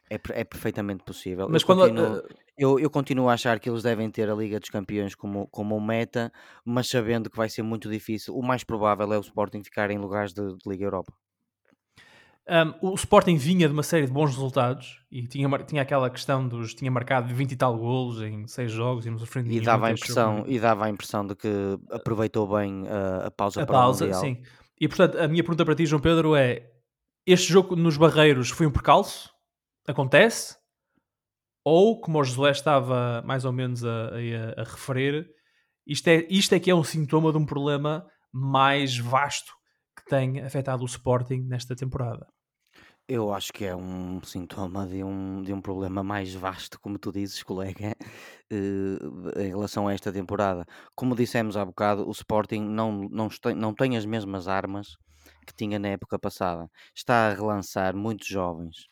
é, 0.10 0.20
é 0.32 0.44
perfeitamente 0.44 1.04
possível. 1.04 1.48
Mas 1.50 1.62
eu 1.62 1.68
quando 1.68 1.82
continuo, 1.82 2.18
uh, 2.18 2.24
eu, 2.64 2.80
eu, 2.80 2.90
continuo 2.90 3.30
a 3.30 3.34
achar 3.34 3.60
que 3.60 3.70
eles 3.70 3.84
devem 3.84 4.10
ter 4.10 4.30
a 4.30 4.36
Liga 4.36 4.60
dos 4.60 4.70
Campeões 4.70 5.16
como, 5.16 5.48
como 5.48 5.80
meta, 5.80 6.32
mas 6.64 6.88
sabendo 6.88 7.30
que 7.30 7.38
vai 7.38 7.50
ser 7.50 7.64
muito 7.64 7.90
difícil. 7.90 8.36
O 8.36 8.44
mais 8.44 8.64
provável 8.64 9.12
é 9.14 9.18
o 9.18 9.22
Sporting 9.22 9.64
ficar 9.64 9.90
em 9.90 9.98
lugares 9.98 10.34
de, 10.34 10.42
de 10.42 10.70
Liga 10.70 10.86
Europa. 10.86 11.14
Um, 12.48 12.92
o 12.92 12.96
Sporting 12.96 13.38
vinha 13.38 13.68
de 13.68 13.74
uma 13.74 13.84
série 13.84 14.06
de 14.06 14.12
bons 14.12 14.32
resultados 14.32 15.00
e 15.12 15.26
tinha, 15.28 15.48
tinha 15.60 15.82
aquela 15.82 16.10
questão 16.10 16.48
dos 16.48 16.74
tinha 16.74 16.90
marcado 16.90 17.34
20 17.34 17.52
e 17.52 17.56
tal 17.56 17.78
golos 17.78 18.22
em 18.22 18.48
6 18.48 18.72
jogos 18.72 19.06
e, 19.06 19.10
e 19.50 19.62
dava 19.62 19.88
a 19.88 19.92
impressão 19.92 20.44
e 20.48 20.60
dava 20.60 20.86
a 20.86 20.90
impressão 20.90 21.26
de 21.26 21.36
que 21.36 21.48
aproveitou 21.92 22.48
bem 22.48 22.84
uh, 22.84 23.28
a 23.28 23.32
pausa 23.32 23.62
a 23.62 23.66
para 23.66 23.76
pausa, 23.76 24.06
o 24.06 24.08
Mundial. 24.08 24.22
sim. 24.22 24.42
E 24.80 24.88
portanto, 24.88 25.20
a 25.20 25.28
minha 25.28 25.44
pergunta 25.44 25.64
para 25.64 25.76
ti, 25.76 25.86
João 25.86 26.02
Pedro, 26.02 26.36
é 26.36 26.68
este 27.26 27.54
jogo 27.54 27.76
nos 27.76 27.96
Barreiros 27.96 28.50
foi 28.50 28.66
um 28.66 28.72
percalço? 28.72 29.32
acontece, 29.88 30.58
ou 31.64 32.00
como 32.00 32.20
o 32.20 32.24
Josué 32.24 32.52
estava 32.52 33.22
mais 33.26 33.46
ou 33.46 33.52
menos 33.52 33.84
a, 33.84 34.10
a, 34.10 34.62
a 34.62 34.64
referir, 34.64 35.28
isto 35.86 36.08
é, 36.08 36.28
isto 36.30 36.54
é 36.54 36.60
que 36.60 36.72
é 36.72 36.76
um 36.76 36.84
sintoma 36.84 37.32
de 37.32 37.38
um 37.38 37.46
problema 37.46 38.06
mais 38.32 38.98
vasto 38.98 39.52
que 39.96 40.06
tem 40.06 40.42
afetado 40.42 40.84
o 40.84 40.86
Sporting 40.86 41.42
nesta 41.42 41.76
temporada. 41.76 42.28
Eu 43.08 43.34
acho 43.34 43.52
que 43.52 43.66
é 43.66 43.76
um 43.76 44.24
sintoma 44.24 44.88
de 44.88 45.04
um, 45.04 45.42
de 45.42 45.52
um 45.52 45.60
problema 45.60 46.02
mais 46.02 46.34
vasto, 46.34 46.80
como 46.80 46.98
tu 46.98 47.12
dizes, 47.12 47.44
colega, 47.44 47.94
eh, 48.50 49.44
em 49.44 49.50
relação 49.50 49.88
a 49.88 49.94
esta 49.94 50.14
temporada. 50.14 50.66
Como 50.96 51.16
dissemos 51.16 51.58
há 51.58 51.66
bocado, 51.66 52.08
o 52.08 52.12
Sporting 52.12 52.62
não, 52.62 53.10
não, 53.10 53.28
tem, 53.28 53.54
não 53.54 53.74
tem 53.74 53.98
as 53.98 54.06
mesmas 54.06 54.48
armas 54.48 54.96
que 55.46 55.54
tinha 55.54 55.78
na 55.78 55.90
época 55.90 56.18
passada. 56.18 56.70
Está 56.96 57.28
a 57.30 57.34
relançar 57.34 57.96
muitos 57.96 58.28
jovens 58.28 58.91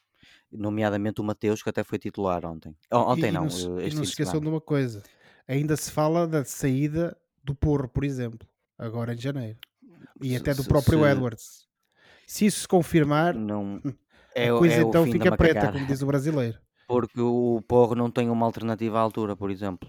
nomeadamente 0.51 1.21
o 1.21 1.23
Mateus, 1.23 1.62
que 1.62 1.69
até 1.69 1.83
foi 1.83 1.99
titular 1.99 2.45
ontem. 2.45 2.75
Ontem 2.91 3.29
e, 3.29 3.31
não, 3.31 3.47
e 3.47 3.63
não, 3.63 3.79
e 3.81 3.93
não 3.93 4.03
se 4.03 4.12
esqueçam 4.12 4.39
de 4.39 4.47
uma 4.47 4.62
coisa, 4.62 5.03
ainda 5.47 5.75
se 5.75 5.91
fala 5.91 6.27
da 6.27 6.43
saída 6.43 7.17
do 7.43 7.55
Porro, 7.55 7.88
por 7.88 8.03
exemplo, 8.03 8.47
agora 8.77 9.13
em 9.13 9.17
janeiro, 9.17 9.57
e 10.21 10.35
até 10.35 10.53
do 10.53 10.63
próprio 10.63 10.99
se, 10.99 11.05
Edwards. 11.05 11.67
Se 12.27 12.45
isso 12.45 12.62
se 12.62 12.67
confirmar, 12.67 13.33
não, 13.33 13.81
é, 14.35 14.49
a 14.49 14.57
coisa 14.57 14.75
é 14.75 14.81
então 14.81 15.05
fica 15.05 15.35
preta, 15.35 15.71
como 15.71 15.85
diz 15.85 16.01
o 16.01 16.05
brasileiro. 16.05 16.57
Porque 16.88 17.21
o 17.21 17.62
Porro 17.67 17.93
não 17.93 18.09
tem 18.09 18.29
uma 18.31 18.47
alternativa 18.47 18.97
à 18.97 19.01
altura, 19.01 19.35
por 19.35 19.51
exemplo 19.51 19.88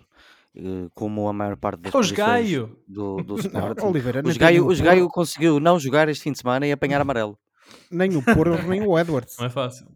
eh, 0.55 0.89
como 0.95 1.29
a 1.29 1.33
maior 1.33 1.57
parte 1.57 1.83
das 1.83 1.95
os 1.95 2.11
Gaio. 2.11 2.77
do, 2.87 3.23
do 3.23 3.39
Sporting. 3.41 3.87
Oliveira, 3.87 4.23
os, 4.25 4.37
Gaio, 4.37 4.67
os 4.67 4.81
Gaio 4.81 5.09
conseguiu 5.09 5.61
não 5.61 5.79
jogar 5.79 6.09
este 6.09 6.25
fim 6.25 6.33
de 6.33 6.39
semana 6.39 6.67
e 6.67 6.73
apanhar 6.73 7.01
amarelo. 7.01 7.39
Nem 7.91 8.17
o 8.17 8.23
Porro, 8.23 8.61
nem 8.69 8.87
o 8.87 8.99
Edwards. 8.99 9.37
Não 9.39 9.47
é 9.47 9.51
fácil. 9.51 9.87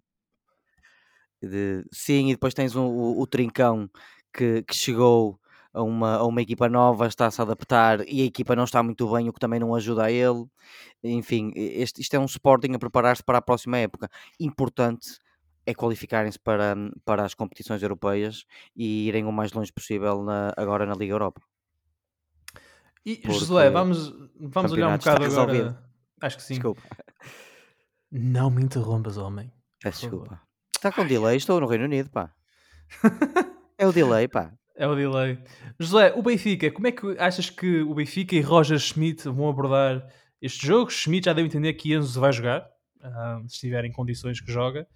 De, 1.42 1.84
sim, 1.92 2.30
e 2.30 2.32
depois 2.32 2.54
tens 2.54 2.74
o, 2.74 2.82
o, 2.82 3.20
o 3.20 3.26
Trincão 3.26 3.88
que, 4.32 4.62
que 4.62 4.74
chegou 4.74 5.38
a 5.74 5.82
uma, 5.82 6.16
a 6.16 6.24
uma 6.24 6.40
equipa 6.40 6.68
nova, 6.68 7.06
está 7.06 7.26
a 7.26 7.30
se 7.30 7.42
adaptar 7.42 8.00
e 8.08 8.22
a 8.22 8.24
equipa 8.24 8.54
não 8.54 8.62
está 8.64 8.82
muito 8.82 9.10
bem, 9.12 9.28
o 9.28 9.32
que 9.32 9.40
também 9.40 9.58
não 9.58 9.74
ajuda 9.74 10.04
a 10.04 10.12
ele. 10.12 10.46
Enfim, 11.02 11.52
este, 11.54 12.00
isto 12.00 12.14
é 12.14 12.18
um 12.18 12.24
Sporting 12.24 12.72
a 12.74 12.78
preparar-se 12.78 13.22
para 13.22 13.38
a 13.38 13.42
próxima 13.42 13.78
época. 13.78 14.08
Importante 14.38 15.18
é 15.66 15.74
qualificarem-se 15.74 16.38
para, 16.38 16.76
para 17.04 17.24
as 17.24 17.34
competições 17.34 17.82
europeias 17.82 18.44
e 18.76 19.08
irem 19.08 19.24
o 19.24 19.32
mais 19.32 19.52
longe 19.52 19.72
possível 19.72 20.22
na, 20.22 20.52
agora 20.56 20.86
na 20.86 20.94
Liga 20.94 21.14
Europa. 21.14 21.42
E 23.04 23.20
Josué, 23.24 23.68
vamos, 23.68 24.14
vamos 24.38 24.72
olhar 24.72 24.88
um 24.88 24.96
bocado 24.96 25.24
agora. 25.24 25.52
Resolvido. 25.52 25.78
Acho 26.20 26.36
que 26.36 26.42
sim. 26.42 26.54
Desculpa. 26.54 26.82
Não 28.10 28.48
me 28.48 28.62
interrompas, 28.62 29.16
homem. 29.16 29.52
Desculpa. 29.82 30.40
Está 30.84 30.94
com 30.94 31.06
delay, 31.06 31.38
estou 31.38 31.58
no 31.58 31.66
Reino 31.66 31.86
Unido, 31.86 32.10
pá. 32.10 32.30
é 33.78 33.86
o 33.86 33.90
delay, 33.90 34.28
pá. 34.28 34.52
É 34.76 34.86
o 34.86 34.94
delay. 34.94 35.42
José, 35.80 36.12
o 36.14 36.22
Benfica, 36.22 36.70
como 36.70 36.86
é 36.86 36.92
que 36.92 37.16
achas 37.18 37.48
que 37.48 37.80
o 37.80 37.94
Benfica 37.94 38.36
e 38.36 38.42
Roger 38.42 38.78
Schmidt 38.78 39.26
vão 39.30 39.48
abordar 39.48 40.06
este 40.42 40.66
jogo? 40.66 40.90
Schmidt 40.90 41.24
já 41.24 41.32
deu 41.32 41.42
a 41.42 41.46
entender 41.46 41.72
que 41.72 41.94
Enzo 41.94 42.20
vai 42.20 42.30
jogar, 42.34 42.68
uh, 43.00 43.48
se 43.48 43.54
estiver 43.54 43.86
em 43.86 43.92
condições 43.92 44.42
que 44.42 44.52
joga. 44.52 44.86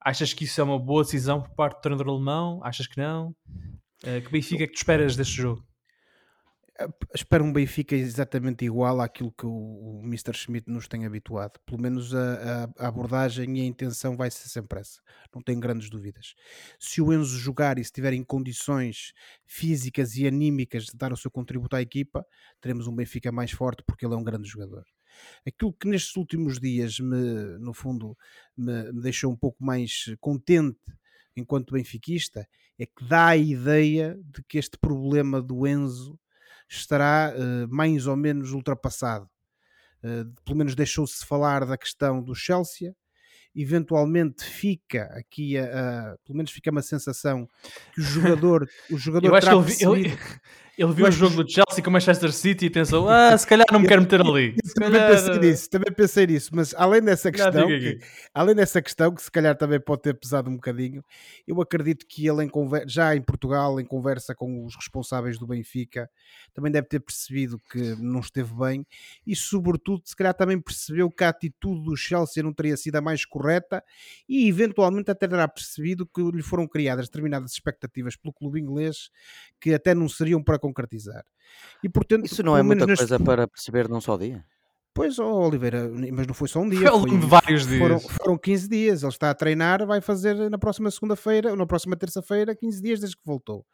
Achas 0.00 0.32
que 0.32 0.42
isso 0.42 0.60
é 0.60 0.64
uma 0.64 0.80
boa 0.80 1.04
decisão 1.04 1.40
por 1.40 1.50
parte 1.50 1.76
do 1.76 1.80
treinador 1.82 2.12
alemão? 2.12 2.60
Achas 2.64 2.88
que 2.88 2.98
não? 2.98 3.28
Uh, 4.02 4.20
que 4.24 4.32
Benfica 4.32 4.64
é 4.64 4.66
que 4.66 4.72
tu 4.72 4.78
esperas 4.78 5.14
deste 5.14 5.36
jogo? 5.36 5.64
Espero 7.14 7.44
um 7.44 7.52
Benfica 7.52 7.94
exatamente 7.94 8.64
igual 8.64 9.00
àquilo 9.00 9.32
que 9.32 9.46
o, 9.46 9.50
o 9.50 10.00
Mr. 10.04 10.34
Schmidt 10.34 10.70
nos 10.70 10.86
tem 10.86 11.06
habituado. 11.06 11.58
Pelo 11.64 11.80
menos 11.80 12.14
a, 12.14 12.64
a, 12.78 12.84
a, 12.84 12.88
abordagem 12.88 13.58
e 13.58 13.60
a 13.62 13.64
intenção 13.64 14.16
vai 14.16 14.30
ser 14.30 14.48
sempre 14.48 14.80
essa. 14.80 15.00
Não 15.34 15.42
tenho 15.42 15.60
grandes 15.60 15.88
dúvidas. 15.88 16.34
Se 16.78 17.00
o 17.00 17.12
Enzo 17.12 17.38
jogar 17.38 17.78
e 17.78 17.84
se 17.84 17.88
estiver 17.88 18.12
em 18.12 18.22
condições 18.22 19.12
físicas 19.46 20.16
e 20.16 20.26
anímicas 20.26 20.84
de 20.84 20.96
dar 20.96 21.12
o 21.12 21.16
seu 21.16 21.30
contributo 21.30 21.76
à 21.76 21.82
equipa, 21.82 22.26
teremos 22.60 22.86
um 22.86 22.94
Benfica 22.94 23.32
mais 23.32 23.50
forte 23.50 23.82
porque 23.86 24.04
ele 24.04 24.14
é 24.14 24.16
um 24.16 24.24
grande 24.24 24.48
jogador. 24.48 24.84
Aquilo 25.46 25.72
que 25.72 25.88
nestes 25.88 26.14
últimos 26.16 26.60
dias 26.60 27.00
me, 27.00 27.58
no 27.58 27.72
fundo, 27.72 28.16
me, 28.56 28.92
me 28.92 29.00
deixou 29.00 29.32
um 29.32 29.36
pouco 29.36 29.64
mais 29.64 30.14
contente 30.20 30.78
enquanto 31.34 31.72
benfiquista 31.72 32.48
é 32.78 32.86
que 32.86 33.04
dá 33.06 33.28
a 33.28 33.36
ideia 33.36 34.18
de 34.24 34.42
que 34.44 34.58
este 34.58 34.78
problema 34.78 35.40
do 35.40 35.66
Enzo 35.66 36.18
estará 36.68 37.32
uh, 37.34 37.68
mais 37.68 38.06
ou 38.06 38.16
menos 38.16 38.52
ultrapassado. 38.52 39.28
Uh, 40.02 40.30
pelo 40.44 40.58
menos 40.58 40.74
deixou-se 40.74 41.24
falar 41.24 41.64
da 41.64 41.76
questão 41.76 42.22
do 42.22 42.34
Chelsea. 42.34 42.94
Eventualmente 43.54 44.44
fica 44.44 45.04
aqui, 45.14 45.56
a, 45.56 45.64
a, 45.64 46.16
pelo 46.24 46.36
menos 46.36 46.50
fica 46.50 46.70
uma 46.70 46.82
sensação 46.82 47.48
que 47.94 48.00
o 48.00 48.04
jogador, 48.04 48.68
o 48.90 48.98
jogador 48.98 49.28
Eu 49.28 49.34
acho 49.34 49.76
que 49.78 49.84
ele, 49.84 50.08
ele, 50.08 50.18
ele 50.78 50.92
viu 50.92 51.06
o 51.06 51.10
jogo 51.10 51.42
do 51.42 51.50
Chelsea 51.50 51.82
com 51.82 51.88
o 51.88 51.92
Manchester 51.92 52.30
City 52.32 52.66
e 52.66 52.70
pensou: 52.70 53.08
ah, 53.08 53.36
se 53.38 53.46
calhar 53.46 53.66
não 53.72 53.80
me 53.80 53.88
quero 53.88 54.02
meter 54.02 54.20
ali. 54.20 54.54
também 54.74 55.00
pensei 55.00 55.38
nisso, 55.38 55.70
também 55.70 55.94
pensei 55.94 56.26
nisso, 56.26 56.50
mas 56.52 56.74
além 56.76 57.02
dessa 57.02 57.32
questão, 57.32 57.66
que, 57.66 57.98
além 58.34 58.54
dessa 58.54 58.82
questão, 58.82 59.14
que 59.14 59.22
se 59.22 59.30
calhar 59.30 59.56
também 59.56 59.80
pode 59.80 60.02
ter 60.02 60.14
pesado 60.14 60.50
um 60.50 60.56
bocadinho, 60.56 61.02
eu 61.46 61.60
acredito 61.62 62.06
que 62.06 62.26
ele 62.26 62.44
em 62.44 62.50
já 62.86 63.16
em 63.16 63.22
Portugal, 63.22 63.80
em 63.80 63.86
conversa 63.86 64.34
com 64.34 64.66
os 64.66 64.76
responsáveis 64.76 65.38
do 65.38 65.46
Benfica, 65.46 66.10
também 66.52 66.70
deve 66.70 66.86
ter 66.86 67.00
percebido 67.00 67.58
que 67.70 67.96
não 67.96 68.20
esteve 68.20 68.52
bem 68.54 68.86
e, 69.26 69.34
sobretudo, 69.34 70.02
se 70.04 70.14
calhar 70.14 70.34
também 70.34 70.60
percebeu 70.60 71.10
que 71.10 71.24
a 71.24 71.30
atitude 71.30 71.84
do 71.84 71.96
Chelsea 71.96 72.42
não 72.42 72.52
teria 72.52 72.76
sido 72.76 72.96
a 72.96 73.00
mais 73.00 73.24
correta 73.24 73.82
e, 74.28 74.46
eventualmente, 74.46 75.10
até 75.10 75.26
terá 75.26 75.48
percebido 75.48 76.06
que 76.06 76.20
lhe 76.20 76.42
foram 76.42 76.68
criadas 76.68 77.06
determinadas 77.06 77.52
expectativas 77.52 78.14
pelo 78.14 78.34
clube 78.34 78.60
inglês 78.60 79.10
que 79.60 79.72
até 79.72 79.94
não 79.94 80.08
seriam 80.08 80.42
para 80.42 80.58
concretizar. 80.66 81.24
E, 81.82 81.88
portanto, 81.88 82.26
Isso 82.26 82.42
não 82.42 82.56
é 82.56 82.62
muita 82.62 82.86
neste... 82.86 83.06
coisa 83.06 83.22
para 83.22 83.46
perceber 83.46 83.88
num 83.88 84.00
só 84.00 84.16
dia? 84.16 84.44
Pois, 84.96 85.18
oh, 85.18 85.46
Oliveira, 85.46 85.90
mas 86.10 86.26
não 86.26 86.32
foi 86.32 86.48
só 86.48 86.60
um 86.60 86.68
dia. 86.70 86.90
Foi, 86.90 87.10
foi 87.10 87.18
vários 87.18 87.66
dias. 87.66 87.78
Foram, 87.78 88.00
foram 88.00 88.38
15 88.38 88.66
dias. 88.66 89.02
Ele 89.02 89.12
está 89.12 89.28
a 89.28 89.34
treinar, 89.34 89.86
vai 89.86 90.00
fazer 90.00 90.48
na 90.48 90.56
próxima 90.56 90.90
segunda-feira, 90.90 91.54
na 91.54 91.66
próxima 91.66 91.94
terça-feira, 91.96 92.56
15 92.56 92.82
dias 92.82 93.00
desde 93.00 93.14
que 93.14 93.22
voltou. 93.22 93.66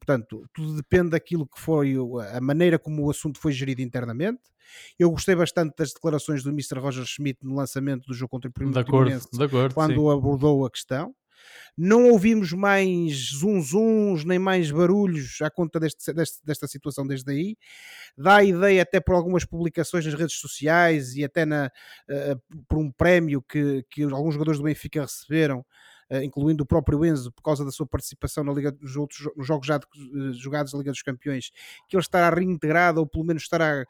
Portanto, 0.00 0.44
tudo 0.52 0.74
depende 0.74 1.10
daquilo 1.10 1.46
que 1.46 1.60
foi 1.60 1.94
a 2.32 2.40
maneira 2.40 2.76
como 2.76 3.06
o 3.06 3.10
assunto 3.10 3.38
foi 3.38 3.52
gerido 3.52 3.82
internamente. 3.82 4.42
Eu 4.98 5.10
gostei 5.12 5.36
bastante 5.36 5.74
das 5.78 5.92
declarações 5.92 6.42
do 6.42 6.50
Mr. 6.50 6.80
Roger 6.80 7.04
Schmidt 7.04 7.38
no 7.44 7.54
lançamento 7.54 8.06
do 8.06 8.14
jogo 8.14 8.30
contra 8.30 8.50
o 8.50 8.52
Primeiro 8.52 8.74
de 8.74 8.80
acordo, 8.80 9.28
de 9.32 9.44
acordo, 9.44 9.74
quando 9.76 9.94
sim. 9.94 10.10
abordou 10.10 10.66
a 10.66 10.70
questão. 10.70 11.14
Não 11.76 12.10
ouvimos 12.10 12.52
mais 12.52 13.32
zunzuns 13.36 14.24
nem 14.24 14.38
mais 14.38 14.70
barulhos 14.70 15.38
à 15.42 15.50
conta 15.50 15.80
deste, 15.80 16.12
deste, 16.12 16.44
desta 16.44 16.66
situação 16.66 17.06
desde 17.06 17.30
aí. 17.30 17.56
Dá 18.16 18.36
a 18.36 18.44
ideia, 18.44 18.82
até 18.82 19.00
por 19.00 19.14
algumas 19.14 19.44
publicações 19.44 20.04
nas 20.04 20.14
redes 20.14 20.36
sociais 20.36 21.16
e 21.16 21.24
até 21.24 21.44
na, 21.44 21.66
uh, 22.08 22.62
por 22.68 22.78
um 22.78 22.90
prémio 22.92 23.42
que, 23.42 23.84
que 23.90 24.02
alguns 24.04 24.34
jogadores 24.34 24.58
do 24.58 24.64
Benfica 24.64 25.02
receberam, 25.02 25.64
Uh, 26.12 26.22
incluindo 26.22 26.62
o 26.62 26.66
próprio 26.66 27.02
Enzo, 27.02 27.32
por 27.32 27.42
causa 27.42 27.64
da 27.64 27.70
sua 27.70 27.86
participação 27.86 28.44
na 28.44 28.52
Liga, 28.52 28.76
nos, 28.78 28.94
outros, 28.94 29.26
nos 29.34 29.46
jogos 29.46 29.66
já 29.66 29.78
de, 29.78 29.86
uh, 29.86 30.34
jogados 30.34 30.74
na 30.74 30.78
Liga 30.78 30.90
dos 30.90 31.00
Campeões, 31.00 31.50
que 31.88 31.96
ele 31.96 32.02
estará 32.02 32.28
reintegrado 32.28 33.00
ou 33.00 33.06
pelo 33.06 33.24
menos 33.24 33.44
estará 33.44 33.86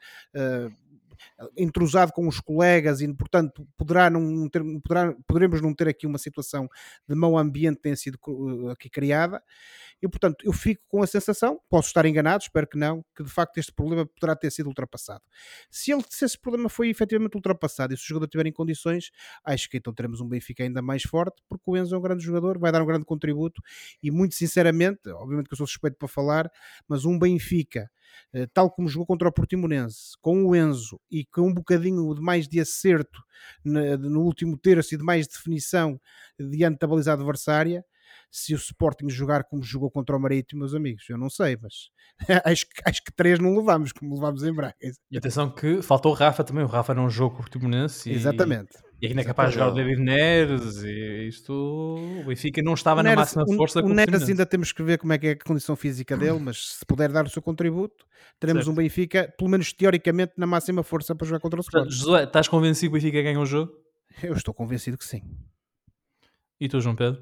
entrosado 1.57 2.11
com 2.11 2.27
os 2.27 2.39
colegas 2.39 3.01
e, 3.01 3.13
portanto, 3.13 3.67
poderá 3.77 4.09
não 4.09 4.49
ter, 4.49 4.63
poderá, 4.83 5.15
poderemos 5.27 5.61
não 5.61 5.73
ter 5.73 5.87
aqui 5.87 6.07
uma 6.07 6.17
situação 6.17 6.67
de 7.07 7.15
mau 7.15 7.37
ambiente 7.37 7.77
que 7.77 7.83
tenha 7.83 7.95
sido 7.95 8.17
uh, 8.27 8.69
aqui 8.69 8.89
criada. 8.89 9.41
E, 10.01 10.07
portanto, 10.07 10.45
eu 10.45 10.53
fico 10.53 10.83
com 10.87 11.01
a 11.01 11.07
sensação, 11.07 11.59
posso 11.69 11.87
estar 11.87 12.05
enganado, 12.05 12.43
espero 12.43 12.67
que 12.67 12.77
não, 12.77 13.03
que 13.15 13.23
de 13.23 13.29
facto 13.29 13.57
este 13.57 13.71
problema 13.71 14.05
poderá 14.05 14.35
ter 14.35 14.51
sido 14.51 14.67
ultrapassado. 14.67 15.23
Se, 15.69 15.91
ele, 15.91 16.03
se 16.09 16.25
esse 16.25 16.39
problema 16.39 16.69
foi 16.69 16.89
efetivamente 16.89 17.35
ultrapassado 17.35 17.93
e 17.93 17.97
se 17.97 18.03
o 18.03 18.07
jogador 18.07 18.25
estiver 18.25 18.45
em 18.47 18.51
condições, 18.51 19.11
acho 19.43 19.69
que 19.69 19.77
então 19.77 19.93
teremos 19.93 20.21
um 20.21 20.27
Benfica 20.27 20.63
ainda 20.63 20.81
mais 20.81 21.03
forte, 21.03 21.41
porque 21.47 21.63
o 21.65 21.77
Enzo 21.77 21.95
é 21.95 21.97
um 21.97 22.01
grande 22.01 22.23
jogador, 22.23 22.59
vai 22.59 22.71
dar 22.71 22.81
um 22.81 22.85
grande 22.85 23.05
contributo 23.05 23.61
e, 24.01 24.11
muito 24.11 24.35
sinceramente, 24.35 25.09
obviamente 25.09 25.47
que 25.47 25.53
eu 25.53 25.57
sou 25.57 25.67
suspeito 25.67 25.97
para 25.97 26.07
falar, 26.07 26.51
mas 26.87 27.05
um 27.05 27.17
Benfica 27.17 27.89
eh, 28.33 28.47
tal 28.53 28.69
como 28.69 28.87
jogou 28.87 29.05
contra 29.05 29.27
o 29.27 29.31
Portimonense, 29.31 30.15
com 30.21 30.45
o 30.45 30.55
Enzo 30.55 30.99
e 31.09 31.25
com 31.25 31.47
um 31.49 31.53
bocadinho 31.53 32.13
de 32.13 32.21
mais 32.21 32.47
de 32.47 32.59
acerto 32.59 33.23
no 33.63 34.21
último 34.21 34.57
terço 34.57 34.95
e 34.95 34.97
de 34.97 35.03
mais 35.03 35.27
definição 35.27 35.99
diante 36.39 36.79
da 36.79 36.87
baliza 36.87 37.13
adversária, 37.13 37.83
se 38.31 38.53
o 38.53 38.57
Sporting 38.57 39.09
jogar 39.09 39.43
como 39.43 39.63
jogou 39.63 39.89
contra 39.89 40.15
o 40.15 40.19
Marítimo, 40.19 40.59
meus 40.59 40.73
amigos, 40.73 41.03
eu 41.09 41.17
não 41.17 41.29
sei, 41.29 41.57
mas 41.61 41.89
acho, 42.45 42.65
acho 42.85 43.03
que 43.03 43.11
três 43.15 43.39
não 43.39 43.55
levamos, 43.55 43.91
como 43.91 44.13
levamos 44.15 44.43
em 44.43 44.53
Braga. 44.53 44.75
E 45.11 45.17
atenção 45.17 45.49
que 45.49 45.81
faltou 45.81 46.11
o 46.11 46.15
Rafa 46.15 46.43
também, 46.43 46.63
o 46.63 46.67
Rafa 46.67 46.93
não 46.93 47.09
jogou 47.09 47.31
com 47.31 47.35
o 47.37 47.39
Portimonense. 47.41 48.11
Exatamente. 48.11 48.77
E 49.01 49.07
ainda 49.07 49.21
é 49.21 49.23
capaz 49.25 49.49
de 49.49 49.55
jogar 49.55 49.71
o 49.71 49.75
David 49.75 50.01
Neres 50.01 50.83
e 50.83 51.27
isto 51.27 51.51
o 51.53 52.23
Benfica 52.25 52.61
não 52.63 52.73
estava 52.73 53.03
Neres, 53.03 53.15
na 53.15 53.21
máxima 53.21 53.57
força 53.57 53.81
o, 53.81 53.85
o 53.85 53.93
Neres 53.93 54.27
ainda 54.27 54.45
temos 54.45 54.71
que 54.71 54.81
ver 54.81 54.97
como 54.97 55.11
é 55.11 55.17
que 55.17 55.27
é 55.27 55.31
a 55.31 55.37
condição 55.37 55.75
física 55.75 56.15
dele, 56.15 56.39
mas 56.39 56.77
se 56.77 56.85
puder 56.85 57.11
dar 57.11 57.25
o 57.25 57.29
seu 57.29 57.41
contributo, 57.41 58.05
teremos 58.39 58.63
certo. 58.63 58.73
um 58.73 58.81
Benfica, 58.81 59.33
pelo 59.37 59.49
menos 59.49 59.73
teoricamente, 59.73 60.33
na 60.37 60.47
máxima 60.47 60.81
força 60.81 61.13
para 61.13 61.27
jogar 61.27 61.39
contra 61.39 61.59
o 61.59 61.61
Sporting. 61.61 61.91
Josué, 61.91 62.23
estás 62.23 62.47
convencido 62.47 62.91
que 62.91 62.97
o 62.97 63.01
Benfica 63.01 63.21
ganha 63.21 63.39
o 63.39 63.45
jogo? 63.45 63.73
Eu 64.23 64.33
estou 64.33 64.53
convencido 64.53 64.97
que 64.97 65.05
sim. 65.05 65.21
E 66.59 66.69
tu, 66.69 66.79
João 66.79 66.95
Pedro? 66.95 67.21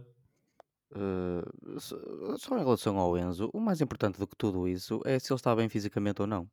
Uh, 0.95 1.79
só 2.38 2.56
em 2.56 2.63
relação 2.63 2.97
ao 2.97 3.17
Enzo, 3.17 3.49
o 3.53 3.60
mais 3.60 3.82
importante 3.82 4.19
do 4.19 4.27
que 4.27 4.36
tudo 4.36 4.67
isso 4.67 5.01
é 5.06 5.17
se 5.17 5.32
ele 5.32 5.38
está 5.38 5.56
bem 5.56 5.67
fisicamente 5.67 6.21
ou 6.21 6.27
não 6.27 6.47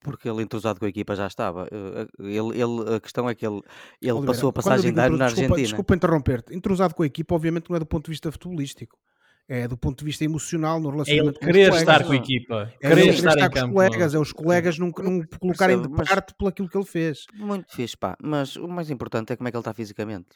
porque 0.00 0.28
ele 0.28 0.42
entrosado 0.42 0.80
com 0.80 0.86
a 0.86 0.88
equipa 0.88 1.14
já 1.14 1.26
estava. 1.26 1.68
Eh, 1.70 2.06
ele, 2.18 2.60
ele, 2.60 2.96
a 2.96 3.00
questão 3.00 3.28
é 3.28 3.34
que 3.34 3.46
ele, 3.46 3.60
ele 4.00 4.12
Oliveira, 4.12 4.32
passou 4.32 4.48
a 4.48 4.52
passagem 4.52 4.92
de 4.92 5.00
ano 5.00 5.16
na 5.16 5.26
desculpa, 5.26 5.42
Argentina. 5.42 5.62
Desculpa 5.62 5.94
interromper-te. 5.94 6.54
Entrosado 6.54 6.94
com 6.94 7.02
a 7.02 7.06
equipa, 7.06 7.34
obviamente, 7.34 7.68
não 7.68 7.76
é 7.76 7.78
do 7.78 7.86
ponto 7.86 8.06
de 8.06 8.10
vista 8.10 8.32
futebolístico. 8.32 8.98
É 9.46 9.66
do 9.66 9.76
ponto 9.76 9.98
de 9.98 10.04
vista 10.04 10.24
emocional 10.24 10.78
no 10.78 10.90
relacionamento 10.90 11.38
é 11.40 11.44
ele 11.44 11.52
querer 11.52 11.74
estar 11.74 12.04
com 12.04 12.12
a 12.12 12.16
equipa. 12.16 12.72
É 12.80 12.88
querer 12.88 13.08
estar, 13.08 13.34
estar 13.34 13.50
com 13.50 13.58
os 13.58 13.72
colegas, 13.72 14.14
é 14.14 14.18
os 14.18 14.32
colegas 14.32 14.78
não, 14.78 14.92
não 14.96 15.22
colocarem 15.40 15.82
de 15.82 15.88
parte 15.88 16.34
pelo 16.34 16.48
aquilo 16.48 16.68
que 16.68 16.78
ele 16.78 16.86
fez. 16.86 17.26
Muito 17.34 17.74
fixe, 17.74 17.96
pá. 17.96 18.16
Mas 18.22 18.54
o 18.54 18.68
mais 18.68 18.90
importante 18.90 19.32
é 19.32 19.36
como 19.36 19.48
é 19.48 19.50
que 19.50 19.56
ele 19.56 19.60
está 19.60 19.74
fisicamente. 19.74 20.28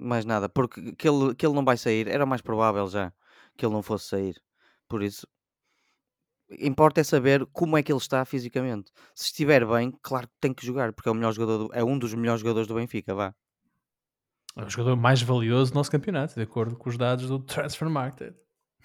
Mais 0.00 0.24
nada. 0.24 0.48
Porque 0.48 0.92
que 0.92 1.08
ele, 1.08 1.34
que 1.34 1.46
ele 1.46 1.54
não 1.54 1.64
vai 1.64 1.76
sair, 1.76 2.08
era 2.08 2.24
mais 2.24 2.40
provável 2.40 2.86
já 2.88 3.12
que 3.56 3.66
ele 3.66 3.74
não 3.74 3.82
fosse 3.82 4.08
sair. 4.08 4.40
Por 4.88 5.02
isso, 5.02 5.26
importa 6.58 7.00
é 7.00 7.04
saber 7.04 7.46
como 7.52 7.76
é 7.76 7.82
que 7.82 7.92
ele 7.92 7.98
está 7.98 8.24
fisicamente. 8.24 8.90
Se 9.14 9.26
estiver 9.26 9.66
bem, 9.66 9.92
claro 10.02 10.26
que 10.26 10.34
tem 10.40 10.54
que 10.54 10.64
jogar, 10.64 10.92
porque 10.92 11.08
é, 11.08 11.12
o 11.12 11.14
melhor 11.14 11.32
jogador 11.32 11.58
do, 11.58 11.74
é 11.74 11.84
um 11.84 11.98
dos 11.98 12.14
melhores 12.14 12.40
jogadores 12.40 12.66
do 12.66 12.74
Benfica, 12.74 13.14
vá. 13.14 13.34
É 14.56 14.64
o 14.64 14.70
jogador 14.70 14.96
mais 14.96 15.22
valioso 15.22 15.72
do 15.72 15.76
nosso 15.76 15.90
campeonato, 15.90 16.34
de 16.34 16.42
acordo 16.42 16.76
com 16.76 16.88
os 16.88 16.96
dados 16.96 17.28
do 17.28 17.38
Transfer 17.38 17.88
Market. 17.88 18.34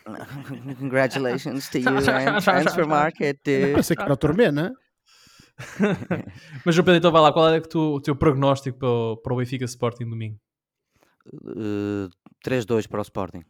Congratulations 0.80 1.70
to 1.70 1.80
you, 1.80 1.86
Transfer 2.44 2.86
Market. 2.86 3.40
Pensei 3.44 3.96
que 3.96 4.04
era 4.04 4.14
o 4.14 4.18
Tormé, 4.18 4.52
não 4.52 4.66
é? 4.66 4.74
Mas, 6.66 6.76
Pedro, 6.76 6.96
então 6.96 7.12
vai 7.12 7.22
lá, 7.22 7.32
qual 7.32 7.50
é 7.50 7.62
o 7.74 8.02
teu 8.02 8.16
prognóstico 8.16 8.78
para 8.78 8.88
o, 8.88 9.18
para 9.18 9.34
o 9.34 9.38
Benfica 9.38 9.66
Sporting 9.66 10.08
domingo? 10.08 10.38
Uh, 11.34 12.10
3-2 12.46 12.88
para 12.88 13.00
o 13.00 13.02
Sporting. 13.02 13.44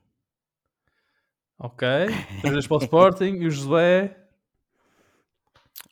Ok. 1.60 1.88
3 2.42 2.68
para 2.68 2.78
o 2.78 2.80
Sporting 2.80 3.36
e 3.42 3.48
o 3.48 3.52
Josué. 3.52 4.18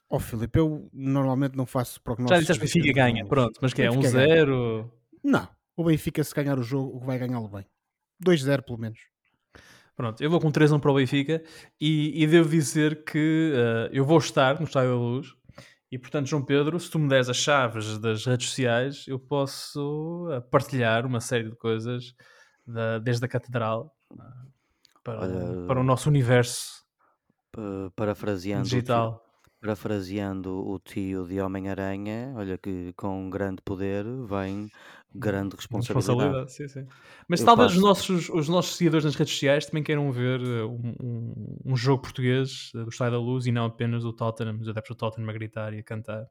Ó 0.10 0.18
oh, 0.18 0.20
Filipe, 0.20 0.60
eu 0.60 0.90
normalmente 0.94 1.56
não 1.56 1.66
faço 1.66 2.00
prognósticos. 2.02 2.46
Já 2.46 2.54
disseste 2.54 2.60
que 2.60 2.80
o 2.80 2.84
Benfica 2.84 3.02
ganha, 3.02 3.26
pronto, 3.26 3.60
mas 3.62 3.74
que 3.74 3.82
é? 3.82 3.90
1-0? 3.90 4.86
Um 5.24 5.32
não, 5.32 5.48
o 5.76 5.84
Benfica 5.84 6.24
se 6.24 6.36
ganhar 6.36 6.60
o 6.60 6.64
jogo 6.64 7.00
vai 7.00 7.18
ganhá-lo 7.18 7.48
bem. 7.48 7.66
2-0 8.24 8.62
pelo 8.62 8.78
menos. 8.78 9.00
Pronto, 9.96 10.22
eu 10.24 10.30
vou 10.30 10.40
com 10.40 10.52
3-1 10.52 10.80
para 10.80 10.92
o 10.92 10.96
Benfica 10.96 11.44
e, 11.80 12.24
e 12.24 12.28
devo 12.28 12.50
dizer 12.50 13.04
que 13.04 13.54
uh, 13.54 13.90
eu 13.92 14.04
vou 14.04 14.18
estar 14.18 14.60
no 14.60 14.66
Estádio 14.66 14.92
da 14.92 14.98
Luz 14.98 15.36
e 15.94 16.00
portanto, 16.00 16.26
João 16.26 16.44
Pedro, 16.44 16.80
se 16.80 16.90
tu 16.90 16.98
me 16.98 17.08
des 17.08 17.30
as 17.30 17.38
chaves 17.38 18.00
das 18.00 18.26
redes 18.26 18.50
sociais, 18.50 19.06
eu 19.08 19.20
posso 19.20 20.28
uh, 20.28 20.42
partilhar 20.50 21.06
uma 21.06 21.20
série 21.20 21.48
de 21.52 21.56
coisas 21.56 22.16
da, 22.66 22.98
desde 22.98 23.24
a 23.24 23.28
Catedral 23.28 23.96
uh, 24.12 24.18
para, 25.04 25.20
Olha, 25.20 25.68
para 25.68 25.80
o 25.80 25.84
nosso 25.84 26.10
universo 26.10 26.84
parafraseando 27.96 28.64
digital. 28.64 29.24
Parafraseando 29.62 30.68
o 30.68 30.80
tio 30.80 31.28
de 31.28 31.40
Homem-Aranha, 31.40 32.34
olha 32.36 32.58
que 32.58 32.92
com 32.94 33.30
grande 33.30 33.62
poder 33.62 34.04
vem 34.28 34.72
grande 35.14 35.56
responsabilidade. 35.56 36.18
responsabilidade 36.18 36.54
sim, 36.54 36.68
sim. 36.68 36.88
Mas 37.28 37.40
Eu 37.40 37.46
talvez 37.46 37.72
os 37.74 37.82
nossos, 37.82 38.30
os 38.30 38.50
nossos 38.50 38.76
seguidores 38.76 39.06
nas 39.06 39.16
redes 39.16 39.34
sociais 39.34 39.66
também 39.66 39.84
queiram 39.84 40.12
ver 40.12 40.42
eh, 40.42 40.64
um, 40.64 40.96
um, 41.02 41.58
um 41.66 41.76
jogo 41.76 42.02
português 42.02 42.72
eh, 42.76 42.84
do 42.84 42.90
Estádio 42.90 43.14
da 43.14 43.20
Luz 43.20 43.46
e 43.46 43.52
não 43.52 43.66
apenas 43.66 44.04
o 44.04 44.14
Tottenham, 44.14 44.60
os 44.60 44.68
adeptos 44.68 44.96
do 44.96 45.00
Tottenham 45.00 45.30
a 45.30 45.34
gritar 45.34 45.74
e 45.74 45.80
a 45.80 45.84
cantar. 45.84 46.26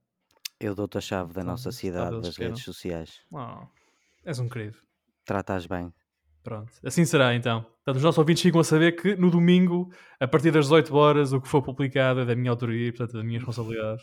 Eu 0.59 0.75
dou-te 0.75 0.99
a 0.99 1.01
chave 1.01 1.33
da 1.33 1.41
então, 1.41 1.53
nossa 1.53 1.73
cidade 1.73 2.21
das 2.21 2.37
redes 2.37 2.63
sociais. 2.63 3.21
Oh, 3.33 3.67
és 4.25 4.39
um 4.39 4.49
querido. 4.49 4.79
Tratas 5.25 5.67
bem. 5.67 5.93
Pronto, 6.43 6.73
assim 6.85 7.05
será 7.05 7.35
então. 7.35 7.63
Portanto, 7.63 7.97
os 7.97 8.03
nossos 8.03 8.19
ouvintes 8.19 8.43
ficam 8.43 8.61
a 8.61 8.65
saber 8.65 8.93
que 8.93 9.15
no 9.15 9.31
domingo, 9.31 9.93
a 10.19 10.27
partir 10.27 10.51
das 10.51 10.67
18 10.67 10.95
horas, 10.95 11.33
o 11.33 11.41
que 11.41 11.49
for 11.49 11.63
publicado 11.63 12.21
é 12.21 12.25
da 12.25 12.35
minha 12.35 12.51
autoria 12.51 12.89
e, 12.89 12.93
portanto, 12.93 13.17
da 13.17 13.23
minha 13.23 13.39
responsabilidade. 13.39 14.03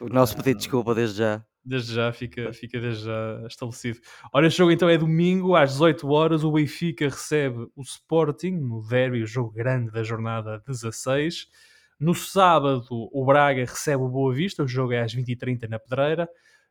O 0.00 0.08
nosso 0.08 0.34
pedido 0.34 0.56
de 0.56 0.62
desculpa 0.64 0.94
desde 0.94 1.18
já. 1.18 1.44
Desde 1.62 1.94
já, 1.94 2.10
fica, 2.10 2.52
fica 2.54 2.80
desde 2.80 3.04
já 3.04 3.42
estabelecido. 3.46 4.00
Ora, 4.32 4.46
este 4.46 4.56
jogo 4.56 4.72
então 4.72 4.88
é 4.88 4.96
domingo, 4.96 5.54
às 5.54 5.72
18 5.72 6.08
horas. 6.08 6.42
O 6.42 6.52
Benfica 6.52 7.04
recebe 7.04 7.66
o 7.76 7.82
Sporting 7.82 8.52
no 8.52 8.80
derby, 8.88 9.22
o 9.22 9.26
jogo 9.26 9.50
grande 9.50 9.90
da 9.90 10.02
jornada 10.02 10.62
16. 10.66 11.48
No 11.98 12.14
sábado, 12.14 12.86
o 12.90 13.24
Braga 13.26 13.60
recebe 13.60 14.02
o 14.02 14.08
Boa 14.08 14.32
Vista, 14.32 14.62
o 14.62 14.68
jogo 14.68 14.94
é 14.94 15.02
às 15.02 15.14
20h30 15.14 15.68
na 15.68 15.78
Pedreira. 15.78 16.26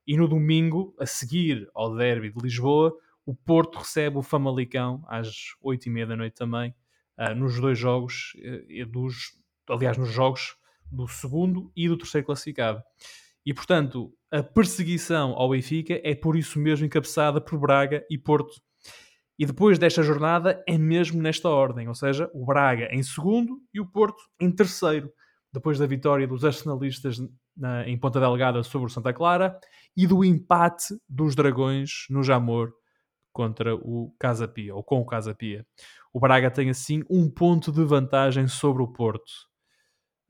E 0.07 0.17
no 0.17 0.27
domingo, 0.27 0.95
a 0.99 1.05
seguir 1.05 1.69
ao 1.75 1.95
derby 1.95 2.31
de 2.31 2.41
Lisboa, 2.41 2.91
o 3.23 3.35
Porto 3.35 3.77
recebe 3.77 4.17
o 4.17 4.23
Famalicão 4.23 5.03
às 5.07 5.27
8h30 5.63 6.07
da 6.07 6.15
noite 6.15 6.33
também, 6.33 6.73
uh, 7.15 7.35
nos 7.35 7.59
dois 7.59 7.77
jogos, 7.77 8.33
uh, 8.37 8.85
dos, 8.87 9.39
aliás, 9.69 9.99
nos 9.99 10.09
jogos 10.09 10.55
do 10.91 11.07
segundo 11.07 11.71
e 11.75 11.87
do 11.87 11.97
terceiro 11.97 12.25
classificado. 12.25 12.81
E, 13.45 13.53
portanto, 13.53 14.13
a 14.31 14.43
perseguição 14.43 15.31
ao 15.31 15.49
Benfica 15.49 15.99
é 16.03 16.13
por 16.13 16.35
isso 16.35 16.59
mesmo 16.59 16.85
encabeçada 16.85 17.41
por 17.41 17.59
Braga 17.59 18.05
e 18.09 18.17
Porto. 18.17 18.61
E 19.37 19.45
depois 19.45 19.79
desta 19.79 20.03
jornada 20.03 20.61
é 20.67 20.77
mesmo 20.77 21.21
nesta 21.21 21.47
ordem, 21.47 21.87
ou 21.87 21.95
seja, 21.95 22.29
o 22.33 22.45
Braga 22.45 22.89
em 22.91 23.01
segundo 23.01 23.61
e 23.73 23.79
o 23.79 23.89
Porto 23.89 24.21
em 24.39 24.51
terceiro, 24.51 25.09
depois 25.51 25.79
da 25.79 25.87
vitória 25.87 26.27
dos 26.27 26.43
arsenalistas 26.43 27.17
na, 27.55 27.87
em 27.87 27.97
Ponta 27.97 28.19
Delgada 28.19 28.61
sobre 28.63 28.87
o 28.87 28.89
Santa 28.89 29.13
Clara 29.13 29.57
e 29.95 30.05
do 30.05 30.23
empate 30.23 30.93
dos 31.07 31.35
Dragões 31.35 32.05
no 32.09 32.21
Jamor 32.21 32.71
contra 33.31 33.75
o 33.75 34.13
Casa 34.19 34.47
Pia, 34.47 34.75
ou 34.75 34.83
com 34.83 34.99
o 34.99 35.05
Casa 35.05 35.33
Pia. 35.33 35.65
O 36.13 36.19
Braga 36.19 36.51
tem 36.51 36.69
assim 36.69 37.03
um 37.09 37.29
ponto 37.29 37.71
de 37.71 37.83
vantagem 37.83 38.47
sobre 38.47 38.83
o 38.83 38.87
Porto. 38.87 39.48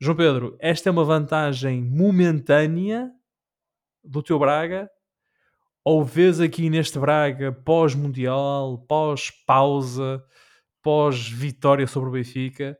João 0.02 0.16
Pedro, 0.16 0.56
esta 0.58 0.88
é 0.88 0.92
uma 0.92 1.04
vantagem 1.04 1.84
momentânea 1.84 3.12
do 4.02 4.22
teu 4.22 4.38
Braga? 4.38 4.88
Ou 5.84 6.02
vês 6.02 6.40
aqui 6.40 6.70
neste 6.70 6.98
Braga 6.98 7.52
pós-mundial, 7.52 8.78
pós-pausa, 8.86 10.24
pós-vitória 10.82 11.86
sobre 11.86 12.08
o 12.08 12.12
Benfica, 12.12 12.78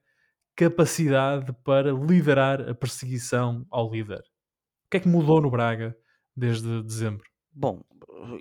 capacidade 0.56 1.52
para 1.62 1.92
liderar 1.92 2.66
a 2.66 2.74
perseguição 2.74 3.66
ao 3.70 3.92
líder? 3.92 4.20
O 4.20 4.90
que 4.90 4.96
é 4.96 5.00
que 5.00 5.08
mudou 5.08 5.42
no 5.42 5.50
Braga 5.50 5.94
desde 6.34 6.82
dezembro? 6.82 7.28
Bom, 7.52 7.82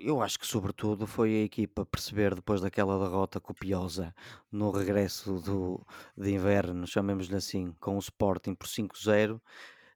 eu 0.02 0.22
acho 0.22 0.38
que 0.38 0.46
sobretudo 0.46 1.06
foi 1.06 1.30
a 1.34 1.44
equipa 1.44 1.84
perceber 1.86 2.34
depois 2.34 2.60
daquela 2.60 2.98
derrota 2.98 3.40
copiosa 3.40 4.14
no 4.50 4.70
regresso 4.70 5.40
do, 5.40 5.86
de 6.16 6.30
inverno, 6.32 6.86
chamemos-lhe 6.86 7.36
assim, 7.36 7.72
com 7.80 7.96
o 7.96 7.98
Sporting 7.98 8.54
por 8.54 8.66
5-0, 8.66 9.40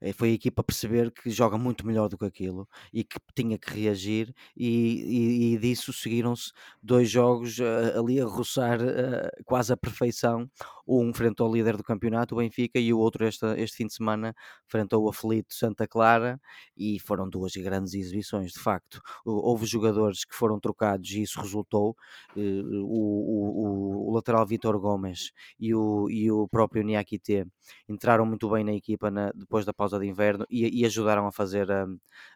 eh, 0.00 0.12
foi 0.12 0.30
a 0.30 0.32
equipa 0.32 0.62
perceber 0.62 1.10
que 1.10 1.30
joga 1.30 1.56
muito 1.56 1.86
melhor 1.86 2.08
do 2.08 2.18
que 2.18 2.24
aquilo 2.26 2.68
e 2.92 3.02
que 3.02 3.18
tinha 3.34 3.58
que 3.58 3.70
reagir 3.70 4.34
e, 4.56 5.52
e, 5.52 5.54
e 5.54 5.58
disso 5.58 5.92
seguiram-se 5.92 6.52
dois 6.82 7.08
jogos 7.10 7.58
uh, 7.58 7.98
ali 7.98 8.20
a 8.20 8.26
roçar 8.26 8.80
uh, 8.82 9.44
quase 9.44 9.72
a 9.72 9.76
perfeição, 9.76 10.50
um 10.86 11.12
frente 11.12 11.40
ao 11.42 11.52
líder 11.52 11.76
do 11.76 11.82
campeonato, 11.82 12.34
o 12.34 12.38
Benfica, 12.38 12.78
e 12.78 12.92
o 12.92 12.98
outro 12.98 13.24
esta, 13.24 13.58
este 13.58 13.78
fim 13.78 13.86
de 13.86 13.94
semana 13.94 14.34
frente 14.66 14.94
ao 14.94 15.08
aflito 15.08 15.54
Santa 15.54 15.86
Clara 15.86 16.40
e 16.76 16.98
foram 17.00 17.28
duas 17.28 17.52
grandes 17.56 17.94
exibições, 17.94 18.52
de 18.52 18.60
facto. 18.60 19.00
Houve 19.24 19.66
jogadores 19.66 20.24
que 20.24 20.34
foram 20.34 20.60
trocados 20.60 21.10
e 21.10 21.22
isso 21.22 21.40
resultou. 21.40 21.96
Uh, 22.36 22.84
o, 22.84 24.08
o, 24.08 24.10
o, 24.10 24.14
lateral 24.14 24.46
Vitor 24.46 24.78
Gomes 24.78 25.32
e 25.58 25.74
o, 25.74 26.08
e 26.10 26.30
o 26.30 26.48
próprio 26.48 26.82
Niakite 26.82 27.46
entraram 27.88 28.26
muito 28.26 28.48
bem 28.50 28.64
na 28.64 28.72
equipa 28.72 29.10
na, 29.10 29.30
depois 29.32 29.64
da 29.64 29.72
pausa 29.72 29.98
de 29.98 30.06
inverno 30.06 30.44
e, 30.50 30.80
e 30.80 30.84
ajudaram 30.84 31.26
a 31.26 31.32
fazer 31.32 31.70
a, 31.70 31.86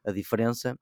a 0.04 0.12
diferença. 0.12 0.76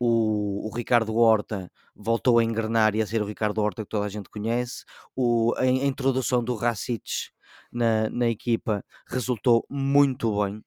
O, 0.00 0.68
o, 0.68 0.74
Ricardo 0.74 1.16
Horta 1.16 1.70
voltou 1.94 2.38
a 2.38 2.44
engrenar 2.44 2.94
e 2.94 3.02
a 3.02 3.06
ser 3.06 3.20
o 3.22 3.26
Ricardo 3.26 3.60
Horta 3.60 3.82
que 3.82 3.88
toda 3.88 4.06
a 4.06 4.08
gente 4.08 4.30
conhece. 4.30 4.84
O, 5.16 5.54
a, 5.56 5.62
a 5.62 5.66
introdução 5.66 6.42
do 6.42 6.54
Racic 6.54 7.30
na, 7.72 8.08
na 8.10 8.28
equipa 8.28 8.84
resultou 9.08 9.64
muito 9.68 10.44
bem 10.44 10.62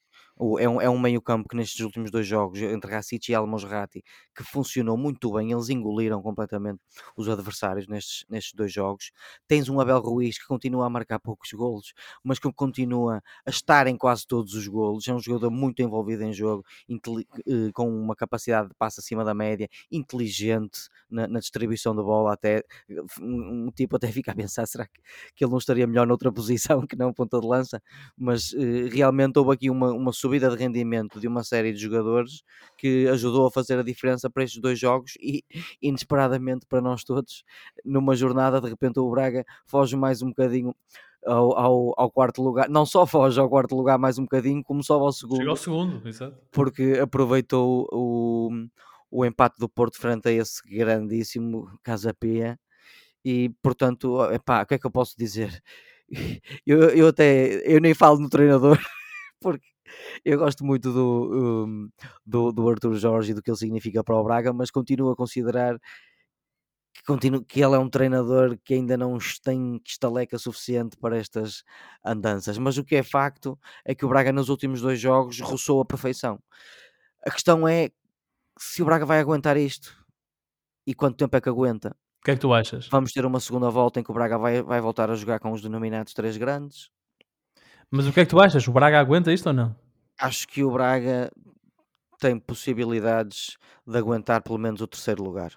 é 0.60 0.68
um, 0.68 0.82
é 0.82 0.90
um 0.90 1.00
meio 1.00 1.22
campo 1.22 1.48
que 1.48 1.56
nestes 1.56 1.80
últimos 1.82 2.10
dois 2.12 2.26
jogos, 2.26 2.60
entre 2.62 2.92
Racic 2.92 3.30
e 3.30 3.36
Almosrati, 3.36 4.04
que 4.36 4.44
funcionou 4.44 4.98
muito 4.98 5.32
bem, 5.34 5.52
eles 5.52 5.70
engoliram 5.70 6.22
completamente 6.22 6.80
os 7.16 7.30
adversários 7.30 7.88
nestes, 7.88 8.26
nestes 8.30 8.54
dois 8.54 8.72
jogos. 8.74 9.12
Tens 9.48 9.70
um 9.70 9.80
Abel 9.80 10.00
Ruiz 10.00 10.38
que 10.40 10.46
continua 10.48 10.86
a 10.88 10.90
marcar 10.90 11.20
poucos 11.20 11.52
golos, 11.52 11.94
mas 12.24 12.40
que 12.40 12.52
continua 12.54 13.22
a 13.46 13.50
estar 13.50 13.88
em 13.88 13.96
quase 13.98 14.26
todos 14.26 14.54
os 14.54 14.68
golos. 14.68 15.08
É 15.08 15.14
um 15.14 15.20
jogador 15.20 15.52
muito 15.52 15.82
envolvido 15.82 16.24
em 16.24 16.34
jogo, 16.34 16.64
eh, 16.90 17.72
com 17.74 17.88
uma 17.90 18.16
capacidade 18.16 18.70
de 18.70 18.76
passe 18.76 19.00
acima 19.00 19.24
da 19.24 19.34
média, 19.34 19.68
inteligente 19.92 20.90
na, 21.10 21.28
na 21.28 21.40
distribuição 21.40 21.96
da 21.96 22.02
bola. 22.04 22.34
Até 22.34 22.64
um, 23.22 23.72
tipo 23.72 23.96
até 23.96 24.12
fica 24.12 24.32
a 24.32 24.36
pensar: 24.36 24.66
será 24.66 24.88
que, 24.88 25.02
que 25.36 25.44
ele 25.44 25.52
não 25.52 25.58
estaria 25.58 25.88
melhor 25.88 26.08
noutra 26.08 26.32
posição 26.32 26.82
que 26.88 26.96
não 26.96 27.14
ponta 27.14 27.40
de 27.40 27.48
lança? 27.48 27.82
Mas 28.18 28.52
uh, 28.54 28.88
realmente 28.92 29.38
houve 29.40 29.54
aqui 29.54 29.70
uma, 29.70 29.92
uma 29.94 30.14
subida 30.32 30.50
de 30.50 30.56
rendimento 30.56 31.20
de 31.20 31.28
uma 31.28 31.44
série 31.44 31.74
de 31.74 31.80
jogadores 31.80 32.41
que 32.78 33.06
ajudou 33.10 33.48
a 33.48 33.52
fazer 33.52 33.78
a 33.78 33.84
diferença 33.84 34.30
para 34.30 34.46
estes 34.46 34.62
dois 34.62 34.80
jogos 34.80 35.15
e 35.20 35.44
inesperadamente 35.82 36.65
para 36.65 36.80
nós 36.80 37.04
todos, 37.04 37.44
numa 37.84 38.15
jornada 38.15 38.62
de 38.62 38.70
repente 38.70 38.98
o 38.98 39.10
Braga 39.10 39.44
foge 39.65 39.98
mais 39.98 40.22
um 40.22 40.30
bocadinho 40.30 40.74
ao, 41.26 41.58
ao, 41.58 41.94
ao, 41.98 42.10
quarto 42.10 42.41
lugar, 42.41 42.70
não 42.70 42.86
só 42.86 43.06
foge 43.06 43.39
ao 43.41 43.50
quarto 43.50 43.76
lugar 43.76 44.00
mais 44.00 44.17
um 44.17 44.24
bocadinho, 44.24 44.63
como 44.63 44.82
sobe 44.82 45.04
ao 45.04 45.12
segundo. 45.12 45.38
Chega 45.38 45.50
ao 45.50 45.58
segundo, 45.58 46.08
exato. 46.08 46.38
Porque 46.50 46.98
aproveitou 47.02 47.88
o, 47.91 48.50
o 49.12 49.26
empate 49.26 49.60
do 49.60 49.67
Porto 49.67 50.00
frente 50.00 50.30
a 50.30 50.32
esse 50.32 50.62
grandíssimo 50.65 51.67
Casa 51.84 52.13
Pia 52.13 52.58
e 53.24 53.50
portanto, 53.62 54.24
epá, 54.32 54.63
o 54.63 54.65
que 54.65 54.76
é 54.76 54.80
que 54.80 54.88
eu 54.88 54.91
posso 54.91 55.13
dizer? 55.17 55.62
Eu, 56.67 56.89
eu 56.89 57.08
até 57.08 57.62
eu 57.65 57.80
nem 57.80 57.94
falo 57.94 58.20
no 58.20 58.28
treinador 58.28 58.78
porque 59.39 59.72
eu 60.24 60.38
gosto 60.38 60.64
muito 60.66 60.92
do, 60.92 61.66
um, 61.66 61.90
do, 62.26 62.52
do 62.52 62.70
Arthur 62.70 62.96
Jorge 62.96 63.32
e 63.32 63.34
do 63.34 63.42
que 63.42 63.50
ele 63.50 63.58
significa 63.58 64.04
para 64.04 64.16
o 64.16 64.24
Braga, 64.24 64.54
mas 64.54 64.72
continuo 64.72 65.12
a 65.12 65.16
considerar 65.16 65.80
que, 66.94 67.04
continuo, 67.04 67.44
que 67.44 67.62
ele 67.64 67.76
é 67.76 67.80
um 67.80 67.90
treinador 67.90 68.58
que 68.64 68.74
ainda 68.74 68.98
não 68.98 69.18
tem 69.44 69.82
estaleca 69.86 70.38
suficiente 70.38 70.98
para 70.98 71.18
estas 71.18 71.64
andanças. 72.06 72.58
Mas 72.58 72.78
o 72.78 72.84
que 72.84 72.96
é 72.96 73.04
facto 73.04 73.58
é 73.86 73.96
que 73.96 74.06
o 74.06 74.10
Braga 74.10 74.32
nos 74.32 74.50
últimos 74.50 74.82
dois 74.82 75.00
jogos 75.00 75.40
roçou 75.40 75.82
a 75.82 75.86
perfeição. 75.86 76.40
A 77.26 77.32
questão 77.32 77.68
é 77.68 77.90
se 78.60 78.82
o 78.82 78.86
Braga 78.86 79.06
vai 79.06 79.20
aguentar 79.20 79.58
isto 79.58 79.96
e 80.86 80.94
quanto 80.94 81.18
tempo 81.18 81.36
é 81.36 81.42
que 81.42 81.50
aguenta. 81.50 81.96
O 82.22 82.24
que 82.24 82.32
é 82.32 82.36
que 82.36 82.42
tu 82.42 82.54
achas? 82.54 82.88
Vamos 82.88 83.12
ter 83.12 83.26
uma 83.26 83.40
segunda 83.40 83.70
volta 83.70 84.00
em 84.00 84.04
que 84.04 84.12
o 84.12 84.14
Braga 84.14 84.38
vai, 84.38 84.62
vai 84.62 84.80
voltar 84.80 85.10
a 85.10 85.16
jogar 85.16 85.40
com 85.40 85.52
os 85.52 85.62
denominados 85.62 86.14
três 86.14 86.38
grandes. 86.38 86.90
Mas 87.92 88.08
o 88.08 88.14
que 88.14 88.22
é 88.22 88.26
que 88.26 88.30
tu 88.30 88.40
achas? 88.40 88.66
O 88.68 88.72
Braga 88.72 89.00
aguenta 89.00 89.34
isto 89.34 89.48
ou 89.48 89.54
não? 89.54 89.76
Acho 90.18 90.48
que 90.48 90.64
o 90.64 90.72
Braga 90.72 91.30
tem 92.20 92.40
possibilidades 92.40 93.58
de 93.86 93.98
aguentar 93.98 94.42
pelo 94.42 94.58
menos 94.58 94.80
o 94.80 94.88
terceiro 94.88 95.22
lugar. 95.22 95.52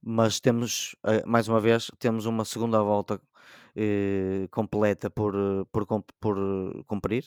Mas 0.00 0.40
temos, 0.40 0.96
eh, 1.04 1.22
mais 1.26 1.48
uma 1.48 1.60
vez, 1.60 1.90
temos 1.98 2.24
uma 2.24 2.44
segunda 2.44 2.80
volta 2.82 3.20
eh, 3.76 4.48
completa 4.50 5.10
por, 5.10 5.34
por, 5.70 5.86
por 6.20 6.84
cumprir 6.86 7.24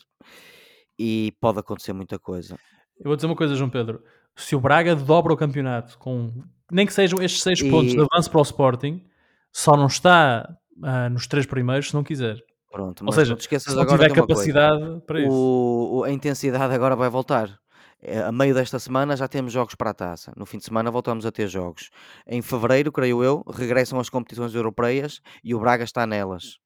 e 0.98 1.34
pode 1.40 1.60
acontecer 1.60 1.94
muita 1.94 2.18
coisa. 2.18 2.58
Eu 2.98 3.06
vou 3.06 3.16
dizer 3.16 3.28
uma 3.28 3.36
coisa, 3.36 3.54
João 3.54 3.70
Pedro. 3.70 4.04
Se 4.36 4.56
o 4.56 4.60
Braga 4.60 4.96
dobra 4.96 5.34
o 5.34 5.38
campeonato 5.38 5.98
com 6.00 6.32
nem 6.72 6.86
que 6.86 6.94
sejam 6.94 7.22
estes 7.22 7.44
seis 7.44 7.60
e... 7.60 7.70
pontos 7.70 7.94
de 7.94 8.00
avanço 8.00 8.32
para 8.32 8.40
o 8.40 8.44
Sporting, 8.44 9.06
só 9.52 9.76
não 9.78 9.88
está 9.88 10.58
uh, 10.78 11.10
nos 11.12 11.28
três 11.28 11.46
primeiros 11.46 11.90
se 11.90 11.94
não 11.94 12.04
quiser. 12.04 12.44
Pronto, 12.78 13.04
Ou 13.04 13.12
seja, 13.12 13.36
se 13.36 13.76
não 13.76 13.88
tiver 13.88 14.14
capacidade 14.14 14.80
coisa. 14.80 15.02
para 15.02 15.20
isso. 15.22 15.32
O, 15.32 16.04
a 16.04 16.12
intensidade 16.12 16.72
agora 16.76 16.96
vai 16.96 17.10
voltar. 17.10 17.60
É, 18.00 18.20
a 18.20 18.32
meio 18.32 18.54
desta 18.54 18.78
semana 18.78 19.18
já 19.18 19.28
temos 19.28 19.52
jogos 19.52 19.74
para 19.74 19.90
a 19.90 19.94
taça. 19.96 20.32
No 20.38 20.46
fim 20.46 20.60
de 20.60 20.66
semana 20.66 20.92
voltamos 20.92 21.26
a 21.26 21.32
ter 21.32 21.48
jogos. 21.48 21.90
Em 22.28 22.40
fevereiro, 22.40 22.92
creio 22.92 23.24
eu, 23.24 23.44
regressam 23.52 24.00
as 24.00 24.12
competições 24.12 24.54
europeias 24.54 25.22
e 25.44 25.56
o 25.56 25.60
Braga 25.60 25.84
está 25.84 26.06
nelas. 26.06 26.60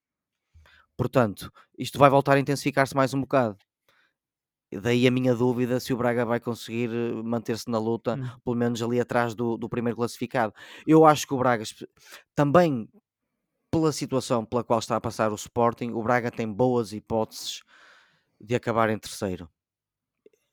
Portanto, 0.97 1.49
isto 1.77 1.97
vai 1.97 2.09
voltar 2.09 2.33
a 2.33 2.39
intensificar-se 2.41 2.93
mais 2.93 3.13
um 3.13 3.21
bocado. 3.21 3.55
Daí 4.81 5.07
a 5.07 5.11
minha 5.11 5.33
dúvida 5.33 5.79
se 5.79 5.93
o 5.93 5.97
Braga 5.97 6.25
vai 6.25 6.41
conseguir 6.41 6.89
eh, 6.89 7.23
manter-se 7.23 7.71
na 7.71 7.79
luta, 7.79 8.15
hum. 8.15 8.39
pelo 8.43 8.57
menos 8.57 8.81
ali 8.81 8.99
atrás 8.99 9.33
do, 9.33 9.55
do 9.55 9.69
primeiro 9.69 9.95
classificado. 9.95 10.53
Eu 10.85 11.05
acho 11.05 11.25
que 11.25 11.33
o 11.33 11.37
Braga, 11.37 11.63
também 12.35 12.89
pela 13.71 13.91
situação 13.91 14.45
pela 14.45 14.63
qual 14.63 14.79
está 14.79 14.97
a 14.97 15.01
passar 15.01 15.31
o 15.31 15.35
Sporting, 15.35 15.91
o 15.91 16.03
Braga 16.03 16.29
tem 16.29 16.51
boas 16.51 16.91
hipóteses 16.91 17.63
de 18.39 18.53
acabar 18.53 18.89
em 18.89 18.99
terceiro. 18.99 19.49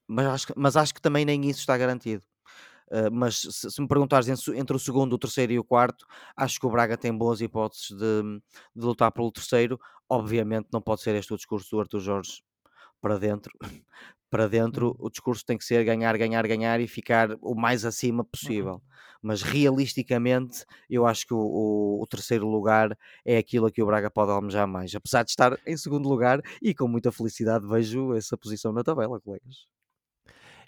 Mas 0.07 0.27
acho, 0.27 0.47
mas 0.57 0.77
acho 0.77 0.95
que 0.95 1.03
também 1.03 1.25
nem 1.25 1.45
isso 1.51 1.61
está 1.61 1.77
garantido. 1.77 2.25
Uh, 2.91 3.13
mas 3.13 3.41
se, 3.41 3.71
se, 3.71 3.81
me 3.83 3.87
perguntares 3.87 4.29
entre 4.29 4.77
o 4.77 4.79
segundo, 4.79 5.13
o 5.13 5.19
terceiro 5.19 5.53
e 5.53 5.59
o 5.59 5.65
quarto, 5.65 6.07
acho 6.35 6.59
que 6.59 6.67
o 6.67 6.71
Braga 6.71 6.97
tem 6.97 7.15
boas 7.15 7.43
hipóteses 7.43 7.91
de, 7.91 8.23
de 8.75 8.85
lutar 8.87 9.13
pelo 9.13 9.31
terceiro. 9.31 9.79
Obviamente, 10.09 10.69
não 10.73 10.81
pode 10.81 11.03
ser 11.03 11.15
este 11.15 11.35
o 11.35 11.37
discurso 11.37 11.71
do 11.71 11.81
Arthur 11.81 12.01
Jorge 12.01 12.43
para 13.01 13.19
dentro. 13.19 13.53
Para 14.31 14.47
dentro, 14.47 14.89
uhum. 14.89 15.07
o 15.07 15.11
discurso 15.11 15.45
tem 15.45 15.57
que 15.57 15.65
ser 15.65 15.85
ganhar, 15.85 16.17
ganhar, 16.19 16.47
ganhar 16.47 16.81
e 16.81 16.87
ficar 16.87 17.31
o 17.41 17.55
mais 17.55 17.85
acima 17.85 18.25
possível. 18.25 18.75
Uhum. 18.75 18.81
Mas 19.23 19.43
realisticamente, 19.43 20.65
eu 20.89 21.07
acho 21.07 21.27
que 21.27 21.35
o, 21.35 21.39
o, 21.39 22.03
o, 22.03 22.07
terceiro 22.07 22.47
lugar 22.47 22.97
é 23.25 23.39
aquilo 23.39 23.67
a 23.67 23.71
que 23.71 23.83
o 23.83 23.87
Braga 23.87 24.11
pode 24.11 24.31
almejar 24.31 24.69
mais. 24.69 24.95
Apesar 24.95 25.25
de 25.25 25.31
estar 25.31 25.59
em 25.67 25.77
segundo 25.77 26.09
lugar 26.09 26.41
e 26.63 26.75
com 26.75 26.87
muita 26.87 27.11
felicidade 27.11 27.67
vejo 27.67 28.15
essa 28.15 28.37
posição 28.37 28.73
na 28.73 28.85
tabela, 28.85 29.19
colegas. 29.21 29.67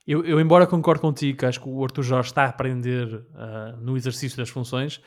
Eu, 0.06 0.24
eu 0.24 0.40
embora 0.40 0.66
concorde 0.66 1.00
contigo, 1.00 1.38
que 1.38 1.46
acho 1.46 1.60
que 1.60 1.68
o 1.68 1.84
Arthur 1.84 2.02
Jorge 2.02 2.30
está 2.30 2.44
a 2.44 2.48
aprender 2.48 3.06
uh, 3.14 3.76
no 3.80 3.96
exercício 3.96 4.36
das 4.36 4.48
funções, 4.48 5.00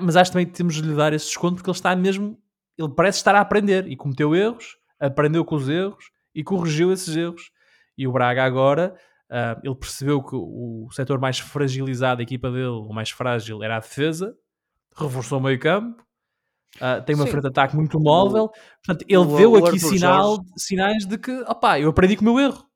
mas 0.00 0.16
acho 0.16 0.32
também 0.32 0.46
que 0.46 0.52
temos 0.52 0.74
de 0.74 0.82
lhe 0.82 0.94
dar 0.94 1.12
esse 1.12 1.26
desconto 1.26 1.56
porque 1.56 1.70
ele 1.70 1.76
está 1.76 1.94
mesmo, 1.94 2.36
ele 2.76 2.88
parece 2.90 3.18
estar 3.18 3.34
a 3.34 3.40
aprender 3.40 3.86
e 3.86 3.96
cometeu 3.96 4.34
erros, 4.34 4.76
aprendeu 4.98 5.44
com 5.44 5.54
os 5.54 5.68
erros 5.68 6.10
e 6.34 6.42
corrigiu 6.42 6.92
esses 6.92 7.14
erros. 7.16 7.50
E 8.00 8.08
o 8.08 8.12
Braga 8.12 8.42
agora, 8.42 8.94
uh, 9.30 9.60
ele 9.62 9.74
percebeu 9.74 10.22
que 10.22 10.34
o 10.34 10.88
setor 10.90 11.20
mais 11.20 11.38
fragilizado 11.38 12.16
da 12.16 12.22
equipa 12.22 12.50
dele, 12.50 12.68
o 12.68 12.94
mais 12.94 13.10
frágil, 13.10 13.62
era 13.62 13.76
a 13.76 13.80
defesa, 13.80 14.34
reforçou 14.96 15.38
o 15.38 15.42
meio 15.42 15.58
campo, 15.60 16.02
uh, 16.76 17.04
tem 17.04 17.14
uma 17.14 17.26
frente 17.26 17.42
de 17.42 17.48
ataque 17.48 17.76
muito 17.76 18.00
móvel. 18.00 18.50
Portanto, 18.82 19.04
ele 19.06 19.18
o, 19.18 19.36
deu 19.36 19.52
o 19.52 19.66
aqui 19.66 19.78
sinal, 19.78 20.36
Jorge... 20.36 20.50
sinais 20.56 21.06
de 21.06 21.18
que, 21.18 21.42
opá, 21.42 21.78
eu 21.78 21.90
aprendi 21.90 22.16
com 22.16 22.22
o 22.22 22.24
meu 22.24 22.40
erro. 22.40 22.66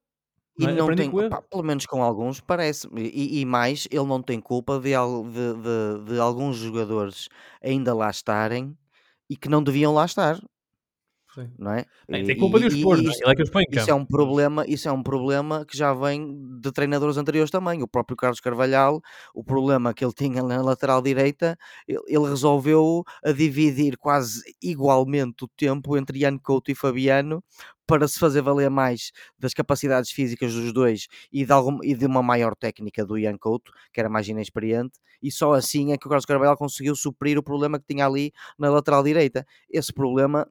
E 0.59 0.67
não, 0.67 0.89
não 0.89 0.95
tem, 0.95 1.09
opa, 1.09 1.41
pelo 1.41 1.63
menos 1.63 1.87
com 1.87 2.03
alguns, 2.03 2.39
parece, 2.43 2.87
e, 2.95 3.41
e, 3.41 3.47
mais, 3.47 3.89
ele 3.91 4.05
não 4.05 4.21
tem 4.21 4.39
culpa 4.43 4.79
de, 4.79 4.91
de, 4.91 5.55
de, 5.55 6.13
de 6.13 6.21
alguns 6.21 6.57
jogadores 6.59 7.31
ainda 7.63 7.95
lá 7.95 8.11
estarem 8.11 8.77
e 9.31 9.39
que 9.39 9.49
não 9.49 9.63
deviam 9.63 9.95
lá 9.95 10.05
estar. 10.05 10.39
Sim. 11.35 11.51
Não 11.59 11.73
é? 11.73 11.85
Tem, 12.07 12.25
tem 12.25 12.39
culpa 12.39 12.61
de 12.61 12.67
os 12.67 12.81
pôr, 12.81 12.97
é? 12.99 13.01
ele 13.01 13.11
é 13.27 13.35
que 13.35 13.43
os 13.43 13.51
põe 13.51 13.65
Isso 13.69 13.91
é 13.91 13.95
um 13.95 14.07
problema, 14.07 14.65
isso 14.69 14.89
é 14.89 14.93
um 14.93 15.03
problema 15.03 15.65
que 15.65 15.77
já 15.77 15.93
vem 15.93 16.61
de 16.61 16.71
treinadores 16.71 17.17
anteriores 17.17 17.51
também. 17.51 17.83
O 17.83 17.89
próprio 17.89 18.17
Carlos 18.17 18.41
Carvalhal, 18.41 19.03
o 19.35 19.43
problema 19.43 19.93
que 19.93 20.05
ele 20.05 20.13
tinha 20.13 20.43
na 20.43 20.63
lateral 20.63 21.03
direita, 21.03 21.59
ele, 21.89 21.99
ele 22.07 22.29
resolveu 22.29 23.03
a 23.25 23.33
dividir 23.33 23.97
quase 23.97 24.43
igualmente 24.63 25.45
o 25.45 25.49
tempo 25.49 25.97
entre 25.97 26.21
Ian 26.21 26.39
Couto 26.39 26.71
e 26.71 26.75
Fabiano 26.75 27.43
para 27.87 28.09
se 28.09 28.19
fazer 28.19 28.43
valer 28.43 28.71
mais 28.71 29.13
das 29.39 29.53
capacidades 29.53 30.11
físicas 30.11 30.53
dos 30.55 30.73
dois 30.73 31.07
e 31.33 31.45
de, 31.45 31.53
algum, 31.53 31.79
e 31.83 31.95
de 31.95 32.07
uma 32.07 32.23
maior 32.23 32.55
técnica 32.55 33.05
do 33.05 33.19
Ian 33.19 33.37
Couto, 33.39 33.73
que 33.93 34.01
era 34.01 34.09
mais 34.09 34.29
inexperiente, 34.29 34.99
e 35.23 35.31
só 35.31 35.53
assim 35.55 35.93
é 35.93 35.99
que 35.99 36.07
o 36.07 36.11
Carlos 36.11 36.27
Carvalho 36.27 36.57
conseguiu 36.57 36.95
suprir 36.95 37.39
o 37.39 37.43
problema 37.43 37.79
que 37.79 37.87
tinha 37.87 38.07
ali 38.07 38.33
na 38.59 38.71
lateral 38.71 39.03
direita. 39.03 39.47
Esse 39.71 39.93
problema 39.93 40.47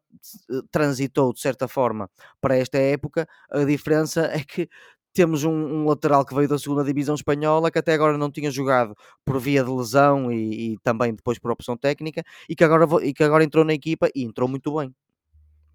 eh, 0.50 0.62
transitou 0.72 1.34
de 1.34 1.40
certa 1.40 1.68
forma 1.68 2.10
para 2.42 2.56
esta 2.58 2.78
época, 2.78 3.28
a 3.52 3.64
diferença 3.64 4.22
é 4.34 4.44
que 4.44 4.68
temos 5.14 5.44
um, 5.44 5.52
um, 5.52 5.86
lateral 5.88 6.26
que 6.26 6.34
veio 6.34 6.48
da 6.48 6.58
segunda 6.58 6.84
divisão 6.84 7.14
espanhola 7.14 7.70
que 7.70 7.78
até 7.78 7.94
agora 7.94 8.18
não 8.18 8.32
tinha 8.32 8.50
jogado 8.50 8.96
por 9.24 9.40
via 9.40 9.64
de 9.64 9.70
lesão 9.70 10.32
e, 10.32 10.74
e 10.74 10.78
também 10.80 11.14
depois 11.14 11.38
por 11.38 11.52
opção 11.52 11.78
técnica 11.78 12.24
e 12.50 12.56
que, 12.56 12.64
agora, 12.64 12.88
e 13.06 13.14
que 13.14 13.24
agora 13.24 13.44
entrou 13.44 13.64
na 13.64 13.74
equipa 13.74 14.10
e 14.16 14.24
entrou 14.24 14.50
muito 14.50 14.76
bem, 14.76 14.94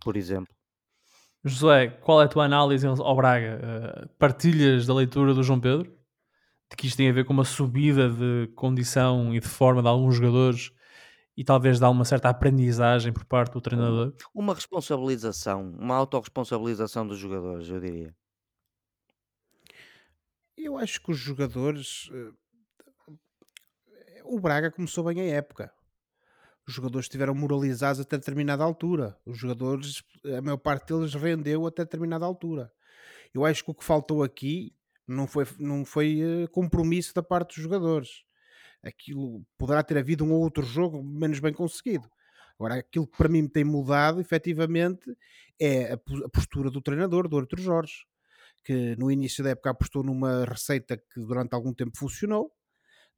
por 0.00 0.16
exemplo. 0.16 0.57
José, 1.44 1.88
qual 1.88 2.20
é 2.20 2.24
a 2.24 2.28
tua 2.28 2.44
análise 2.44 2.86
ao 2.86 3.16
Braga? 3.16 3.60
Uh, 4.04 4.08
partilhas 4.18 4.86
da 4.86 4.94
leitura 4.94 5.32
do 5.32 5.42
João 5.42 5.60
Pedro? 5.60 5.96
De 6.70 6.76
que 6.76 6.86
isto 6.86 6.96
tem 6.96 7.08
a 7.08 7.12
ver 7.12 7.24
com 7.24 7.32
uma 7.32 7.44
subida 7.44 8.10
de 8.10 8.48
condição 8.54 9.34
e 9.34 9.40
de 9.40 9.48
forma 9.48 9.80
de 9.80 9.88
alguns 9.88 10.16
jogadores 10.16 10.70
e 11.36 11.44
talvez 11.44 11.78
dar 11.78 11.88
uma 11.90 12.04
certa 12.04 12.28
aprendizagem 12.28 13.12
por 13.12 13.24
parte 13.24 13.52
do 13.52 13.60
treinador? 13.60 14.12
Uma 14.34 14.54
responsabilização, 14.54 15.70
uma 15.78 15.94
autorresponsabilização 15.94 17.06
dos 17.06 17.18
jogadores, 17.18 17.68
eu 17.68 17.80
diria. 17.80 18.14
Eu 20.56 20.76
acho 20.76 21.00
que 21.00 21.12
os 21.12 21.18
jogadores. 21.18 22.10
Uh, 22.10 22.36
o 24.24 24.38
Braga 24.40 24.70
começou 24.70 25.04
bem 25.04 25.20
a 25.20 25.24
época 25.24 25.72
os 26.68 26.74
jogadores 26.74 27.06
estiveram 27.06 27.34
moralizados 27.34 27.98
até 27.98 28.18
determinada 28.18 28.62
altura. 28.62 29.18
Os 29.24 29.38
jogadores, 29.38 30.02
a 30.36 30.42
maior 30.42 30.58
parte 30.58 30.92
deles 30.92 31.14
rendeu 31.14 31.66
até 31.66 31.82
determinada 31.82 32.26
altura. 32.26 32.70
Eu 33.32 33.46
acho 33.46 33.64
que 33.64 33.70
o 33.70 33.74
que 33.74 33.84
faltou 33.84 34.22
aqui 34.22 34.74
não 35.06 35.26
foi, 35.26 35.46
não 35.58 35.82
foi 35.84 36.20
uh, 36.22 36.48
compromisso 36.50 37.14
da 37.14 37.22
parte 37.22 37.54
dos 37.54 37.62
jogadores. 37.62 38.22
Aquilo 38.82 39.42
poderá 39.56 39.82
ter 39.82 39.96
havido 39.96 40.24
um 40.24 40.32
ou 40.32 40.42
outro 40.42 40.62
jogo 40.62 41.02
menos 41.02 41.40
bem 41.40 41.54
conseguido. 41.54 42.08
Agora, 42.58 42.74
aquilo 42.74 43.06
que 43.06 43.16
para 43.16 43.28
mim 43.28 43.48
tem 43.48 43.64
mudado, 43.64 44.20
efetivamente, 44.20 45.16
é 45.58 45.94
a 45.94 45.98
postura 46.28 46.70
do 46.70 46.82
treinador, 46.82 47.28
do 47.28 47.38
Arthur 47.38 47.60
Jorge, 47.60 48.04
que 48.62 48.94
no 48.96 49.10
início 49.10 49.42
da 49.42 49.50
época 49.50 49.70
apostou 49.70 50.02
numa 50.02 50.44
receita 50.44 50.98
que 50.98 51.20
durante 51.20 51.54
algum 51.54 51.72
tempo 51.72 51.96
funcionou, 51.96 52.52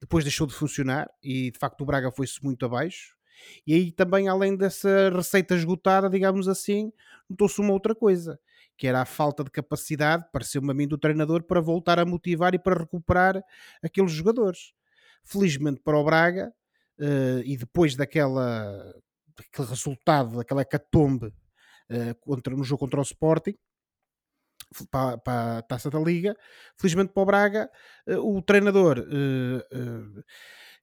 depois 0.01 0.23
deixou 0.25 0.47
de 0.47 0.55
funcionar 0.55 1.11
e 1.23 1.51
de 1.51 1.59
facto 1.59 1.81
o 1.81 1.85
Braga 1.85 2.13
foi-se 2.13 2.43
muito 2.45 2.65
abaixo 2.65 3.19
e 3.67 3.75
aí 3.75 3.93
também, 3.93 4.29
além 4.29 4.57
dessa 4.57 5.11
receita 5.11 5.55
esgotada, 5.55 6.09
digamos 6.09 6.49
assim, 6.49 6.93
notou-se 7.29 7.61
uma 7.61 7.73
outra 7.73 7.95
coisa, 7.95 8.39
que 8.77 8.87
era 8.87 9.03
a 9.03 9.05
falta 9.05 9.45
de 9.45 9.51
capacidade, 9.51 10.25
pareceu-me 10.33 10.71
a 10.71 10.75
mim, 10.75 10.89
do 10.89 10.99
treinador 10.99 11.43
para 11.43 11.61
voltar 11.61 11.99
a 11.99 12.05
motivar 12.05 12.55
e 12.55 12.59
para 12.59 12.81
recuperar 12.81 13.43
aqueles 13.83 14.13
jogadores. 14.13 14.73
Felizmente 15.23 15.81
para 15.81 15.99
o 15.99 16.05
Braga, 16.05 16.53
uh, 16.99 17.43
e 17.45 17.57
depois 17.57 17.95
daquela, 17.95 18.95
daquele 19.37 19.69
resultado, 19.69 20.37
daquela 20.37 20.63
hecatombe 20.63 21.27
uh, 21.27 22.15
contra, 22.21 22.57
no 22.57 22.65
jogo 22.65 22.81
contra 22.81 23.01
o 23.01 23.03
Sporting, 23.03 23.55
para, 24.91 25.19
para, 25.19 25.59
a 25.59 25.63
taça 25.63 25.91
da 25.91 25.99
Liga. 25.99 26.37
Felizmente 26.79 27.13
para 27.13 27.23
o 27.23 27.27
Braga, 27.27 27.71
uh, 28.09 28.37
o 28.37 28.41
treinador 28.43 29.07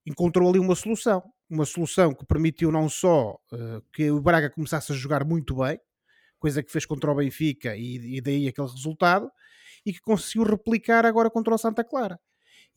encontrou 0.06 0.50
ali 0.50 0.60
uma 0.60 0.76
solução 0.76 1.24
uma 1.50 1.66
solução 1.66 2.14
que 2.14 2.26
permitiu 2.26 2.72
não 2.72 2.90
só 2.90 3.40
uh, 3.52 3.82
que 3.94 4.12
o 4.12 4.22
Braga 4.22 4.50
começasse 4.50 4.92
a 4.92 4.96
jogar 4.96 5.24
muito 5.24 5.56
bem, 5.58 5.80
coisa 6.40 6.62
que 6.62 6.72
fez 6.72 6.86
contra 6.86 7.12
o 7.12 7.16
Benfica 7.16 7.76
e, 7.76 8.18
e 8.18 8.22
daí 8.22 8.48
aquele 8.48 8.68
resultado, 8.68 9.32
e 9.86 9.94
que 9.94 10.02
conseguiu 10.02 10.44
replicar 10.44 11.06
agora 11.06 11.30
contra 11.30 11.54
o 11.54 11.58
Santa 11.58 11.84
Clara. 11.84 12.20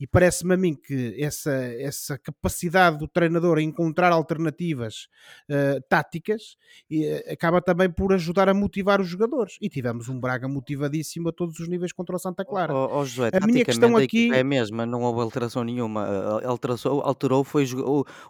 E 0.01 0.07
parece-me 0.07 0.55
a 0.55 0.57
mim 0.57 0.73
que 0.73 1.15
essa, 1.21 1.51
essa 1.51 2.17
capacidade 2.17 2.97
do 2.97 3.07
treinador 3.07 3.59
a 3.59 3.61
encontrar 3.61 4.11
alternativas 4.11 5.07
uh, 5.47 5.79
táticas 5.87 6.57
uh, 6.91 7.31
acaba 7.31 7.61
também 7.61 7.87
por 7.87 8.11
ajudar 8.11 8.49
a 8.49 8.53
motivar 8.53 8.99
os 8.99 9.07
jogadores. 9.07 9.57
E 9.61 9.69
tivemos 9.69 10.09
um 10.09 10.19
Braga 10.19 10.47
motivadíssimo 10.47 11.29
a 11.29 11.31
todos 11.31 11.59
os 11.59 11.67
níveis 11.67 11.93
contra 11.93 12.15
o 12.15 12.19
Santa 12.19 12.43
Clara. 12.43 12.73
Oh, 12.73 12.99
oh, 12.99 13.05
Josué, 13.05 13.29
a 13.31 13.45
minha 13.45 13.63
questão 13.63 13.95
aqui 13.95 14.33
é 14.33 14.39
a 14.39 14.43
mesma, 14.43 14.87
não 14.87 15.03
houve 15.03 15.21
alteração 15.21 15.63
nenhuma. 15.63 16.03
Alterou, 16.45 17.01
alterou 17.03 17.43
foi 17.43 17.67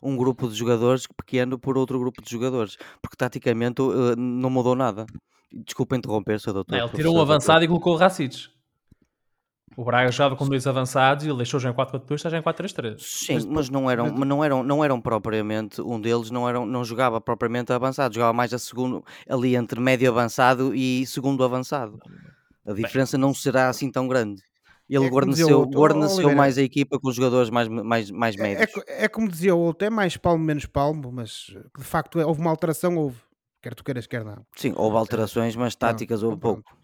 um 0.04 0.18
grupo 0.18 0.50
de 0.50 0.56
jogadores 0.56 1.08
pequeno 1.08 1.58
por 1.58 1.78
outro 1.78 1.98
grupo 1.98 2.22
de 2.22 2.30
jogadores, 2.30 2.76
porque 3.02 3.16
taticamente 3.16 3.82
uh, 3.82 4.14
não 4.18 4.50
mudou 4.50 4.76
nada. 4.76 5.06
Desculpa 5.54 5.96
interromper, 5.96 6.38
Sr. 6.38 6.52
Doutor. 6.52 6.78
Não, 6.78 6.86
ele 6.88 6.96
tirou 6.96 7.16
um 7.16 7.22
avançado 7.22 7.60
doutor. 7.60 7.64
e 7.64 7.68
colocou 7.68 7.94
o 7.94 7.98
Racites. 7.98 8.50
O 9.76 9.86
Braga 9.86 10.12
jogava 10.12 10.36
com 10.36 10.46
dois 10.48 10.68
avançados 10.68 11.26
e 11.26 11.30
ele 11.30 11.38
deixou 11.38 11.60
já 11.60 11.70
em 11.70 11.74
4-4-2, 11.74 12.16
está 12.16 12.30
já 12.30 12.38
em 12.38 12.42
4-3-3. 12.42 13.00
Sim, 13.00 13.34
mas, 13.36 13.46
mas, 13.46 13.70
não 13.70 13.90
eram, 13.90 14.14
mas 14.14 14.28
não 14.28 14.44
eram, 14.44 14.64
não 14.64 14.84
eram 14.84 15.00
propriamente, 15.00 15.82
um 15.82 16.00
deles 16.00 16.30
não, 16.30 16.48
eram, 16.48 16.66
não 16.66 16.84
jogava 16.84 17.22
propriamente 17.22 17.72
avançado, 17.72 18.14
jogava 18.14 18.34
mais 18.34 18.54
a 18.54 18.60
segundo, 18.60 19.04
ali 19.30 19.56
entre 19.56 19.80
médio 19.80 20.12
avançado 20.12 20.76
e 20.76 21.06
segundo 21.08 21.44
avançado. 21.44 22.00
A 22.66 22.74
diferença 22.74 23.18
Bem, 23.18 23.22
não 23.22 23.34
será 23.34 23.70
assim 23.70 23.90
tão 23.90 24.08
grande. 24.08 24.44
Ele 24.90 25.06
é 25.06 25.10
guarneceu, 25.10 25.64
guarneceu 25.64 26.36
mais 26.36 26.58
a 26.58 26.62
equipa 26.62 27.00
com 27.00 27.08
os 27.08 27.16
jogadores 27.16 27.50
mais, 27.50 27.70
mais, 27.70 28.12
mais 28.12 28.36
é, 28.36 28.42
médios. 28.42 28.84
É, 28.86 29.06
é, 29.06 29.08
como 29.08 29.30
dizia 29.30 29.56
o 29.56 29.60
outro, 29.60 29.88
é 29.88 29.90
mais 29.90 30.18
palmo, 30.18 30.44
menos 30.44 30.66
palmo, 30.66 31.10
mas 31.14 31.56
de 31.78 31.84
facto 31.84 32.20
é, 32.20 32.26
houve 32.26 32.42
uma 32.42 32.50
alteração, 32.50 32.98
houve. 32.98 33.18
Quer 33.62 33.74
tu 33.74 33.84
queiras, 33.86 34.06
quer 34.06 34.26
não. 34.26 34.46
Sim, 34.56 34.74
houve 34.76 34.98
alterações, 34.98 35.56
mas 35.56 35.76
táticas 35.76 36.22
não, 36.22 36.30
houve 36.30 36.42
pouco. 36.42 36.78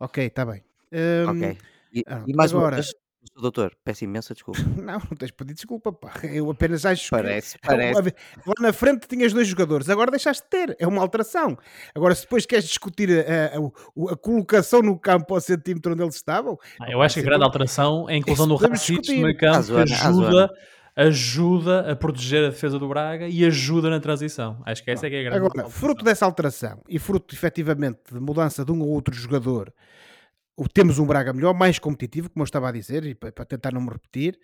Ok, 0.00 0.26
está 0.26 0.44
bem. 0.44 0.64
Um, 0.92 1.30
ok. 1.30 1.58
E, 1.92 2.04
ah, 2.06 2.22
e 2.26 2.34
mais 2.34 2.52
agora, 2.52 2.76
uma 2.76 2.82
vez, 2.82 2.92
doutor, 3.40 3.72
peço 3.84 4.04
imensa 4.04 4.34
desculpa. 4.34 4.60
Não, 4.76 4.98
não 5.10 5.16
tens 5.16 5.28
de 5.28 5.32
pedir 5.32 5.54
desculpa, 5.54 5.92
pá. 5.92 6.12
Eu 6.24 6.50
apenas 6.50 6.84
acho 6.84 7.10
parece, 7.10 7.58
que. 7.58 7.66
Parece, 7.66 7.94
parece. 7.94 8.16
Lá 8.46 8.54
na 8.60 8.72
frente 8.72 9.06
tinhas 9.06 9.32
dois 9.32 9.48
jogadores, 9.48 9.88
agora 9.88 10.10
deixaste 10.10 10.42
de 10.42 10.48
ter. 10.48 10.76
É 10.78 10.86
uma 10.86 11.00
alteração. 11.00 11.56
Agora, 11.94 12.14
se 12.14 12.22
depois 12.22 12.46
queres 12.46 12.66
discutir 12.66 13.10
a, 13.10 13.58
a, 13.58 14.12
a 14.12 14.16
colocação 14.16 14.82
no 14.82 14.98
campo 14.98 15.34
ao 15.34 15.40
centímetro 15.40 15.92
onde 15.92 16.02
eles 16.02 16.16
estavam. 16.16 16.58
Ah, 16.80 16.90
eu 16.90 17.00
acho 17.00 17.14
que 17.14 17.20
a 17.20 17.24
grande 17.24 17.44
alteração 17.44 18.08
é 18.08 18.14
a 18.14 18.16
inclusão 18.16 18.48
do 18.48 18.56
Racic 18.56 19.08
no 19.14 19.22
meio 19.22 19.36
campo, 19.36 19.66
que 19.66 19.92
ajuda 19.92 20.50
ajuda 20.94 21.90
a 21.90 21.96
proteger 21.96 22.44
a 22.44 22.50
defesa 22.50 22.78
do 22.78 22.86
Braga 22.86 23.26
e 23.26 23.46
ajuda 23.46 23.88
na 23.88 23.98
transição. 23.98 24.60
Acho 24.66 24.84
que 24.84 24.90
essa 24.90 25.06
é, 25.06 25.10
que 25.10 25.16
é 25.16 25.20
a 25.20 25.22
grande 25.22 25.36
Agora, 25.38 25.62
alteração. 25.62 25.70
fruto 25.70 26.04
dessa 26.04 26.26
alteração 26.26 26.82
e 26.86 26.98
fruto 26.98 27.34
efetivamente 27.34 28.00
de 28.12 28.20
mudança 28.20 28.62
de 28.62 28.72
um 28.72 28.82
ou 28.82 28.88
outro 28.88 29.14
jogador 29.14 29.72
temos 30.68 30.98
um 30.98 31.06
Braga 31.06 31.32
melhor, 31.32 31.54
mais 31.54 31.78
competitivo, 31.78 32.30
como 32.30 32.42
eu 32.42 32.44
estava 32.44 32.68
a 32.68 32.72
dizer, 32.72 33.04
e 33.04 33.14
para 33.14 33.44
tentar 33.44 33.72
não 33.72 33.80
me 33.80 33.90
repetir, 33.90 34.38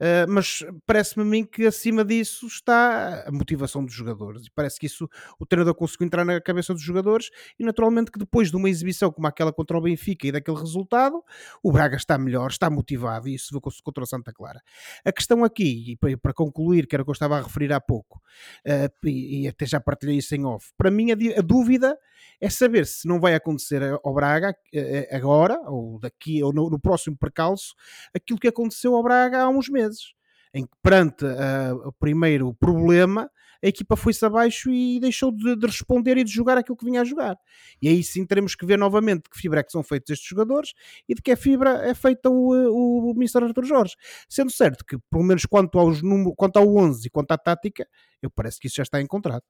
uh, 0.00 0.30
mas 0.30 0.64
parece-me 0.86 1.22
a 1.22 1.26
mim 1.26 1.44
que 1.44 1.66
acima 1.66 2.04
disso 2.04 2.46
está 2.46 3.24
a 3.26 3.32
motivação 3.32 3.84
dos 3.84 3.94
jogadores. 3.94 4.46
E 4.46 4.50
parece 4.50 4.78
que 4.78 4.86
isso 4.86 5.08
o 5.38 5.46
treinador 5.46 5.74
conseguiu 5.74 6.06
entrar 6.06 6.24
na 6.24 6.40
cabeça 6.40 6.72
dos 6.72 6.82
jogadores 6.82 7.30
e 7.58 7.64
naturalmente 7.64 8.10
que 8.10 8.18
depois 8.18 8.50
de 8.50 8.56
uma 8.56 8.68
exibição 8.68 9.10
como 9.10 9.26
aquela 9.26 9.52
contra 9.52 9.76
o 9.76 9.80
Benfica 9.80 10.26
e 10.26 10.32
daquele 10.32 10.58
resultado, 10.58 11.22
o 11.62 11.72
Braga 11.72 11.96
está 11.96 12.18
melhor, 12.18 12.50
está 12.50 12.68
motivado 12.70 13.28
e 13.28 13.34
isso 13.34 13.52
vê 13.52 13.60
contra 13.60 14.04
o 14.04 14.06
Santa 14.06 14.32
Clara. 14.32 14.60
A 15.04 15.12
questão 15.12 15.44
aqui, 15.44 15.92
e 15.92 16.16
para 16.16 16.32
concluir, 16.32 16.86
que 16.86 16.94
era 16.94 17.02
o 17.02 17.04
que 17.04 17.10
eu 17.10 17.14
estava 17.14 17.38
a 17.38 17.42
referir 17.42 17.72
há 17.72 17.80
pouco, 17.80 18.20
uh, 18.66 19.06
e, 19.08 19.42
e, 19.42 19.48
até 19.48 19.66
já 19.66 19.80
partilhei 19.80 20.18
isso 20.18 20.34
em 20.34 20.44
off, 20.44 20.72
para 20.76 20.90
mim 20.90 21.10
a, 21.10 21.14
a 21.38 21.42
dúvida 21.42 21.96
é 22.40 22.50
saber 22.50 22.86
se 22.86 23.06
não 23.06 23.20
vai 23.20 23.34
acontecer 23.34 23.82
ao 24.02 24.14
Braga 24.14 24.50
uh, 24.50 25.16
agora 25.16 25.60
ou 25.66 25.98
daqui, 25.98 26.42
ou 26.42 26.52
no, 26.52 26.70
no 26.70 26.78
próximo 26.78 27.16
percalço, 27.16 27.74
aquilo 28.14 28.38
que 28.38 28.48
aconteceu 28.48 28.94
ao 28.94 29.02
Braga 29.02 29.42
há 29.42 29.48
uns 29.48 29.68
meses, 29.68 30.14
em 30.52 30.64
que 30.64 30.72
perante 30.82 31.24
uh, 31.24 31.88
o 31.88 31.92
primeiro 31.92 32.54
problema, 32.54 33.30
a 33.62 33.66
equipa 33.66 33.96
foi-se 33.96 34.24
abaixo 34.24 34.70
e 34.70 35.00
deixou 35.00 35.32
de, 35.32 35.56
de, 35.56 35.66
responder 35.66 36.18
e 36.18 36.24
de 36.24 36.30
jogar 36.30 36.58
aquilo 36.58 36.76
que 36.76 36.84
vinha 36.84 37.00
a 37.00 37.04
jogar. 37.04 37.34
E 37.80 37.88
aí 37.88 38.02
sim 38.02 38.26
teremos 38.26 38.54
que 38.54 38.66
ver 38.66 38.78
novamente 38.78 39.22
de 39.22 39.30
que 39.30 39.38
fibra 39.38 39.60
é 39.60 39.62
que 39.62 39.72
são 39.72 39.82
feitos 39.82 40.10
estes 40.10 40.28
jogadores 40.28 40.74
e 41.08 41.14
de 41.14 41.22
que 41.22 41.32
a 41.32 41.36
fibra 41.36 41.70
é 41.88 41.94
feita 41.94 42.28
o, 42.28 42.52
o, 42.52 43.10
o 43.10 43.14
Mr. 43.16 43.42
Arthur 43.42 43.64
Jorge. 43.64 43.94
Sendo 44.28 44.50
certo 44.50 44.84
que, 44.84 44.98
pelo 45.10 45.24
menos 45.24 45.46
quanto, 45.46 45.78
aos 45.78 46.02
número, 46.02 46.34
quanto 46.36 46.58
ao 46.58 46.76
11 46.76 47.06
e 47.06 47.10
quanto 47.10 47.32
à 47.32 47.38
tática, 47.38 47.88
eu 48.20 48.30
parece 48.30 48.60
que 48.60 48.66
isso 48.66 48.76
já 48.76 48.82
está 48.82 49.00
encontrado. 49.00 49.42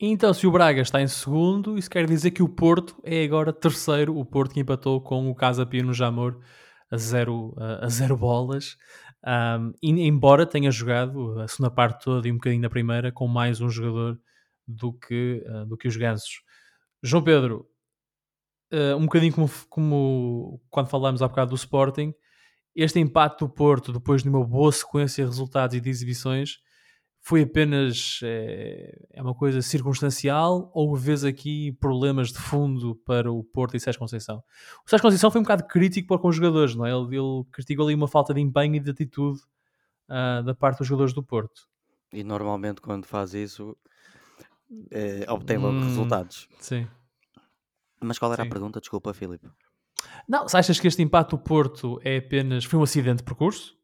Então, 0.00 0.34
se 0.34 0.46
o 0.46 0.50
Braga 0.50 0.80
está 0.80 1.00
em 1.00 1.06
segundo, 1.06 1.78
isso 1.78 1.88
quer 1.88 2.06
dizer 2.06 2.32
que 2.32 2.42
o 2.42 2.48
Porto 2.48 3.00
é 3.04 3.24
agora 3.24 3.52
terceiro. 3.52 4.16
O 4.18 4.24
Porto 4.24 4.52
que 4.52 4.60
empatou 4.60 5.00
com 5.00 5.30
o 5.30 5.34
Casa 5.34 5.64
Pia 5.64 5.82
no 5.82 5.94
Jamor 5.94 6.40
a 6.90 6.96
zero, 6.96 7.54
a 7.58 7.88
zero 7.88 8.16
bolas. 8.16 8.76
Um, 9.26 9.72
embora 9.82 10.44
tenha 10.44 10.70
jogado 10.70 11.40
a 11.40 11.48
segunda 11.48 11.70
parte 11.70 12.04
toda 12.04 12.28
e 12.28 12.32
um 12.32 12.34
bocadinho 12.34 12.60
na 12.60 12.68
primeira 12.68 13.10
com 13.10 13.26
mais 13.26 13.60
um 13.60 13.70
jogador 13.70 14.20
do 14.66 14.92
que, 14.92 15.42
uh, 15.48 15.64
do 15.66 15.76
que 15.76 15.88
os 15.88 15.96
Gansos. 15.96 16.42
João 17.02 17.22
Pedro, 17.22 17.66
uh, 18.72 18.96
um 18.96 19.02
bocadinho 19.04 19.32
como, 19.32 19.50
como 19.70 20.60
quando 20.70 20.88
falámos 20.88 21.22
há 21.22 21.28
bocado 21.28 21.50
do 21.50 21.56
Sporting, 21.56 22.12
este 22.74 22.98
empate 22.98 23.38
do 23.44 23.48
Porto, 23.48 23.92
depois 23.92 24.22
de 24.22 24.28
uma 24.28 24.44
boa 24.44 24.72
sequência 24.72 25.24
de 25.24 25.30
resultados 25.30 25.76
e 25.76 25.80
de 25.80 25.88
exibições, 25.88 26.58
foi 27.26 27.40
apenas 27.40 28.20
é, 28.22 29.06
é, 29.10 29.22
uma 29.22 29.34
coisa 29.34 29.62
circunstancial 29.62 30.70
ou 30.74 30.94
vês 30.94 31.24
aqui 31.24 31.72
problemas 31.80 32.30
de 32.30 32.38
fundo 32.38 32.94
para 32.96 33.32
o 33.32 33.42
Porto 33.42 33.74
e 33.74 33.80
Sérgio 33.80 33.98
Conceição? 33.98 34.44
O 34.86 34.90
Sérgio 34.90 35.04
Conceição 35.04 35.30
foi 35.30 35.40
um 35.40 35.44
bocado 35.44 35.66
crítico 35.66 36.06
para 36.06 36.18
com 36.18 36.28
os 36.28 36.36
jogadores, 36.36 36.74
não 36.74 36.84
é? 36.84 36.90
Ele, 36.90 37.16
ele 37.16 37.44
criticou 37.50 37.86
ali 37.86 37.94
uma 37.94 38.06
falta 38.06 38.34
de 38.34 38.42
empenho 38.42 38.74
e 38.74 38.80
de 38.80 38.90
atitude 38.90 39.40
uh, 40.10 40.42
da 40.44 40.54
parte 40.54 40.80
dos 40.80 40.86
jogadores 40.86 41.14
do 41.14 41.22
Porto. 41.22 41.66
E 42.12 42.22
normalmente 42.22 42.82
quando 42.82 43.06
faz 43.06 43.32
isso 43.32 43.74
é, 44.90 45.24
obtém 45.26 45.56
logo 45.56 45.78
hum, 45.78 45.82
resultados. 45.82 46.46
Sim. 46.60 46.86
Mas 48.02 48.18
qual 48.18 48.34
era 48.34 48.42
sim. 48.42 48.48
a 48.48 48.52
pergunta? 48.52 48.80
Desculpa, 48.80 49.14
Filipe. 49.14 49.48
Não, 50.28 50.46
se 50.46 50.58
achas 50.58 50.78
que 50.78 50.86
este 50.86 51.02
empate 51.02 51.30
do 51.30 51.38
Porto 51.38 51.98
é 52.04 52.18
apenas 52.18 52.66
foi 52.66 52.78
um 52.78 52.82
acidente 52.82 53.18
de 53.18 53.24
percurso? 53.24 53.78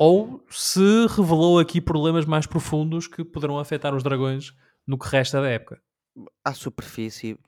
Ou 0.00 0.42
se 0.48 1.06
revelou 1.08 1.58
aqui 1.58 1.78
problemas 1.78 2.24
mais 2.24 2.46
profundos 2.46 3.06
que 3.06 3.22
poderão 3.22 3.58
afetar 3.58 3.94
os 3.94 4.02
dragões 4.02 4.54
no 4.86 4.98
que 4.98 5.06
resta 5.06 5.42
da 5.42 5.48
época. 5.48 5.78
À 6.42 6.54
superfície 6.54 7.38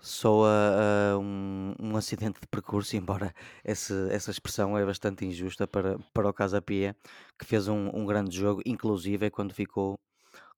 soa 0.00 0.48
uh, 0.48 1.18
um, 1.18 1.74
um, 1.80 1.96
acidente 1.96 2.40
de 2.40 2.46
percurso, 2.46 2.94
embora 2.96 3.34
esse, 3.64 3.92
essa 4.12 4.30
expressão 4.30 4.78
é 4.78 4.86
bastante 4.86 5.24
injusta 5.24 5.66
para, 5.66 5.98
para 6.14 6.28
o 6.28 6.32
Casa 6.32 6.62
Pia, 6.62 6.96
que 7.36 7.44
fez 7.44 7.66
um, 7.66 7.90
um 7.92 8.06
grande 8.06 8.36
jogo, 8.36 8.62
inclusive 8.64 9.26
é 9.26 9.30
quando 9.30 9.52
ficou 9.52 9.98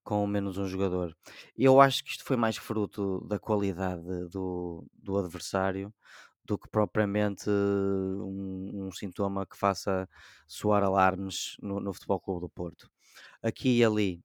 com 0.04 0.26
menos 0.26 0.58
um 0.58 0.66
jogador. 0.66 1.16
Eu 1.56 1.80
acho 1.80 2.04
que 2.04 2.10
isto 2.10 2.24
foi 2.24 2.36
mais 2.36 2.58
fruto 2.58 3.26
da 3.26 3.38
qualidade 3.38 4.02
do, 4.28 4.84
do 4.92 5.16
adversário 5.16 5.90
do 6.50 6.58
que 6.58 6.68
propriamente 6.68 7.48
um, 7.48 8.86
um 8.86 8.92
sintoma 8.92 9.46
que 9.46 9.56
faça 9.56 10.08
soar 10.48 10.82
alarmes 10.82 11.56
no, 11.62 11.78
no 11.78 11.92
Futebol 11.92 12.18
Clube 12.18 12.40
do 12.40 12.48
Porto. 12.48 12.90
Aqui 13.40 13.78
e 13.78 13.84
ali 13.84 14.20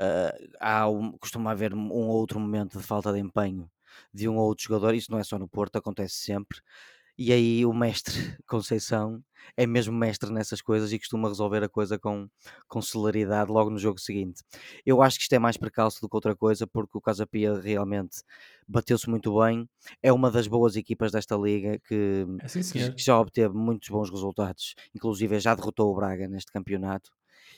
uh, 0.00 0.54
há 0.60 0.88
um, 0.88 1.18
costuma 1.18 1.50
haver 1.50 1.74
um 1.74 1.90
outro 1.90 2.38
momento 2.38 2.78
de 2.78 2.84
falta 2.84 3.12
de 3.12 3.18
empenho 3.18 3.68
de 4.12 4.28
um 4.28 4.36
ou 4.36 4.46
outro 4.46 4.64
jogador, 4.64 4.94
isso 4.94 5.10
não 5.10 5.18
é 5.18 5.24
só 5.24 5.38
no 5.38 5.48
Porto, 5.48 5.76
acontece 5.76 6.14
sempre, 6.14 6.60
e 7.18 7.32
aí 7.32 7.64
o 7.66 7.72
mestre 7.72 8.14
Conceição 8.46 9.22
é 9.56 9.66
mesmo 9.66 9.94
mestre 9.94 10.32
nessas 10.32 10.62
coisas 10.62 10.92
e 10.92 10.98
costuma 10.98 11.28
resolver 11.28 11.62
a 11.62 11.68
coisa 11.68 11.98
com, 11.98 12.28
com 12.68 12.80
celeridade 12.82 13.50
logo 13.52 13.70
no 13.70 13.78
jogo 13.78 14.00
seguinte. 14.00 14.42
Eu 14.86 15.02
acho 15.02 15.18
que 15.18 15.22
isto 15.24 15.32
é 15.34 15.38
mais 15.38 15.56
precalço 15.56 16.00
do 16.00 16.08
que 16.08 16.16
outra 16.16 16.34
coisa, 16.34 16.66
porque 16.66 16.96
o 16.96 17.00
Casa 17.00 17.26
Pia 17.26 17.58
realmente 17.60 18.22
bateu-se 18.66 19.08
muito 19.08 19.38
bem. 19.40 19.68
É 20.02 20.12
uma 20.12 20.30
das 20.30 20.46
boas 20.46 20.76
equipas 20.76 21.12
desta 21.12 21.36
liga 21.36 21.78
que, 21.86 22.26
é 22.74 22.88
que 22.90 23.02
já 23.02 23.18
obteve 23.20 23.54
muitos 23.54 23.88
bons 23.90 24.10
resultados, 24.10 24.74
inclusive 24.94 25.38
já 25.40 25.54
derrotou 25.54 25.90
o 25.92 25.94
Braga 25.94 26.26
neste 26.28 26.50
campeonato. 26.52 27.10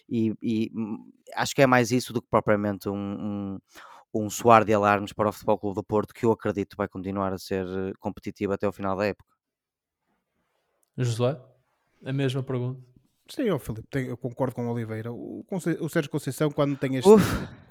E, 0.09 0.35
e 0.43 0.71
hum, 0.75 1.11
acho 1.35 1.55
que 1.55 1.63
é 1.63 1.67
mais 1.67 1.91
isso 1.93 2.13
do 2.13 2.21
que 2.23 2.29
propriamente 2.29 2.89
um, 2.89 2.95
um 3.55 3.59
um 4.15 4.31
soar 4.31 4.65
de 4.65 4.73
alarmes 4.73 5.13
para 5.13 5.29
o 5.29 5.33
Futebol 5.33 5.59
Clube 5.59 5.75
do 5.75 5.85
Porto 5.85 6.15
que 6.15 6.25
eu 6.25 6.33
acredito 6.33 6.77
vai 6.77 6.89
continuar 6.89 7.33
a 7.35 7.39
ser 7.39 7.67
eh, 7.67 7.93
competitivo 8.01 8.53
até 8.55 8.67
o 8.67 8.73
final 8.73 8.97
da 8.97 9.07
época. 9.07 9.36
Josué, 10.97 11.39
a 12.05 12.13
mesma 12.13 12.43
pergunta. 12.43 12.81
Sim, 13.29 13.43
eu, 13.43 13.59
Filipe, 13.59 13.89
eu 14.07 14.17
concordo 14.17 14.55
com 14.55 14.67
o 14.67 14.73
Oliveira. 14.73 15.13
O, 15.13 15.45
o 15.81 15.89
Sérgio 15.89 16.11
Conceição, 16.11 16.49
quando 16.49 16.77
tem 16.77 16.95
estes 16.97 17.13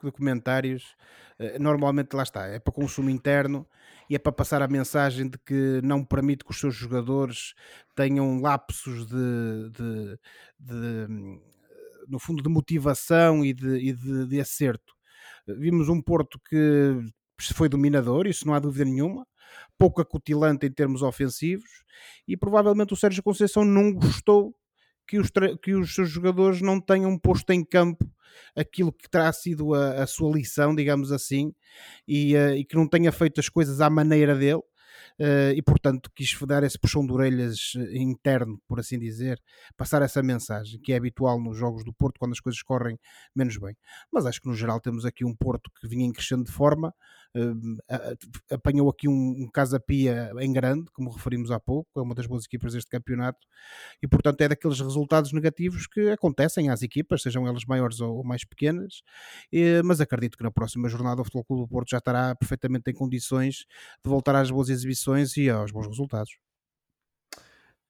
documentários, 0.03 0.95
eh, 1.39 1.57
normalmente 1.57 2.13
lá 2.13 2.23
está, 2.23 2.45
é 2.45 2.59
para 2.59 2.73
consumo 2.73 3.09
interno 3.09 3.65
e 4.09 4.15
é 4.15 4.19
para 4.19 4.33
passar 4.33 4.61
a 4.61 4.67
mensagem 4.67 5.29
de 5.29 5.37
que 5.37 5.79
não 5.81 6.03
permite 6.03 6.43
que 6.43 6.51
os 6.51 6.59
seus 6.59 6.75
jogadores 6.75 7.53
tenham 7.95 8.41
lapsos 8.41 9.07
de, 9.07 9.69
de, 9.71 10.19
de 10.59 11.07
no 12.09 12.19
fundo, 12.19 12.43
de 12.43 12.49
motivação 12.49 13.43
e 13.43 13.53
de, 13.53 13.77
e 13.77 13.93
de, 13.93 14.27
de 14.27 14.41
acerto. 14.41 14.93
Vimos 15.47 15.87
um 15.87 16.01
Porto 16.01 16.39
que 16.49 16.99
foi 17.53 17.69
dominador, 17.69 18.27
isso 18.27 18.45
não 18.45 18.53
há 18.53 18.59
dúvida 18.59 18.85
nenhuma, 18.85 19.25
pouco 19.77 20.01
acutilante 20.01 20.65
em 20.65 20.71
termos 20.71 21.01
ofensivos 21.01 21.83
e 22.27 22.35
provavelmente 22.35 22.93
o 22.93 22.97
Sérgio 22.97 23.23
Conceição 23.23 23.63
não 23.63 23.93
gostou 23.93 24.55
que 25.07 25.19
os, 25.19 25.29
que 25.61 25.73
os 25.73 25.93
seus 25.93 26.09
jogadores 26.09 26.61
não 26.61 26.81
tenham 26.81 27.17
posto 27.17 27.51
em 27.51 27.63
campo 27.63 28.09
aquilo 28.55 28.91
que 28.91 29.09
terá 29.09 29.31
sido 29.31 29.73
a, 29.73 30.03
a 30.03 30.07
sua 30.07 30.33
lição, 30.35 30.75
digamos 30.75 31.11
assim, 31.11 31.53
e, 32.07 32.35
uh, 32.35 32.55
e, 32.55 32.65
que 32.65 32.75
não 32.75 32.87
tenha 32.87 33.11
feito 33.11 33.39
as 33.39 33.49
coisas 33.49 33.81
à 33.81 33.89
maneira 33.89 34.35
dele. 34.35 34.61
Uh, 35.19 35.51
e 35.55 35.61
portanto 35.61 36.09
quis 36.13 36.37
dar 36.45 36.63
esse 36.63 36.77
puxão 36.77 37.05
de 37.05 37.13
orelhas 37.13 37.73
interno, 37.93 38.59
por 38.67 38.79
assim 38.79 38.99
dizer, 38.99 39.41
passar 39.77 40.01
essa 40.01 40.21
mensagem 40.21 40.79
que 40.81 40.91
é 40.91 40.97
habitual 40.97 41.39
nos 41.39 41.57
jogos 41.57 41.85
do 41.85 41.93
Porto 41.93 42.17
quando 42.19 42.33
as 42.33 42.39
coisas 42.39 42.61
correm 42.61 42.99
menos 43.33 43.57
bem. 43.57 43.77
Mas 44.11 44.25
acho 44.25 44.41
que 44.41 44.47
no 44.47 44.55
geral 44.55 44.81
temos 44.81 45.05
aqui 45.05 45.23
um 45.23 45.33
Porto 45.33 45.69
que 45.79 45.87
vinha 45.87 46.05
em 46.05 46.11
crescendo 46.11 46.43
de 46.43 46.51
forma, 46.51 46.93
apanhou 48.51 48.89
aqui 48.89 49.07
um, 49.07 49.35
um 49.43 49.49
Casa 49.51 49.79
Pia 49.79 50.31
em 50.39 50.51
grande, 50.51 50.85
como 50.93 51.11
referimos 51.11 51.51
há 51.51 51.59
pouco, 51.59 51.89
é 51.97 52.01
uma 52.01 52.15
das 52.15 52.27
boas 52.27 52.45
equipas 52.45 52.73
deste 52.73 52.89
campeonato, 52.89 53.39
e 54.01 54.07
portanto 54.07 54.41
é 54.41 54.47
daqueles 54.47 54.79
resultados 54.79 55.31
negativos 55.33 55.87
que 55.87 56.09
acontecem 56.09 56.69
às 56.69 56.81
equipas, 56.81 57.21
sejam 57.21 57.47
elas 57.47 57.65
maiores 57.65 57.99
ou, 58.01 58.23
mais 58.23 58.45
pequenas, 58.45 59.01
mas 59.83 60.01
acredito 60.01 60.37
que 60.37 60.43
na 60.43 60.51
próxima 60.51 60.87
jornada 60.87 61.21
o 61.21 61.23
Futebol 61.23 61.45
Clube 61.45 61.63
do 61.63 61.67
Porto 61.67 61.89
já 61.89 61.97
estará 61.97 62.35
perfeitamente 62.35 62.89
em 62.89 62.93
condições 62.93 63.65
de 64.03 64.09
voltar 64.09 64.35
às 64.35 64.49
boas 64.49 64.69
exibições 64.69 65.37
e 65.37 65.49
aos 65.49 65.71
bons 65.71 65.87
resultados. 65.87 66.31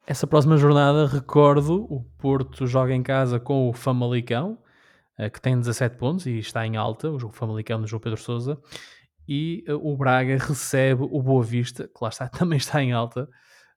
Essa 0.08 0.28
próxima 0.28 0.56
jornada, 0.56 1.08
recordo, 1.08 1.88
o 1.90 2.04
Porto 2.20 2.68
joga 2.68 2.94
em 2.94 3.02
casa 3.02 3.40
com 3.40 3.68
o 3.68 3.74
Famalicão, 3.74 4.60
eh, 5.18 5.32
que 5.32 5.42
tem 5.42 5.58
17 5.58 5.98
pontos 5.98 6.28
e 6.28 6.38
está 6.38 6.66
em 6.66 6.78
alta, 6.78 7.10
o 7.10 7.32
Famalicão 7.32 7.82
do 7.82 7.88
João 7.88 8.00
Pedro 8.00 8.22
Sousa, 8.22 8.62
e 9.28 9.64
eh, 9.68 9.74
o 9.74 9.96
Braga 9.96 10.38
recebe 10.38 11.04
o 11.04 11.22
Boa 11.22 11.44
Vista, 11.44 11.88
que 11.88 12.00
lá 12.02 12.10
está, 12.10 12.28
também 12.30 12.58
está 12.58 12.82
em 12.82 12.92
alta, 12.92 13.24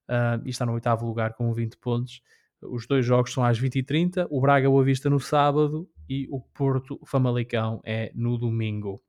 uh, 0.09 0.42
e 0.44 0.51
está 0.51 0.66
no 0.66 0.72
oitavo 0.72 1.07
lugar 1.07 1.34
com 1.34 1.53
20 1.53 1.76
pontos. 1.78 2.20
Os 2.61 2.86
dois 2.86 3.07
jogos 3.07 3.32
são 3.32 3.44
às 3.44 3.61
20h30, 3.61 4.26
o 4.30 4.40
Braga 4.40 4.68
Boa 4.68 4.84
Vista 4.84 5.09
no 5.09 5.20
sábado 5.20 5.88
e 6.09 6.26
o 6.30 6.40
Porto 6.40 6.99
Famalicão 7.07 7.80
é 7.84 8.11
no 8.14 8.36
domingo. 8.36 9.01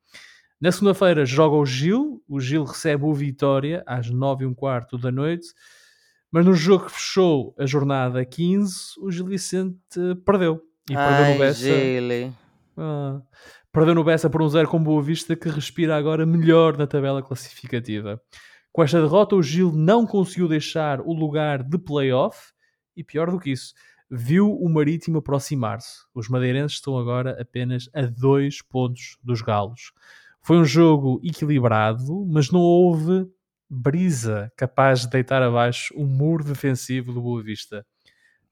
Na 0.61 0.71
segunda-feira 0.71 1.25
joga 1.25 1.55
o 1.55 1.65
Gil, 1.65 2.21
o 2.27 2.39
Gil 2.39 2.65
recebe 2.65 3.05
o 3.05 3.13
Vitória 3.13 3.81
às 3.87 4.11
9h15 4.11 4.99
da 4.99 5.11
noite. 5.11 5.47
Mas 6.31 6.45
no 6.45 6.53
jogo 6.53 6.85
que 6.85 6.91
fechou 6.91 7.55
a 7.57 7.65
jornada 7.65 8.23
15, 8.23 8.99
o 8.99 9.09
Gil 9.09 9.25
Vicente 9.25 9.79
perdeu. 10.25 10.61
E 10.89 10.95
Ai, 10.95 11.07
perdeu 11.07 11.33
no 11.33 11.39
Bessa. 11.39 11.65
Ah, 12.77 13.21
perdeu 13.71 13.93
no 13.95 14.03
Bessa 14.03 14.29
por 14.29 14.41
um 14.41 14.49
zero 14.49 14.67
com 14.67 14.81
Boa 14.81 15.01
Vista, 15.01 15.35
que 15.35 15.49
respira 15.49 15.95
agora 15.95 16.25
melhor 16.25 16.77
na 16.77 16.87
tabela 16.87 17.21
classificativa. 17.21 18.21
Com 18.71 18.83
esta 18.83 19.01
derrota, 19.01 19.35
o 19.35 19.43
Gil 19.43 19.71
não 19.71 20.05
conseguiu 20.05 20.47
deixar 20.47 21.01
o 21.01 21.13
lugar 21.13 21.63
de 21.63 21.77
playoff 21.77 22.51
e, 22.95 23.03
pior 23.03 23.31
do 23.31 23.39
que 23.39 23.51
isso, 23.51 23.73
viu 24.09 24.51
o 24.51 24.69
Marítimo 24.69 25.19
aproximar-se. 25.19 25.99
Os 26.13 26.27
madeirenses 26.29 26.77
estão 26.77 26.97
agora 26.97 27.39
apenas 27.39 27.89
a 27.93 28.01
dois 28.01 28.61
pontos 28.61 29.17
dos 29.23 29.41
galos. 29.41 29.91
Foi 30.41 30.57
um 30.57 30.65
jogo 30.65 31.19
equilibrado, 31.23 32.25
mas 32.27 32.49
não 32.51 32.59
houve 32.59 33.27
brisa 33.69 34.51
capaz 34.55 35.01
de 35.01 35.09
deitar 35.09 35.43
abaixo 35.43 35.93
o 35.95 36.05
muro 36.05 36.43
defensivo 36.43 37.13
do 37.13 37.21
Boa 37.21 37.43
Vista. 37.43 37.85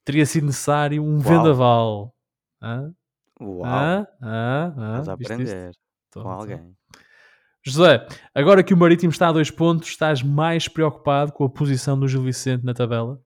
Teria 0.05 0.25
sido 0.25 0.45
necessário 0.45 1.03
um 1.03 1.13
Uau. 1.13 1.21
vendaval. 1.21 2.15
Hã? 2.61 2.93
Uau! 3.39 3.65
Hã? 3.65 4.07
Hã? 4.21 4.73
Hã? 4.77 4.99
Estás 4.99 5.09
a 5.09 5.13
aprender 5.13 5.71
com 6.13 6.29
alguém. 6.29 6.75
José, 7.63 8.07
agora 8.33 8.63
que 8.63 8.73
o 8.73 8.77
Marítimo 8.77 9.11
está 9.11 9.27
a 9.27 9.31
dois 9.31 9.51
pontos, 9.51 9.89
estás 9.89 10.23
mais 10.23 10.67
preocupado 10.67 11.33
com 11.33 11.43
a 11.43 11.49
posição 11.49 11.99
do 11.99 12.07
Gil 12.07 12.23
Vicente 12.23 12.65
na 12.65 12.73
tabela? 12.73 13.21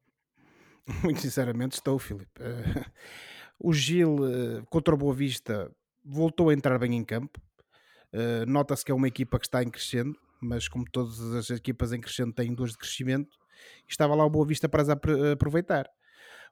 Muito 1.04 1.22
sinceramente 1.22 1.74
estou, 1.74 2.00
Filipe. 2.00 2.42
Uh, 2.42 2.86
o 3.60 3.72
Gil, 3.72 4.16
uh, 4.16 4.66
contra 4.70 4.94
o 4.94 4.98
Boa 4.98 5.14
Vista, 5.14 5.72
voltou 6.04 6.50
a 6.50 6.54
entrar 6.54 6.80
bem 6.80 6.96
em 6.96 7.04
campo. 7.04 7.40
Uh, 8.12 8.46
Nota-se 8.48 8.84
que 8.84 8.92
é 8.92 8.96
uma 8.96 9.08
equipa 9.08 9.40
que 9.40 9.46
está 9.46 9.62
em 9.64 9.70
crescendo 9.70 10.18
mas 10.42 10.68
como 10.68 10.84
todas 10.92 11.22
as 11.36 11.50
equipas 11.52 11.94
em 11.94 12.02
crescendo 12.02 12.34
têm 12.34 12.54
duas 12.54 12.72
de 12.72 12.78
crescimento, 12.78 13.38
estava 13.88 14.16
lá 14.16 14.26
o 14.26 14.30
Boa 14.30 14.46
Vista 14.46 14.68
para 14.68 14.82
as 14.82 14.90
aproveitar. 14.90 15.88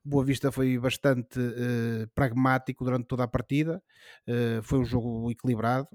O 0.05 0.09
Boa 0.09 0.23
Vista 0.23 0.51
foi 0.51 0.77
bastante 0.77 1.39
uh, 1.39 2.07
pragmático 2.15 2.83
durante 2.83 3.05
toda 3.05 3.23
a 3.23 3.27
partida, 3.27 3.81
uh, 4.27 4.63
foi 4.63 4.79
um 4.79 4.85
jogo 4.85 5.29
equilibrado 5.29 5.89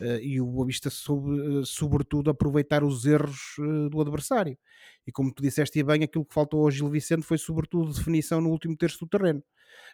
uh, 0.00 0.18
e 0.20 0.40
o 0.40 0.46
Boa 0.46 0.66
Vista 0.66 0.90
soube, 0.90 1.64
sobretudo, 1.64 2.30
aproveitar 2.30 2.82
os 2.82 3.06
erros 3.06 3.54
do 3.90 4.00
adversário. 4.00 4.58
E 5.06 5.12
como 5.12 5.32
tu 5.32 5.42
disseste 5.42 5.82
bem, 5.82 6.02
aquilo 6.02 6.24
que 6.24 6.34
faltou 6.34 6.64
ao 6.64 6.70
Gil 6.70 6.88
Vicente 6.88 7.22
foi, 7.22 7.38
sobretudo, 7.38 7.92
definição 7.92 8.40
no 8.40 8.50
último 8.50 8.76
terço 8.76 8.98
do 9.00 9.06
terreno, 9.06 9.42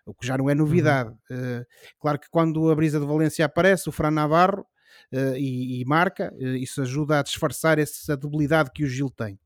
o 0.07 0.15
que 0.15 0.27
já 0.27 0.39
não 0.39 0.49
é 0.49 0.55
novidade. 0.55 1.11
Uhum. 1.31 1.65
claro 1.99 2.19
que 2.19 2.31
quando 2.31 2.71
a 2.71 2.75
brisa 2.75 2.99
de 2.99 3.07
Valência 3.07 3.45
aparece, 3.45 3.89
o 3.89 3.93
Fran 3.93 4.11
Navarro 4.11 4.65
e, 5.37 5.81
e, 5.81 5.85
marca, 5.85 6.33
isso 6.39 6.81
ajuda 6.81 7.19
a 7.19 7.23
disfarçar 7.23 7.79
essa 7.79 8.17
debilidade 8.17 8.71
que 8.73 8.85
o 8.85 8.89
Gil 8.89 9.11
tem. 9.11 9.39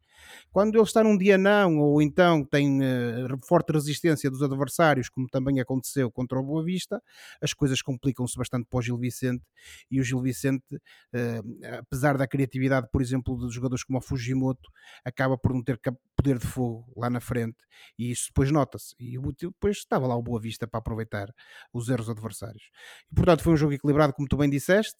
Quando 0.51 0.77
ele 0.77 0.85
está 0.85 1.03
num 1.03 1.17
dia 1.17 1.37
não, 1.37 1.79
ou 1.79 2.01
então 2.01 2.45
tem 2.45 2.81
uh, 2.81 3.39
forte 3.47 3.73
resistência 3.73 4.31
dos 4.31 4.43
adversários, 4.43 5.09
como 5.09 5.29
também 5.29 5.61
aconteceu 5.61 6.11
contra 6.11 6.39
o 6.39 6.43
Boa 6.43 6.65
Vista, 6.65 7.03
as 7.41 7.53
coisas 7.53 7.83
complicam-se 7.83 8.37
bastante 8.37 8.67
para 8.69 8.79
o 8.79 8.83
Gil 8.83 8.99
Vicente 8.99 9.45
e 9.91 10.01
o 10.01 10.05
Gil 10.05 10.21
Vicente, 10.21 10.65
uh, 10.75 11.79
apesar 11.79 12.17
da 12.17 12.27
criatividade, 12.27 12.89
por 12.91 13.03
exemplo, 13.03 13.37
de 13.47 13.55
jogadores 13.55 13.85
como 13.85 13.99
o 13.99 14.03
Fujimoto, 14.03 14.71
acaba 15.05 15.37
por 15.37 15.53
não 15.53 15.63
ter 15.63 15.81
poder 16.17 16.39
de 16.39 16.47
fogo 16.47 16.91
lá 16.97 17.11
na 17.11 17.21
frente 17.21 17.59
e 17.99 18.11
isso 18.11 18.29
depois 18.29 18.51
nota-se. 18.51 18.95
E 18.99 19.19
depois 19.19 19.79
estava 19.79 20.07
lá 20.07 20.17
o 20.17 20.23
Boa 20.23 20.41
Vista 20.41 20.67
para 20.67 20.79
aproveitar 20.79 21.33
os 21.73 21.89
erros 21.89 22.09
adversários. 22.09 22.71
E, 23.11 23.15
portanto, 23.15 23.43
foi 23.43 23.53
um 23.53 23.57
jogo 23.57 23.73
equilibrado, 23.73 24.13
como 24.13 24.29
tu 24.29 24.37
bem 24.37 24.49
disseste. 24.49 24.99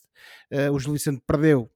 Uh, 0.53 0.73
o 0.73 0.79
Gil 0.79 0.93
Vicente 0.93 1.23
perdeu 1.27 1.71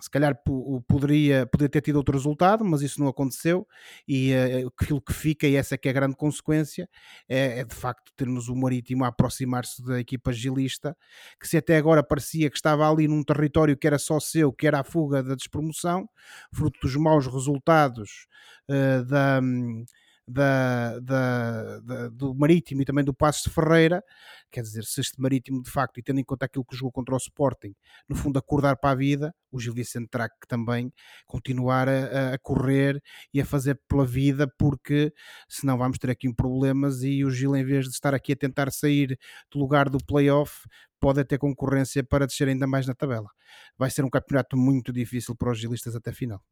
se 0.00 0.10
calhar 0.10 0.40
poderia, 0.86 1.46
poderia 1.46 1.68
ter 1.68 1.80
tido 1.80 1.96
outro 1.96 2.14
resultado, 2.14 2.64
mas 2.64 2.82
isso 2.82 3.00
não 3.00 3.08
aconteceu 3.08 3.66
e 4.06 4.32
uh, 4.32 4.72
aquilo 4.80 5.00
que 5.00 5.12
fica, 5.12 5.46
e 5.46 5.56
essa 5.56 5.74
é 5.74 5.78
que 5.78 5.88
é 5.88 5.90
a 5.90 5.94
grande 5.94 6.16
consequência, 6.16 6.88
é, 7.28 7.60
é 7.60 7.64
de 7.64 7.74
facto 7.74 8.12
termos 8.16 8.48
o 8.48 8.56
Marítimo 8.56 9.04
a 9.04 9.08
aproximar-se 9.08 9.84
da 9.84 9.98
equipa 9.98 10.32
gilista, 10.32 10.96
que 11.40 11.48
se 11.48 11.56
até 11.56 11.76
agora 11.76 12.02
parecia 12.02 12.50
que 12.50 12.56
estava 12.56 12.90
ali 12.90 13.08
num 13.08 13.22
território 13.22 13.76
que 13.76 13.86
era 13.86 13.98
só 13.98 14.20
seu, 14.20 14.52
que 14.52 14.66
era 14.66 14.80
a 14.80 14.84
fuga 14.84 15.22
da 15.22 15.34
despromoção, 15.34 16.08
fruto 16.52 16.78
dos 16.82 16.96
maus 16.96 17.26
resultados 17.26 18.26
uh, 18.68 19.04
da... 19.04 19.40
Um, 19.42 19.84
da, 20.28 20.98
da, 21.00 21.80
da, 21.80 22.08
do 22.08 22.34
Marítimo 22.34 22.82
e 22.82 22.84
também 22.84 23.04
do 23.04 23.14
Passos 23.14 23.44
de 23.44 23.50
Ferreira, 23.50 24.02
quer 24.50 24.62
dizer, 24.62 24.84
se 24.84 25.00
este 25.00 25.20
Marítimo 25.20 25.62
de 25.62 25.70
facto, 25.70 25.98
e 25.98 26.02
tendo 26.02 26.20
em 26.20 26.24
conta 26.24 26.46
aquilo 26.46 26.64
que 26.64 26.76
jogou 26.76 26.92
contra 26.92 27.14
o 27.14 27.18
Sporting, 27.18 27.74
no 28.08 28.14
fundo 28.14 28.38
acordar 28.38 28.76
para 28.76 28.90
a 28.90 28.94
vida, 28.94 29.34
o 29.50 29.58
Gil 29.58 29.72
Vicente 29.72 30.08
terá 30.10 30.28
que 30.28 30.46
também 30.46 30.92
continuar 31.26 31.88
a, 31.88 32.34
a 32.34 32.38
correr 32.38 33.02
e 33.32 33.40
a 33.40 33.44
fazer 33.44 33.80
pela 33.88 34.04
vida, 34.04 34.46
porque 34.58 35.12
senão 35.48 35.78
vamos 35.78 35.98
ter 35.98 36.10
aqui 36.10 36.32
problemas 36.32 37.02
e 37.02 37.24
o 37.24 37.30
Gil, 37.30 37.56
em 37.56 37.64
vez 37.64 37.86
de 37.86 37.92
estar 37.92 38.14
aqui 38.14 38.32
a 38.32 38.36
tentar 38.36 38.70
sair 38.70 39.18
do 39.50 39.58
lugar 39.58 39.88
do 39.88 39.98
playoff, 39.98 40.68
pode 41.00 41.24
ter 41.24 41.38
concorrência 41.38 42.04
para 42.04 42.26
descer 42.26 42.48
ainda 42.48 42.66
mais 42.66 42.86
na 42.86 42.94
tabela. 42.94 43.30
Vai 43.78 43.90
ser 43.90 44.04
um 44.04 44.10
campeonato 44.10 44.56
muito 44.56 44.92
difícil 44.92 45.34
para 45.36 45.50
os 45.52 45.58
gilistas 45.58 45.96
até 45.96 46.10
a 46.10 46.14
final. 46.14 46.42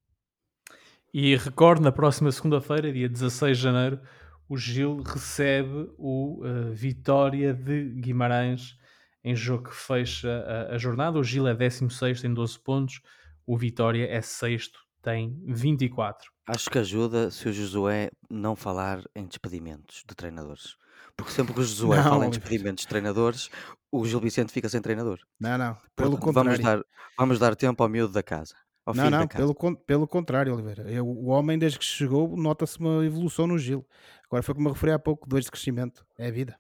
E 1.18 1.34
recordo, 1.34 1.80
na 1.80 1.90
próxima 1.90 2.30
segunda-feira, 2.30 2.92
dia 2.92 3.08
16 3.08 3.56
de 3.56 3.62
janeiro, 3.62 3.98
o 4.46 4.58
Gil 4.58 5.02
recebe 5.02 5.90
o 5.96 6.44
uh, 6.44 6.70
Vitória 6.74 7.54
de 7.54 7.88
Guimarães 7.88 8.76
em 9.24 9.34
jogo 9.34 9.70
que 9.70 9.74
fecha 9.74 10.28
a, 10.46 10.74
a, 10.74 10.78
jornada. 10.78 11.18
O 11.18 11.24
Gil 11.24 11.48
é 11.48 11.54
16 11.54 12.20
tem 12.20 12.34
12 12.34 12.58
pontos, 12.58 13.00
o 13.46 13.56
Vitória 13.56 14.06
é 14.06 14.20
6 14.20 14.70
tem 15.00 15.42
24. 15.46 16.30
Acho 16.48 16.68
que 16.68 16.78
ajuda 16.78 17.30
se 17.30 17.48
o 17.48 17.52
Josué 17.54 18.10
não 18.28 18.54
falar 18.54 19.02
em 19.14 19.24
despedimentos 19.24 20.04
de 20.06 20.14
treinadores. 20.14 20.76
Porque 21.16 21.32
sempre 21.32 21.54
que 21.54 21.60
o 21.60 21.64
Josué 21.64 21.96
não, 21.96 22.04
fala 22.04 22.26
em 22.26 22.30
despedimentos 22.30 22.82
de 22.82 22.88
treinadores, 22.88 23.48
o 23.90 24.04
Gil 24.04 24.20
Vicente 24.20 24.52
fica 24.52 24.68
sem 24.68 24.82
treinador. 24.82 25.20
Não, 25.40 25.56
não. 25.56 25.78
Pelo 25.96 26.18
Portanto, 26.18 26.20
contrário. 26.20 26.50
Vamos 26.50 26.62
dar, 26.62 26.84
vamos 27.16 27.38
dar 27.38 27.56
tempo 27.56 27.82
ao 27.82 27.88
miúdo 27.88 28.12
da 28.12 28.22
casa 28.22 28.54
não, 28.94 29.10
não, 29.10 29.26
pelo, 29.26 29.54
pelo 29.54 30.06
contrário, 30.06 30.52
Oliveira. 30.52 30.90
Eu, 30.90 31.06
o 31.06 31.26
homem, 31.26 31.58
desde 31.58 31.78
que 31.78 31.84
chegou, 31.84 32.36
nota-se 32.36 32.78
uma 32.78 33.04
evolução 33.04 33.46
no 33.46 33.58
Gil. 33.58 33.84
Agora 34.26 34.42
foi 34.42 34.54
como 34.54 34.68
eu 34.68 34.72
referi 34.72 34.92
há 34.92 34.98
pouco, 34.98 35.28
dois 35.28 35.44
de 35.44 35.50
crescimento. 35.50 36.06
É 36.18 36.28
a 36.28 36.30
vida. 36.30 36.56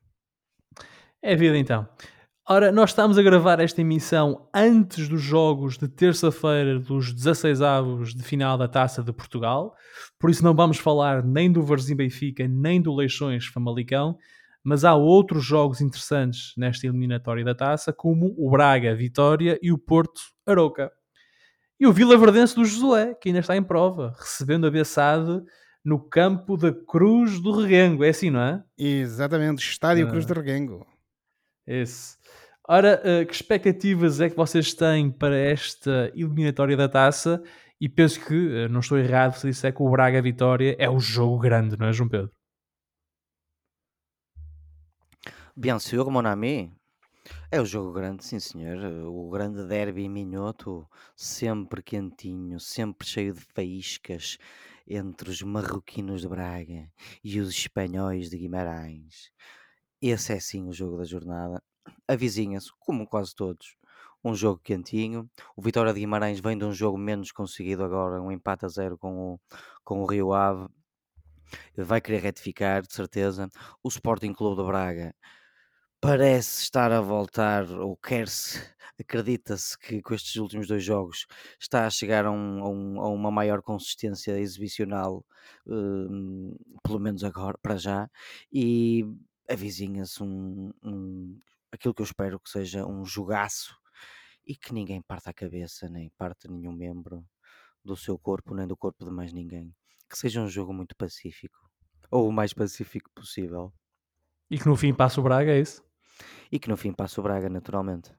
É 1.22 1.32
a 1.32 1.36
vida 1.36 1.56
então. 1.56 1.88
Ora, 2.48 2.70
nós 2.70 2.90
estamos 2.90 3.18
a 3.18 3.22
gravar 3.24 3.58
esta 3.58 3.80
emissão 3.80 4.48
antes 4.54 5.08
dos 5.08 5.20
jogos 5.20 5.76
de 5.76 5.88
terça-feira 5.88 6.78
dos 6.78 7.12
16 7.12 7.60
avos 7.60 8.14
de 8.14 8.22
final 8.22 8.56
da 8.56 8.68
Taça 8.68 9.02
de 9.02 9.12
Portugal, 9.12 9.74
por 10.16 10.30
isso 10.30 10.44
não 10.44 10.54
vamos 10.54 10.78
falar 10.78 11.24
nem 11.24 11.50
do 11.50 11.60
Varzim 11.60 11.96
Benfica, 11.96 12.46
nem 12.46 12.80
do 12.80 12.94
Leixões 12.94 13.46
Famalicão, 13.46 14.16
mas 14.62 14.84
há 14.84 14.94
outros 14.94 15.44
jogos 15.44 15.80
interessantes 15.80 16.52
nesta 16.56 16.86
eliminatória 16.86 17.44
da 17.44 17.52
Taça, 17.52 17.92
como 17.92 18.32
o 18.38 18.48
Braga 18.48 18.94
Vitória 18.94 19.58
e 19.60 19.72
o 19.72 19.78
Porto 19.78 20.20
Aroca. 20.46 20.92
E 21.78 21.86
o 21.86 21.92
Vila 21.92 22.16
Verdense 22.16 22.54
do 22.54 22.64
Josué, 22.64 23.14
que 23.14 23.28
ainda 23.28 23.40
está 23.40 23.56
em 23.56 23.62
prova, 23.62 24.14
recebendo 24.18 24.66
a 24.66 24.70
Bessade 24.70 25.42
no 25.84 26.00
campo 26.00 26.56
da 26.56 26.72
Cruz 26.72 27.38
do 27.40 27.52
Reguengo. 27.52 28.02
É 28.02 28.08
assim, 28.08 28.30
não 28.30 28.40
é? 28.40 28.64
Exatamente, 28.78 29.58
Estádio 29.58 30.06
ah. 30.06 30.10
Cruz 30.10 30.24
do 30.24 30.34
Reguengo. 30.34 30.86
Esse. 31.66 32.16
Ora, 32.68 33.00
uh, 33.00 33.26
que 33.26 33.32
expectativas 33.34 34.20
é 34.20 34.28
que 34.28 34.36
vocês 34.36 34.74
têm 34.74 35.10
para 35.10 35.36
esta 35.36 36.10
eliminatória 36.14 36.76
da 36.76 36.88
taça? 36.88 37.40
E 37.80 37.88
penso 37.88 38.24
que, 38.24 38.34
uh, 38.34 38.68
não 38.68 38.80
estou 38.80 38.98
errado 38.98 39.34
se 39.34 39.46
disser 39.46 39.72
que 39.72 39.82
o 39.82 39.90
Braga 39.90 40.20
Vitória 40.20 40.74
é 40.78 40.88
o 40.90 40.98
jogo 40.98 41.38
grande, 41.38 41.78
não 41.78 41.86
é, 41.86 41.92
João 41.92 42.08
Pedro? 42.08 42.32
Bien 45.54 45.78
sûr, 45.78 46.10
mon 46.10 46.26
ami. 46.26 46.75
É 47.50 47.60
o 47.60 47.64
jogo 47.64 47.92
grande, 47.92 48.24
sim 48.24 48.38
senhor. 48.38 48.76
O 49.06 49.28
grande 49.30 49.66
derby 49.66 50.08
minhoto, 50.08 50.88
sempre 51.16 51.82
quentinho, 51.82 52.58
sempre 52.60 53.06
cheio 53.06 53.34
de 53.34 53.40
faíscas 53.40 54.38
entre 54.86 55.30
os 55.30 55.42
marroquinos 55.42 56.20
de 56.20 56.28
Braga 56.28 56.90
e 57.22 57.40
os 57.40 57.50
espanhóis 57.50 58.30
de 58.30 58.38
Guimarães. 58.38 59.30
Esse 60.00 60.32
é 60.34 60.40
sim 60.40 60.68
o 60.68 60.72
jogo 60.72 60.98
da 60.98 61.04
jornada. 61.04 61.62
Avizinha-se, 62.06 62.70
como 62.78 63.06
quase 63.06 63.34
todos, 63.34 63.76
um 64.24 64.34
jogo 64.34 64.60
quentinho. 64.62 65.28
O 65.56 65.62
Vitória 65.62 65.92
de 65.92 66.00
Guimarães 66.00 66.40
vem 66.40 66.56
de 66.56 66.64
um 66.64 66.72
jogo 66.72 66.98
menos 66.98 67.32
conseguido 67.32 67.82
agora, 67.84 68.20
um 68.20 68.30
empate 68.30 68.64
a 68.64 68.68
zero 68.68 68.98
com 68.98 69.34
o, 69.34 69.40
com 69.84 70.02
o 70.02 70.06
Rio 70.06 70.32
Ave. 70.32 70.68
Vai 71.76 72.00
querer 72.00 72.20
retificar, 72.20 72.82
de 72.82 72.92
certeza. 72.92 73.48
O 73.82 73.88
Sporting 73.88 74.32
Clube 74.32 74.60
de 74.60 74.66
Braga 74.66 75.14
parece 76.00 76.62
estar 76.62 76.92
a 76.92 77.00
voltar, 77.00 77.70
ou 77.70 77.96
quer-se, 77.96 78.60
acredita-se 79.00 79.78
que 79.78 80.00
com 80.02 80.14
estes 80.14 80.36
últimos 80.36 80.66
dois 80.68 80.84
jogos 80.84 81.26
está 81.60 81.86
a 81.86 81.90
chegar 81.90 82.24
a, 82.26 82.30
um, 82.30 82.64
a, 82.64 82.68
um, 82.70 83.00
a 83.00 83.08
uma 83.08 83.30
maior 83.30 83.62
consistência 83.62 84.38
exibicional, 84.38 85.24
hum, 85.66 86.54
pelo 86.82 86.98
menos 87.00 87.24
agora, 87.24 87.58
para 87.62 87.76
já, 87.76 88.08
e 88.52 89.04
avizinha-se 89.48 90.22
um, 90.22 90.72
um, 90.82 91.38
aquilo 91.72 91.94
que 91.94 92.02
eu 92.02 92.06
espero 92.06 92.40
que 92.40 92.50
seja 92.50 92.86
um 92.86 93.04
jogaço 93.04 93.76
e 94.46 94.56
que 94.56 94.72
ninguém 94.72 95.02
parta 95.02 95.30
a 95.30 95.34
cabeça, 95.34 95.88
nem 95.88 96.10
parte 96.18 96.48
nenhum 96.48 96.72
membro 96.72 97.24
do 97.84 97.96
seu 97.96 98.18
corpo, 98.18 98.54
nem 98.54 98.66
do 98.66 98.76
corpo 98.76 99.04
de 99.04 99.10
mais 99.10 99.32
ninguém. 99.32 99.74
Que 100.10 100.18
seja 100.18 100.40
um 100.42 100.48
jogo 100.48 100.72
muito 100.74 100.96
pacífico, 100.96 101.58
ou 102.10 102.28
o 102.28 102.32
mais 102.32 102.52
pacífico 102.54 103.10
possível. 103.14 103.72
E 104.50 104.58
que 104.58 104.66
no 104.66 104.76
fim 104.76 104.94
passa 104.94 105.20
o 105.20 105.24
Braga, 105.24 105.52
é 105.52 105.60
isso? 105.60 105.82
E 106.50 106.58
que 106.58 106.68
no 106.68 106.76
fim 106.76 106.92
passa 106.92 107.20
o 107.20 107.24
Braga, 107.24 107.48
naturalmente. 107.48 108.12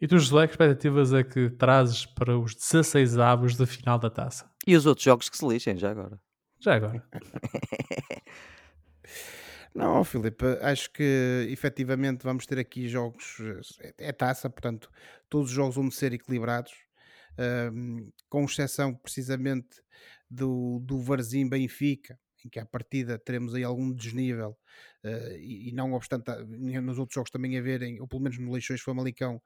E 0.00 0.08
tu, 0.08 0.18
José, 0.18 0.46
que 0.46 0.54
expectativas 0.54 1.12
é 1.12 1.22
que 1.22 1.50
trazes 1.50 2.06
para 2.06 2.38
os 2.38 2.54
16 2.54 3.18
avos 3.18 3.56
da 3.56 3.66
final 3.66 3.98
da 3.98 4.08
taça? 4.08 4.50
E 4.66 4.74
os 4.74 4.86
outros 4.86 5.04
jogos 5.04 5.28
que 5.28 5.36
se 5.36 5.46
lixem, 5.46 5.76
já 5.76 5.90
agora. 5.90 6.18
Já 6.58 6.76
agora. 6.76 7.04
Não, 9.74 10.02
Filipe, 10.02 10.44
acho 10.62 10.90
que 10.90 11.46
efetivamente 11.50 12.24
vamos 12.24 12.44
ter 12.44 12.58
aqui 12.58 12.88
jogos, 12.88 13.38
é, 13.80 14.08
é 14.08 14.12
taça, 14.12 14.50
portanto, 14.50 14.90
todos 15.28 15.50
os 15.50 15.54
jogos 15.54 15.76
vão 15.76 15.90
ser 15.90 16.12
equilibrados, 16.12 16.72
um, 17.72 18.10
com 18.28 18.44
exceção 18.44 18.94
precisamente 18.94 19.80
do, 20.28 20.80
do 20.80 21.00
Varzim 21.00 21.48
Benfica, 21.48 22.18
em 22.46 22.50
que 22.50 22.58
à 22.58 22.66
partida 22.66 23.18
teremos 23.18 23.54
aí 23.54 23.64
algum 23.64 23.92
desnível 23.92 24.56
uh, 25.04 25.36
e, 25.38 25.68
e, 25.68 25.72
não 25.72 25.92
obstante 25.92 26.30
nos 26.80 26.98
outros 26.98 27.14
jogos 27.14 27.30
também 27.30 27.58
haverem, 27.58 28.00
ou 28.00 28.08
pelo 28.08 28.22
menos 28.22 28.38
no 28.38 28.52
Leixões 28.52 28.80
Famalicão, 28.80 29.40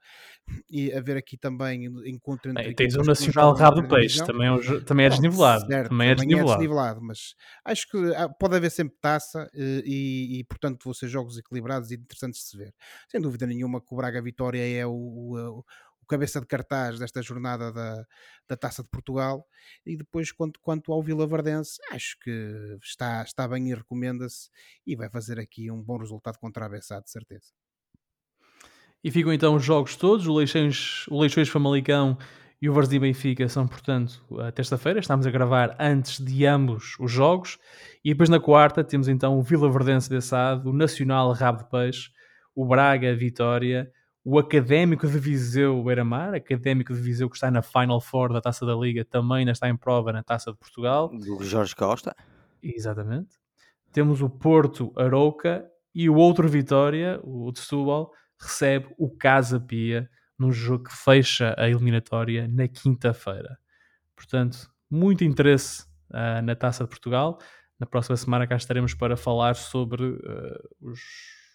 e 0.70 0.92
haver 0.92 1.16
aqui 1.16 1.36
também 1.36 1.84
encontro 2.06 2.50
entre. 2.50 2.70
É, 2.70 2.74
tens 2.74 2.94
o 2.96 3.02
Nacional 3.02 3.54
Rabo 3.54 3.82
do 3.82 3.88
Peixe, 3.88 4.24
também 4.24 4.48
é, 4.48 4.80
também 4.80 5.06
é 5.06 5.08
desnivelado. 5.08 5.66
Certo, 5.66 5.88
também 5.88 6.08
é 6.08 6.14
desnivelado. 6.14 6.50
é 6.50 6.54
desnivelado. 6.54 7.00
Mas 7.02 7.34
acho 7.64 7.88
que 7.88 7.98
pode 8.38 8.56
haver 8.56 8.70
sempre 8.70 8.96
taça 9.00 9.44
uh, 9.54 9.82
e, 9.84 10.40
e, 10.40 10.44
portanto, 10.44 10.84
vão 10.84 10.94
ser 10.94 11.08
jogos 11.08 11.38
equilibrados 11.38 11.90
e 11.90 11.94
interessantes 11.94 12.40
de 12.40 12.46
se 12.48 12.56
ver. 12.56 12.74
Sem 13.08 13.20
dúvida 13.20 13.46
nenhuma 13.46 13.80
que 13.80 13.92
o 13.92 13.96
Braga 13.96 14.20
Vitória 14.22 14.66
é 14.66 14.86
o, 14.86 14.92
o 14.92 15.64
o 16.04 16.06
cabeça 16.06 16.40
de 16.40 16.46
cartaz 16.46 16.98
desta 16.98 17.22
jornada 17.22 17.72
da, 17.72 18.04
da 18.48 18.56
Taça 18.56 18.82
de 18.82 18.88
Portugal. 18.90 19.46
E 19.84 19.96
depois, 19.96 20.30
quanto, 20.30 20.60
quanto 20.60 20.92
ao 20.92 21.02
Vila 21.02 21.26
Verdense, 21.26 21.78
acho 21.90 22.16
que 22.20 22.76
está, 22.82 23.22
está 23.22 23.48
bem 23.48 23.70
e 23.70 23.74
recomenda-se 23.74 24.50
e 24.86 24.94
vai 24.94 25.08
fazer 25.08 25.40
aqui 25.40 25.70
um 25.70 25.82
bom 25.82 25.96
resultado 25.96 26.38
contra 26.38 26.66
a 26.66 26.68
Bessá, 26.68 27.00
de 27.00 27.10
certeza. 27.10 27.52
E 29.02 29.10
ficam 29.10 29.32
então 29.32 29.54
os 29.54 29.64
jogos 29.64 29.96
todos, 29.96 30.26
o 30.26 30.34
Leixões, 30.34 31.06
o 31.08 31.20
Leixões 31.20 31.48
Famalicão 31.48 32.16
e 32.60 32.68
o 32.68 32.72
Varzim 32.72 33.00
Benfica 33.00 33.46
são, 33.48 33.66
portanto, 33.66 34.24
a 34.40 34.50
terça-feira. 34.52 35.00
Estamos 35.00 35.26
a 35.26 35.30
gravar 35.30 35.76
antes 35.78 36.22
de 36.22 36.46
ambos 36.46 36.96
os 36.98 37.10
jogos. 37.10 37.58
E 38.02 38.10
depois 38.10 38.28
na 38.28 38.40
quarta 38.40 38.82
temos 38.82 39.08
então 39.08 39.38
o 39.38 39.42
Vila 39.42 39.70
Verdense 39.70 40.08
Bessado, 40.08 40.70
o 40.70 40.72
Nacional 40.72 41.32
Rabo 41.32 41.64
de 41.64 41.70
Peixe, 41.70 42.10
o 42.54 42.66
Braga 42.66 43.14
Vitória, 43.14 43.90
o 44.24 44.38
Académico 44.38 45.06
de 45.06 45.18
Viseu 45.18 45.84
Beira-Mar, 45.84 46.34
Académico 46.34 46.94
de 46.94 47.00
Viseu 47.00 47.28
que 47.28 47.36
está 47.36 47.50
na 47.50 47.60
Final 47.60 48.00
Four 48.00 48.32
da 48.32 48.40
Taça 48.40 48.64
da 48.64 48.74
Liga, 48.74 49.04
também 49.04 49.38
ainda 49.38 49.52
está 49.52 49.68
em 49.68 49.76
prova 49.76 50.12
na 50.12 50.22
Taça 50.22 50.50
de 50.50 50.56
Portugal. 50.56 51.10
Do 51.10 51.44
Jorge 51.44 51.76
Costa. 51.76 52.16
Exatamente. 52.62 53.36
Temos 53.92 54.22
o 54.22 54.30
Porto 54.30 54.92
Arouca 54.96 55.70
e 55.94 56.08
o 56.08 56.14
outro 56.14 56.48
Vitória, 56.48 57.20
o 57.22 57.52
de 57.52 57.60
Setúbal, 57.60 58.10
recebe 58.40 58.88
o 58.98 59.14
Casa 59.14 59.60
Pia 59.60 60.08
num 60.38 60.50
jogo 60.50 60.84
que 60.84 60.96
fecha 60.96 61.54
a 61.58 61.68
eliminatória 61.68 62.48
na 62.48 62.66
quinta-feira. 62.66 63.58
Portanto, 64.16 64.70
muito 64.90 65.22
interesse 65.22 65.84
uh, 66.10 66.42
na 66.42 66.56
Taça 66.56 66.84
de 66.84 66.88
Portugal. 66.88 67.38
Na 67.78 67.86
próxima 67.86 68.16
semana 68.16 68.46
cá 68.46 68.56
estaremos 68.56 68.94
para 68.94 69.16
falar 69.16 69.54
sobre 69.54 70.02
uh, 70.02 70.68
os 70.80 70.98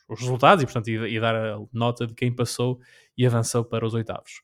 os 0.10 0.20
resultados 0.20 0.64
e, 0.64 0.66
portanto, 0.66 0.88
e, 0.88 1.16
e, 1.16 1.20
dar 1.20 1.36
a 1.36 1.60
nota 1.72 2.07
de 2.07 2.14
quem 2.14 2.34
passou 2.36 2.80
e 3.18 3.26
avançou 3.26 3.64
para 3.64 3.86
os 3.86 3.93
oitavos. 3.93 4.41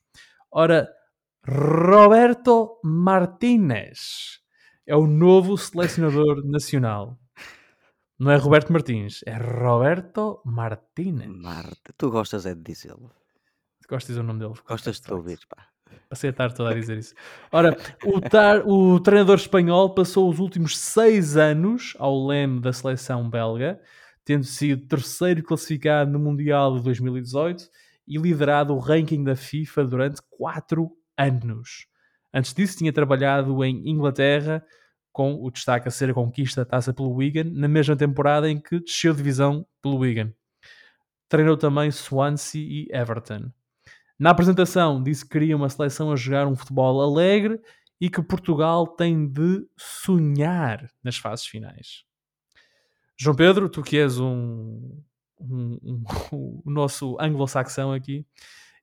Ora, 0.50 0.88
Roberto 1.46 2.80
Martínez 2.82 4.40
é 4.86 4.96
o 4.96 5.06
novo 5.06 5.58
selecionador 5.58 6.44
nacional. 6.46 7.18
Não 8.18 8.30
é 8.30 8.36
Roberto 8.36 8.72
Martins, 8.72 9.20
é 9.26 9.36
Roberto 9.36 10.40
Martínez. 10.44 11.28
Marte, 11.28 11.92
tu 11.98 12.10
gostas 12.10 12.46
é 12.46 12.54
de 12.54 12.62
dizê-lo. 12.62 13.10
Gostas 13.88 14.06
de 14.06 14.12
dizer 14.14 14.20
o 14.20 14.24
nome 14.24 14.40
dele. 14.40 14.54
Gostas 14.66 15.00
de 15.00 15.12
ouvir, 15.12 15.38
pá. 15.48 15.68
Passei 16.08 16.30
a 16.30 16.32
tarde 16.32 16.54
toda 16.54 16.70
a 16.70 16.74
dizer 16.74 16.98
isso. 16.98 17.14
Ora, 17.52 17.76
o, 18.04 18.20
tar, 18.20 18.66
o 18.66 18.98
treinador 19.00 19.36
espanhol 19.36 19.94
passou 19.94 20.28
os 20.30 20.38
últimos 20.38 20.78
seis 20.78 21.36
anos 21.36 21.94
ao 21.98 22.26
leme 22.26 22.60
da 22.60 22.72
seleção 22.72 23.28
belga 23.28 23.80
tendo 24.26 24.44
sido 24.44 24.88
terceiro 24.88 25.40
classificado 25.40 26.10
no 26.10 26.18
Mundial 26.18 26.76
de 26.76 26.82
2018 26.82 27.70
e 28.08 28.18
liderado 28.18 28.74
o 28.74 28.78
ranking 28.80 29.22
da 29.22 29.36
FIFA 29.36 29.84
durante 29.84 30.20
quatro 30.28 30.90
anos. 31.16 31.86
Antes 32.34 32.52
disso, 32.52 32.76
tinha 32.76 32.92
trabalhado 32.92 33.64
em 33.64 33.88
Inglaterra, 33.88 34.66
com 35.12 35.36
o 35.40 35.48
destaque 35.48 35.86
a 35.86 35.92
ser 35.92 36.10
a 36.10 36.14
conquista 36.14 36.62
da 36.64 36.70
taça 36.70 36.92
pelo 36.92 37.14
Wigan, 37.14 37.44
na 37.44 37.68
mesma 37.68 37.96
temporada 37.96 38.50
em 38.50 38.60
que 38.60 38.80
desceu 38.80 39.14
divisão 39.14 39.64
pelo 39.80 39.98
Wigan. 39.98 40.32
Treinou 41.28 41.56
também 41.56 41.90
Swansea 41.92 42.60
e 42.60 42.88
Everton. 42.90 43.50
Na 44.18 44.30
apresentação, 44.30 45.00
disse 45.00 45.24
que 45.24 45.30
queria 45.30 45.56
uma 45.56 45.68
seleção 45.68 46.10
a 46.10 46.16
jogar 46.16 46.48
um 46.48 46.56
futebol 46.56 47.00
alegre 47.00 47.60
e 48.00 48.10
que 48.10 48.20
Portugal 48.20 48.88
tem 48.88 49.28
de 49.28 49.64
sonhar 49.78 50.90
nas 51.02 51.16
fases 51.16 51.46
finais. 51.46 52.05
João 53.18 53.34
Pedro, 53.34 53.68
tu 53.68 53.82
que 53.82 53.98
és 53.98 54.18
um, 54.18 55.02
um, 55.40 55.78
um 55.82 56.04
o 56.64 56.70
nosso 56.70 57.16
anglo-saxão 57.20 57.92
aqui, 57.92 58.26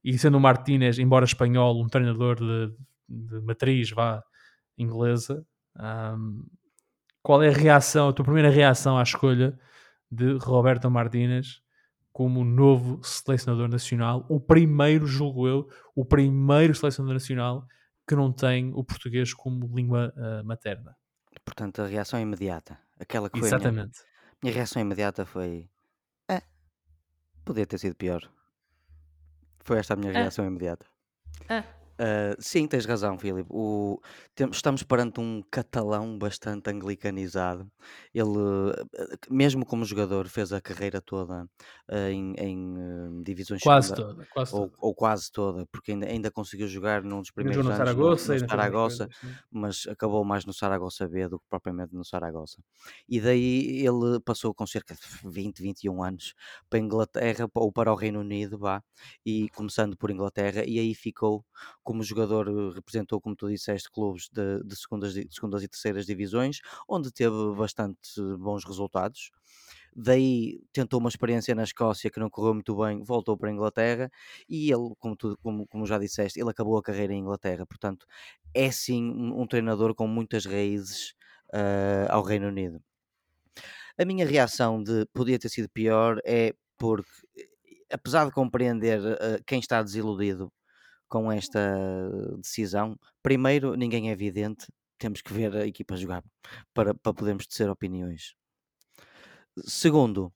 e 0.03 0.17
sendo 0.17 0.37
o 0.37 0.41
Martínez, 0.41 0.99
embora 0.99 1.25
espanhol, 1.25 1.81
um 1.81 1.87
treinador 1.87 2.35
de, 2.35 2.73
de 3.07 3.39
matriz 3.41 3.89
vá 3.91 4.23
inglesa, 4.77 5.45
qual 7.21 7.41
é 7.41 7.49
a 7.49 7.53
reação, 7.53 8.09
a 8.09 8.13
tua 8.13 8.25
primeira 8.25 8.49
reação 8.49 8.97
à 8.97 9.03
escolha 9.03 9.57
de 10.11 10.37
Roberto 10.37 10.89
Martínez 10.91 11.61
como 12.11 12.43
novo 12.43 13.03
selecionador 13.03 13.67
nacional, 13.67 14.23
o 14.29 14.39
primeiro, 14.39 15.07
julgo 15.07 15.47
eu, 15.47 15.67
o 15.95 16.05
primeiro 16.05 16.75
selecionador 16.75 17.15
nacional 17.15 17.65
que 18.07 18.15
não 18.15 18.31
tem 18.31 18.71
o 18.75 18.83
português 18.83 19.33
como 19.33 19.75
língua 19.75 20.13
uh, 20.15 20.45
materna. 20.45 20.95
Portanto, 21.43 21.81
a 21.81 21.87
reação 21.87 22.19
é 22.19 22.21
imediata. 22.21 22.77
Aquela 22.99 23.29
que 23.29 23.39
Exatamente. 23.39 23.99
Minha 24.43 24.53
reação 24.55 24.81
imediata 24.81 25.25
foi: 25.25 25.69
É, 26.27 26.41
podia 27.45 27.65
ter 27.65 27.77
sido 27.79 27.95
pior. 27.95 28.29
Foi 29.59 29.77
esta 29.79 29.93
a 29.93 29.97
minha 29.97 30.11
É, 30.11 30.15
reação 30.21 30.45
imediata. 30.45 30.85
é. 31.49 31.63
Uh, 31.93 32.35
sim, 32.39 32.67
tens 32.67 32.85
razão, 32.85 33.17
Filipe. 33.19 33.47
O, 33.51 33.99
estamos 34.51 34.81
perante 34.81 35.19
um 35.19 35.43
catalão 35.51 36.17
bastante 36.17 36.69
anglicanizado. 36.69 37.71
Ele, 38.13 38.29
uh, 38.29 38.73
mesmo 39.29 39.63
como 39.65 39.85
jogador, 39.85 40.27
fez 40.27 40.51
a 40.51 40.59
carreira 40.59 40.99
toda 40.99 41.43
uh, 41.43 42.09
em, 42.09 42.33
em 42.37 43.23
divisões 43.23 43.61
Quase 43.61 43.93
toda, 43.93 44.25
quase 44.33 44.55
ou, 44.55 44.61
toda. 44.61 44.77
ou 44.79 44.95
quase 44.95 45.31
toda, 45.31 45.65
porque 45.71 45.91
ainda, 45.91 46.07
ainda 46.07 46.31
conseguiu 46.31 46.67
jogar 46.67 47.03
num 47.03 47.21
dos 47.21 47.31
primeiros 47.31 47.63
no 47.63 47.71
anos 47.71 47.79
no, 47.79 47.85
Saragossa 47.85 48.33
no 48.33 48.49
Saragossa, 48.49 49.09
mas 49.51 49.87
acabou 49.87 50.25
mais 50.25 50.45
no 50.45 50.53
Saragossa 50.53 51.07
B 51.07 51.27
do 51.27 51.39
que 51.39 51.45
propriamente 51.47 51.93
no 51.93 52.03
Saragossa. 52.03 52.57
E 53.07 53.21
daí 53.21 53.85
ele 53.85 54.19
passou 54.25 54.53
com 54.53 54.65
cerca 54.65 54.95
de 54.95 55.01
20, 55.29 55.61
21 55.61 56.03
anos 56.03 56.33
para 56.69 56.79
a 56.79 56.81
Inglaterra 56.81 57.47
ou 57.53 57.71
para 57.71 57.91
o 57.91 57.95
Reino 57.95 58.19
Unido, 58.19 58.57
vá, 58.57 58.83
e 59.23 59.47
começando 59.49 59.95
por 59.95 60.09
Inglaterra, 60.09 60.63
e 60.65 60.79
aí 60.79 60.95
ficou 60.95 61.45
como 61.83 62.03
jogador 62.03 62.47
eh, 62.47 62.73
representou, 62.73 63.21
como 63.21 63.35
tu 63.35 63.49
disseste, 63.49 63.89
clubes 63.91 64.29
de, 64.31 64.63
de, 64.63 64.75
segundas, 64.75 65.13
de 65.13 65.27
segundas 65.31 65.63
e 65.63 65.67
terceiras 65.67 66.05
divisões, 66.05 66.59
onde 66.87 67.11
teve 67.11 67.53
bastante 67.55 67.99
bons 68.39 68.63
resultados. 68.65 69.31
daí 69.95 70.61
tentou 70.73 70.99
uma 70.99 71.09
experiência 71.09 71.53
na 71.55 71.63
Escócia 71.63 72.09
que 72.09 72.19
não 72.19 72.29
correu 72.29 72.53
muito 72.53 72.75
bem, 72.75 73.03
voltou 73.03 73.37
para 73.37 73.49
a 73.49 73.53
Inglaterra 73.53 74.11
e 74.49 74.71
ele, 74.71 74.93
como, 74.99 75.15
tu, 75.15 75.37
como, 75.43 75.67
como 75.67 75.85
já 75.85 75.97
disseste, 75.99 76.39
ele 76.39 76.49
acabou 76.49 76.77
a 76.77 76.83
carreira 76.83 77.13
em 77.13 77.19
Inglaterra, 77.19 77.65
portanto 77.65 78.05
é 78.53 78.71
sim 78.71 79.03
um, 79.11 79.41
um 79.41 79.47
treinador 79.47 79.93
com 79.95 80.07
muitas 80.07 80.45
raízes 80.45 81.13
uh, 81.53 82.09
ao 82.09 82.23
Reino 82.23 82.47
Unido. 82.47 82.81
A 83.97 84.05
minha 84.05 84.25
reação 84.25 84.81
de 84.81 85.05
podia 85.13 85.37
ter 85.37 85.49
sido 85.49 85.69
pior 85.69 86.19
é 86.25 86.55
porque, 86.77 87.09
apesar 87.91 88.25
de 88.25 88.31
compreender 88.31 88.99
uh, 88.99 89.43
quem 89.45 89.59
está 89.59 89.83
desiludido 89.83 90.51
com 91.13 91.31
esta 91.31 91.59
decisão, 92.37 92.97
primeiro, 93.21 93.75
ninguém 93.75 94.09
é 94.09 94.13
evidente, 94.13 94.65
temos 94.97 95.21
que 95.21 95.31
ver 95.31 95.55
a 95.55 95.67
equipa 95.67 95.95
jogar 95.95 96.23
para, 96.73 96.95
para 96.95 97.13
podermos 97.13 97.45
tecer 97.45 97.69
opiniões. 97.69 98.33
Segundo, 99.63 100.33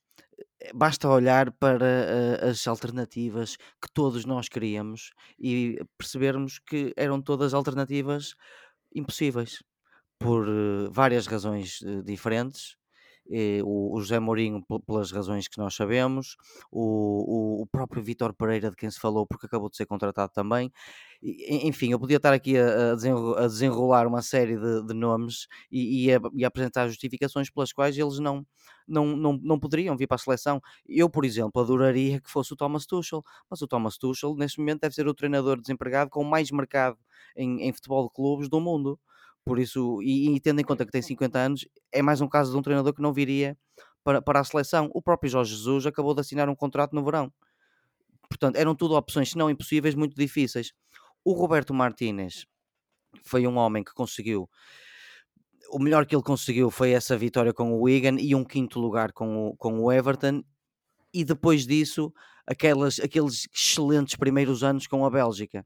eh, 0.61 0.71
basta 0.75 1.09
olhar 1.09 1.51
para 1.53 1.83
uh, 1.83 2.49
as 2.49 2.67
alternativas 2.67 3.57
que 3.81 3.91
todos 3.91 4.23
nós 4.23 4.47
queríamos 4.47 5.13
e 5.39 5.79
percebermos 5.97 6.59
que 6.59 6.93
eram 6.95 7.23
todas 7.23 7.55
alternativas 7.55 8.35
impossíveis 8.93 9.63
por 10.19 10.47
uh, 10.47 10.91
várias 10.91 11.25
razões 11.25 11.81
uh, 11.81 12.03
diferentes 12.03 12.76
eh, 13.31 13.61
o, 13.63 13.99
José 13.99 14.19
Mourinho 14.19 14.63
pelas 14.85 15.11
razões 15.11 15.47
que 15.47 15.57
nós 15.57 15.75
sabemos, 15.75 16.35
o, 16.71 17.59
o, 17.59 17.61
o 17.63 17.67
próprio 17.67 18.01
Vitor 18.03 18.33
Pereira 18.33 18.69
de 18.69 18.75
quem 18.75 18.89
se 18.89 18.99
falou 18.99 19.25
porque 19.25 19.45
acabou 19.45 19.69
de 19.69 19.77
ser 19.77 19.85
contratado 19.85 20.31
também. 20.33 20.71
E, 21.21 21.67
enfim, 21.67 21.91
eu 21.91 21.99
podia 21.99 22.17
estar 22.17 22.33
aqui 22.33 22.57
a, 22.57 22.93
a 22.93 23.47
desenrolar 23.47 24.07
uma 24.07 24.21
série 24.21 24.57
de, 24.57 24.85
de 24.85 24.93
nomes 24.93 25.47
e, 25.71 26.05
e, 26.05 26.13
a, 26.13 26.19
e, 26.33 26.45
a, 26.45 26.47
apresentar 26.47 26.87
justificações 26.87 27.49
pelas 27.49 27.73
quais 27.73 27.97
eles 27.97 28.19
não, 28.19 28.45
não, 28.87 29.15
não, 29.15 29.39
não 29.41 29.59
poderiam 29.59 29.97
vir 29.97 30.07
para 30.07 30.15
a 30.15 30.19
seleção. 30.19 30.61
Eu, 30.87 31.09
por 31.09 31.25
exemplo, 31.25 31.61
adoraria 31.61 32.21
que 32.21 32.29
fosse 32.29 32.53
o 32.53 32.55
Thomas 32.55 32.85
Tuchel, 32.85 33.23
mas 33.49 33.61
o 33.61 33.67
Thomas 33.67 33.97
Tuchel 33.97 34.35
neste 34.35 34.59
momento 34.59 34.81
deve 34.81 34.95
ser 34.95 35.07
o 35.07 35.13
treinador 35.13 35.59
desempregado 35.59 36.09
com 36.09 36.23
mais 36.23 36.51
mercado 36.51 36.97
em, 37.35 37.61
em 37.67 37.73
futebol 37.73 38.07
de 38.07 38.13
clubes 38.13 38.49
do 38.49 38.59
mundo. 38.59 38.99
Por 39.47 39.59
isso, 39.59 40.01
e, 40.01 40.35
e, 40.35 40.39
tendo 40.41 40.59
em 40.59 40.63
conta 40.63 40.85
que 40.85 40.91
tem 40.91 41.01
50 41.01 41.39
anos, 41.39 41.67
é 41.91 42.01
mais 42.01 42.19
um 42.19 42.27
caso 42.27 42.51
de 42.51 42.57
um 42.57 42.61
treinador 42.61 42.93
que 42.93 43.01
não 43.01 43.13
viria 43.13 43.57
para, 44.03 44.21
para 44.21 44.41
a 44.41 44.43
seleção. 44.43 44.89
O 44.93 45.01
próprio 45.01 45.29
Jorge 45.29 45.55
Jesus 45.55 45.85
acabou 45.85 46.13
de 46.13 46.19
assinar 46.19 46.49
um 46.49 46.55
contrato 46.55 46.93
no 46.93 47.03
verão. 47.03 47.31
Portanto, 48.29 48.57
eram 48.57 48.75
tudo 48.75 48.95
opções, 48.95 49.29
se 49.29 49.37
não 49.37 49.49
impossíveis, 49.49 49.95
muito 49.95 50.15
difíceis. 50.15 50.73
O 51.23 51.31
Roberto 51.31 51.73
Martínez 51.73 52.45
foi 53.23 53.47
um 53.47 53.55
homem 53.57 53.83
que 53.83 53.93
conseguiu. 53.93 54.49
O 55.71 55.79
melhor 55.79 56.05
que 56.05 56.15
ele 56.15 56.23
conseguiu 56.23 56.69
foi 56.69 56.91
essa 56.91 57.17
vitória 57.17 57.53
com 57.53 57.71
o 57.73 57.81
Wigan 57.83 58.17
e 58.19 58.35
um 58.35 58.43
quinto 58.43 58.79
lugar 58.79 59.13
com 59.13 59.47
o, 59.47 59.57
com 59.57 59.79
o 59.79 59.91
Everton. 59.91 60.43
E 61.13 61.23
depois 61.23 61.65
disso, 61.65 62.13
aquelas, 62.45 62.99
aqueles 62.99 63.47
excelentes 63.53 64.15
primeiros 64.15 64.63
anos 64.63 64.87
com 64.87 65.05
a 65.05 65.09
Bélgica. 65.09 65.65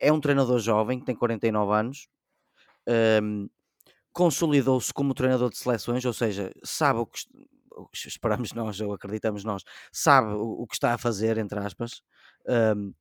É 0.00 0.12
um 0.12 0.20
treinador 0.20 0.58
jovem, 0.58 1.00
tem 1.00 1.14
49 1.14 1.72
anos, 1.74 2.08
um, 3.22 3.48
consolidou-se 4.12 4.92
como 4.92 5.14
treinador 5.14 5.50
de 5.50 5.58
seleções, 5.58 6.04
ou 6.04 6.12
seja, 6.12 6.52
sabe 6.62 7.00
o 7.00 7.06
que 7.06 7.18
esperamos 8.06 8.52
nós 8.54 8.80
ou 8.80 8.92
acreditamos 8.92 9.44
nós, 9.44 9.62
sabe 9.90 10.32
o, 10.32 10.62
o 10.62 10.66
que 10.66 10.74
está 10.74 10.94
a 10.94 10.98
fazer, 10.98 11.38
entre 11.38 11.58
aspas. 11.58 12.02
Um, 12.76 12.92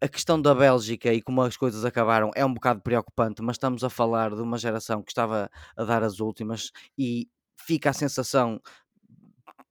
a 0.00 0.08
questão 0.08 0.40
da 0.40 0.54
Bélgica 0.54 1.12
e 1.12 1.20
como 1.20 1.42
as 1.42 1.58
coisas 1.58 1.84
acabaram 1.84 2.30
é 2.34 2.44
um 2.44 2.54
bocado 2.54 2.80
preocupante, 2.80 3.42
mas 3.42 3.56
estamos 3.56 3.84
a 3.84 3.90
falar 3.90 4.34
de 4.34 4.40
uma 4.40 4.56
geração 4.56 5.02
que 5.02 5.10
estava 5.10 5.50
a 5.76 5.84
dar 5.84 6.02
as 6.02 6.20
últimas 6.20 6.70
e 6.96 7.28
fica 7.54 7.90
a 7.90 7.92
sensação 7.92 8.58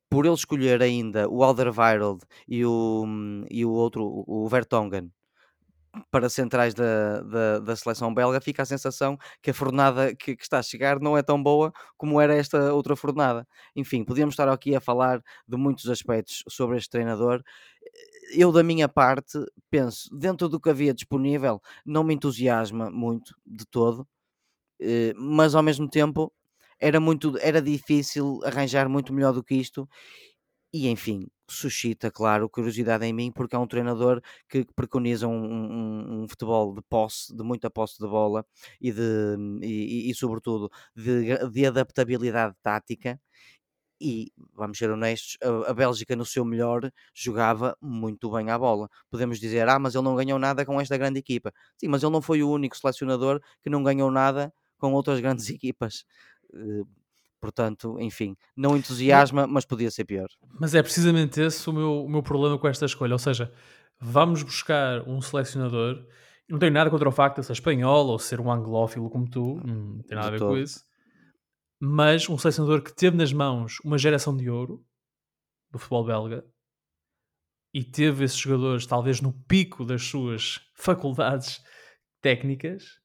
por 0.07 0.25
ele 0.25 0.35
escolher 0.35 0.81
ainda 0.81 1.27
o 1.27 1.43
Alderweireld 1.43 2.23
e 2.47 2.63
o, 2.65 3.05
e 3.49 3.65
o 3.65 3.71
outro, 3.71 4.23
o 4.27 4.47
Vertonghen, 4.47 5.11
para 6.11 6.29
centrais 6.29 6.73
da, 6.73 7.21
da, 7.21 7.59
da, 7.59 7.75
seleção 7.75 8.13
belga, 8.13 8.41
fica 8.41 8.63
a 8.63 8.65
sensação 8.65 9.17
que 9.41 9.51
a 9.51 9.53
fornada 9.53 10.15
que, 10.15 10.35
que, 10.35 10.43
está 10.43 10.59
a 10.59 10.63
chegar 10.63 10.99
não 10.99 11.17
é 11.17 11.23
tão 11.23 11.41
boa 11.41 11.71
como 11.97 12.19
era 12.19 12.35
esta 12.35 12.73
outra 12.73 12.95
fornada. 12.95 13.47
Enfim, 13.75 14.03
podíamos 14.03 14.33
estar 14.33 14.49
aqui 14.49 14.75
a 14.75 14.81
falar 14.81 15.21
de 15.47 15.57
muitos 15.57 15.89
aspectos 15.89 16.43
sobre 16.47 16.77
este 16.77 16.89
treinador. 16.89 17.43
Eu, 18.33 18.51
da 18.51 18.63
minha 18.63 18.87
parte, 18.87 19.39
penso, 19.69 20.09
dentro 20.15 20.47
do 20.49 20.59
que 20.59 20.69
havia 20.69 20.93
disponível, 20.93 21.61
não 21.85 22.03
me 22.03 22.13
entusiasma 22.13 22.89
muito 22.91 23.35
de 23.45 23.65
todo, 23.65 24.07
eh, 24.81 25.13
mas 25.15 25.55
ao 25.55 25.63
mesmo 25.63 25.89
tempo 25.89 26.31
era 26.79 26.99
muito 26.99 27.37
era 27.39 27.61
difícil 27.61 28.39
arranjar 28.43 28.87
muito 28.89 29.13
melhor 29.13 29.33
do 29.33 29.43
que 29.43 29.55
isto 29.55 29.87
e 30.73 30.87
enfim, 30.89 31.27
suscita, 31.53 32.11
claro, 32.11 32.49
curiosidade 32.49 33.05
em 33.05 33.13
mim, 33.13 33.31
porque 33.31 33.55
é 33.55 33.59
um 33.59 33.67
treinador 33.67 34.21
que 34.47 34.65
preconiza 34.75 35.27
um, 35.27 35.33
um, 35.33 36.23
um 36.23 36.27
futebol 36.27 36.73
de 36.73 36.81
posse, 36.83 37.35
de 37.35 37.43
muita 37.43 37.69
posse 37.69 37.99
de 37.99 38.07
bola 38.07 38.45
e, 38.81 38.91
de, 38.91 39.01
e, 39.61 40.09
e 40.09 40.15
sobretudo, 40.15 40.71
de, 40.95 41.37
de, 41.49 41.65
adaptabilidade 41.65 42.55
tática. 42.61 43.19
E 44.01 44.31
vamos 44.53 44.77
ser 44.77 44.89
honestos, 44.89 45.37
a, 45.67 45.73
Bélgica 45.73 46.15
no 46.15 46.25
seu 46.25 46.45
melhor 46.45 46.89
jogava 47.13 47.75
muito 47.81 48.31
bem 48.31 48.49
à 48.49 48.57
bola. 48.57 48.89
Podemos 49.11 49.39
dizer, 49.39 49.67
ah, 49.67 49.77
mas 49.79 49.93
ele 49.95 50.05
não 50.05 50.15
ganhou 50.15 50.39
nada 50.39 50.65
com 50.65 50.79
esta 50.79 50.97
grande 50.97 51.19
equipa. 51.19 51.53
Sim, 51.77 51.89
mas 51.89 52.01
ele 52.03 52.13
não 52.13 52.21
foi 52.21 52.41
o 52.41 52.49
único 52.49 52.77
selecionador 52.77 53.41
que 53.61 53.69
não 53.69 53.83
ganhou 53.83 54.09
nada 54.09 54.53
com 54.77 54.93
outras 54.93 55.19
grandes 55.19 55.49
equipas. 55.51 56.05
Portanto, 57.39 57.97
enfim, 57.99 58.35
não 58.55 58.75
entusiasma, 58.75 59.47
mas 59.47 59.65
podia 59.65 59.89
ser 59.89 60.05
pior. 60.05 60.27
Mas 60.59 60.75
é 60.75 60.83
precisamente 60.83 61.39
esse 61.39 61.69
o 61.69 61.73
meu, 61.73 62.03
o 62.05 62.09
meu 62.09 62.21
problema 62.21 62.57
com 62.57 62.67
esta 62.67 62.85
escolha. 62.85 63.13
Ou 63.13 63.19
seja, 63.19 63.51
vamos 63.99 64.43
buscar 64.43 65.07
um 65.07 65.21
selecionador. 65.21 66.05
Não 66.49 66.59
tenho 66.59 66.73
nada 66.73 66.89
contra 66.89 67.07
o 67.07 67.11
facto 67.11 67.39
de 67.39 67.45
ser 67.45 67.53
espanhol 67.53 68.07
ou 68.07 68.19
ser 68.19 68.41
um 68.41 68.51
anglófilo 68.51 69.09
como 69.09 69.29
tu, 69.29 69.61
não 69.63 70.01
tem 70.03 70.15
nada 70.15 70.27
a 70.27 70.31
ver 70.31 70.39
com 70.39 70.57
isso. 70.57 70.83
Mas 71.79 72.27
um 72.27 72.37
selecionador 72.37 72.81
que 72.81 72.93
teve 72.93 73.15
nas 73.15 73.31
mãos 73.31 73.77
uma 73.85 73.97
geração 73.97 74.35
de 74.35 74.49
ouro 74.49 74.83
do 75.71 75.79
futebol 75.79 76.03
belga 76.03 76.43
e 77.73 77.83
teve 77.83 78.25
esses 78.25 78.37
jogadores 78.37 78.85
talvez 78.85 79.21
no 79.21 79.31
pico 79.31 79.85
das 79.85 80.03
suas 80.03 80.59
faculdades 80.73 81.61
técnicas 82.21 82.98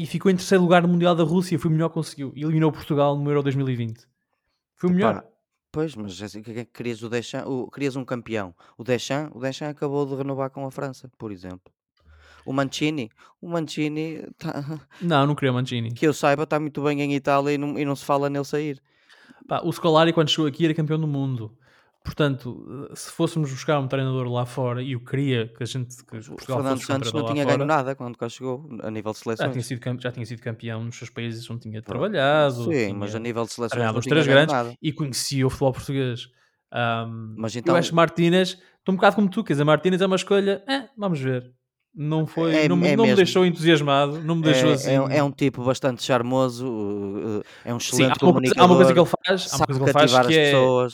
e 0.00 0.06
ficou 0.06 0.30
em 0.30 0.36
terceiro 0.36 0.62
lugar 0.62 0.80
no 0.80 0.88
Mundial 0.88 1.14
da 1.14 1.22
Rússia. 1.22 1.58
Foi 1.58 1.68
o 1.68 1.72
melhor 1.72 1.90
que 1.90 1.94
conseguiu. 1.94 2.32
E 2.34 2.42
eliminou 2.42 2.72
Portugal 2.72 3.18
no 3.18 3.28
Euro 3.28 3.42
2020. 3.42 4.08
Foi 4.74 4.88
o 4.88 4.92
melhor. 4.94 5.22
Pois, 5.70 5.94
mas 5.94 6.20
assim, 6.22 6.40
que, 6.40 6.54
que 6.54 6.64
querias 6.64 7.02
o 7.02 7.10
Deschamps, 7.10 7.46
o, 7.46 7.70
querias 7.70 7.96
um 7.96 8.04
campeão. 8.04 8.54
O 8.78 8.82
Deschamps, 8.82 9.30
o 9.36 9.38
Deschamps 9.38 9.76
acabou 9.76 10.06
de 10.06 10.14
renovar 10.14 10.48
com 10.48 10.66
a 10.66 10.70
França, 10.70 11.10
por 11.18 11.30
exemplo. 11.30 11.70
O 12.46 12.52
Mancini, 12.54 13.10
o 13.42 13.48
Mancini 13.50 14.26
tá, 14.38 14.80
Não, 15.02 15.26
não 15.26 15.34
queria 15.34 15.52
o 15.52 15.54
Mancini. 15.54 15.92
que 15.92 16.06
eu 16.06 16.14
saiba 16.14 16.44
está 16.44 16.58
muito 16.58 16.82
bem 16.82 17.02
em 17.02 17.14
Itália 17.14 17.52
e 17.52 17.58
não, 17.58 17.78
e 17.78 17.84
não 17.84 17.94
se 17.94 18.04
fala 18.04 18.30
nele 18.30 18.46
sair. 18.46 18.82
Pá, 19.46 19.60
o 19.62 19.70
Scolari 19.70 20.14
quando 20.14 20.30
chegou 20.30 20.46
aqui 20.46 20.64
era 20.64 20.72
campeão 20.72 20.98
do 20.98 21.06
mundo. 21.06 21.54
Portanto, 22.02 22.90
se 22.94 23.10
fôssemos 23.12 23.50
buscar 23.50 23.78
um 23.78 23.86
treinador 23.86 24.26
lá 24.26 24.46
fora, 24.46 24.82
e 24.82 24.92
eu 24.92 25.00
queria 25.00 25.48
que 25.48 25.62
a 25.62 25.66
gente. 25.66 26.02
Que 26.04 26.16
o 26.16 26.38
Fernando 26.38 26.80
Santos 26.80 27.12
não 27.12 27.26
tinha 27.26 27.44
ganho 27.44 27.64
nada 27.64 27.94
quando 27.94 28.16
cá 28.16 28.28
chegou, 28.28 28.68
a 28.82 28.90
nível 28.90 29.12
de 29.12 29.18
seleções. 29.18 29.46
Já 29.46 29.52
tinha, 29.52 29.62
sido, 29.62 30.00
já 30.00 30.10
tinha 30.10 30.24
sido 30.24 30.40
campeão 30.40 30.82
nos 30.82 30.96
seus 30.96 31.10
países 31.10 31.48
onde 31.50 31.60
tinha 31.60 31.82
trabalhado. 31.82 32.64
Sim, 32.64 32.70
tinha 32.70 32.94
mas 32.94 33.14
a 33.14 33.18
nível 33.18 33.44
de 33.44 33.52
seleções. 33.52 33.82
Não 33.82 33.98
os 33.98 34.06
três 34.06 34.26
grandes 34.26 34.54
nada. 34.54 34.74
e 34.80 34.92
conhecia 34.92 35.46
o 35.46 35.50
futebol 35.50 35.72
português. 35.72 36.28
Um, 36.72 37.34
mas 37.36 37.54
então... 37.54 37.74
Eu 37.74 37.78
acho 37.78 37.90
que 37.90 37.96
Martínez, 37.96 38.50
estou 38.78 38.92
um 38.92 38.96
bocado 38.96 39.16
como 39.16 39.28
tu, 39.28 39.42
quer 39.44 39.54
dizer, 39.54 39.64
Martínez 39.64 40.00
é 40.00 40.06
uma 40.06 40.16
escolha, 40.16 40.62
eh, 40.68 40.88
vamos 40.96 41.20
ver 41.20 41.52
não 41.94 42.26
foi 42.26 42.54
é, 42.54 42.68
não, 42.68 42.84
é 42.84 42.96
não 42.96 43.04
me 43.04 43.14
deixou 43.14 43.44
entusiasmado 43.44 44.20
não 44.22 44.36
me 44.36 44.42
deixou 44.42 44.70
é, 44.70 44.74
assim. 44.74 44.90
é, 44.90 45.16
é, 45.18 45.22
um 45.22 45.30
tipo 45.32 45.64
bastante 45.64 46.02
charmoso 46.04 46.66
uh, 46.66 47.42
é 47.64 47.74
um 47.74 47.78
excelente 47.78 48.18
Sim, 48.18 48.24
há, 48.24 48.28
uma 48.28 48.40
coisa, 48.40 48.54
há 48.56 48.64
uma 48.64 48.76
coisa 48.76 48.92
que 48.92 49.00
ele 49.00 49.08
faz 49.08 49.52
há 49.52 49.56
uma 49.56 49.66
coisa 49.66 49.80
que 49.80 49.84
ele 49.84 49.92
faz 49.92 50.26
que 50.26 50.38
é, 50.38 50.52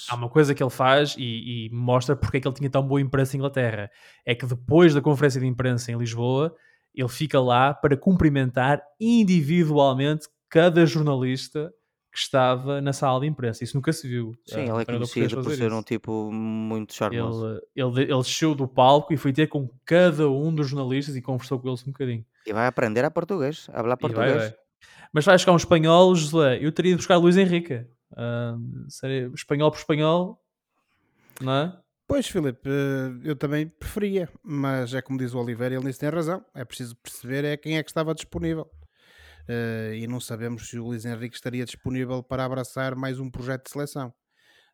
há 0.09 0.15
uma 0.15 0.29
coisa 0.29 0.55
que 0.55 0.63
ele 0.63 0.71
faz 0.71 1.15
e, 1.19 1.67
e, 1.67 1.71
mostra 1.71 2.17
porque 2.17 2.39
é 2.39 2.41
que 2.41 2.49
ele 2.49 2.55
tinha 2.55 2.71
tão 2.71 2.87
boa 2.87 3.01
imprensa 3.01 3.37
em 3.37 3.39
Inglaterra. 3.39 3.91
É 4.25 4.35
que 4.35 4.47
depois 4.47 4.95
da 4.95 5.01
conferência 5.01 5.41
de 5.41 5.47
imprensa 5.47 5.93
em 5.93 5.99
Lisboa 5.99 6.55
ele 6.95 7.09
fica 7.09 7.41
lá 7.41 7.75
para 7.75 7.97
cumprimentar 7.97 8.83
individualmente 8.99 10.29
cada 10.49 10.87
jornalista 10.87 11.73
que 12.17 12.23
estava 12.23 12.81
na 12.81 12.95
sala 12.95 13.21
de 13.21 13.27
imprensa. 13.27 13.63
Isso 13.63 13.77
nunca 13.77 13.93
se 13.93 14.09
viu. 14.09 14.35
Sim, 14.47 14.71
ele 14.71 14.81
é 14.81 14.85
conhecido 14.87 15.43
por 15.43 15.55
ser 15.55 15.67
isso. 15.67 15.77
um 15.77 15.83
tipo 15.83 16.33
muito 16.33 16.95
charmoso. 16.95 17.47
Ele, 17.47 17.61
ele, 17.77 18.03
ele 18.05 18.23
desceu 18.23 18.55
do 18.55 18.67
palco 18.67 19.13
e 19.13 19.19
foi 19.19 19.35
ter 19.35 19.49
com 19.49 19.69
cada 19.85 20.27
um 20.31 20.55
dos 20.55 20.69
jornalistas 20.69 21.15
e 21.15 21.21
conversou 21.21 21.59
com 21.61 21.69
eles 21.69 21.83
um 21.83 21.93
bocadinho. 21.93 22.25
E 22.47 22.55
vai 22.55 22.67
aprender 22.67 23.05
a 23.05 23.11
português, 23.11 23.67
a 23.69 23.83
falar 23.83 23.99
português. 23.99 24.35
Vai, 24.35 24.49
vai. 24.49 24.55
Mas 25.13 25.27
vai 25.27 25.35
buscar 25.35 25.53
um 25.53 25.57
espanhol, 25.57 26.15
José. 26.15 26.59
Eu 26.59 26.73
teria 26.73 26.93
de 26.93 26.97
buscar 26.97 27.19
Luís 27.19 27.37
Henrique. 27.37 27.85
Uh, 28.13 28.89
seria 28.89 29.31
espanhol 29.35 29.71
por 29.71 29.77
espanhol, 29.77 30.43
não 31.39 31.53
é? 31.53 31.79
Pois, 32.09 32.29
Filipe, 32.29 32.67
eh, 32.67 33.29
eu 33.29 33.35
também 33.35 33.67
preferia, 33.67 34.29
mas 34.41 34.95
é 34.95 35.03
como 35.03 35.19
diz 35.19 35.35
o 35.35 35.41
Oliveira, 35.41 35.75
ele 35.75 35.85
nisso 35.85 35.99
tem 35.99 36.09
razão. 36.09 36.43
É 36.55 36.65
preciso 36.65 36.95
perceber 36.97 37.45
é 37.45 37.57
quem 37.57 37.77
é 37.77 37.83
que 37.83 37.91
estava 37.91 38.15
disponível. 38.15 38.71
Uh, 39.49 39.95
e 39.95 40.07
não 40.07 40.21
sabemos 40.21 40.69
se 40.69 40.79
o 40.79 40.85
Luís 40.85 41.05
Henrique 41.05 41.37
estaria 41.37 41.65
disponível 41.65 42.23
para 42.23 42.45
abraçar 42.45 42.95
mais 42.95 43.19
um 43.19 43.31
projeto 43.31 43.65
de 43.65 43.71
seleção. 43.71 44.13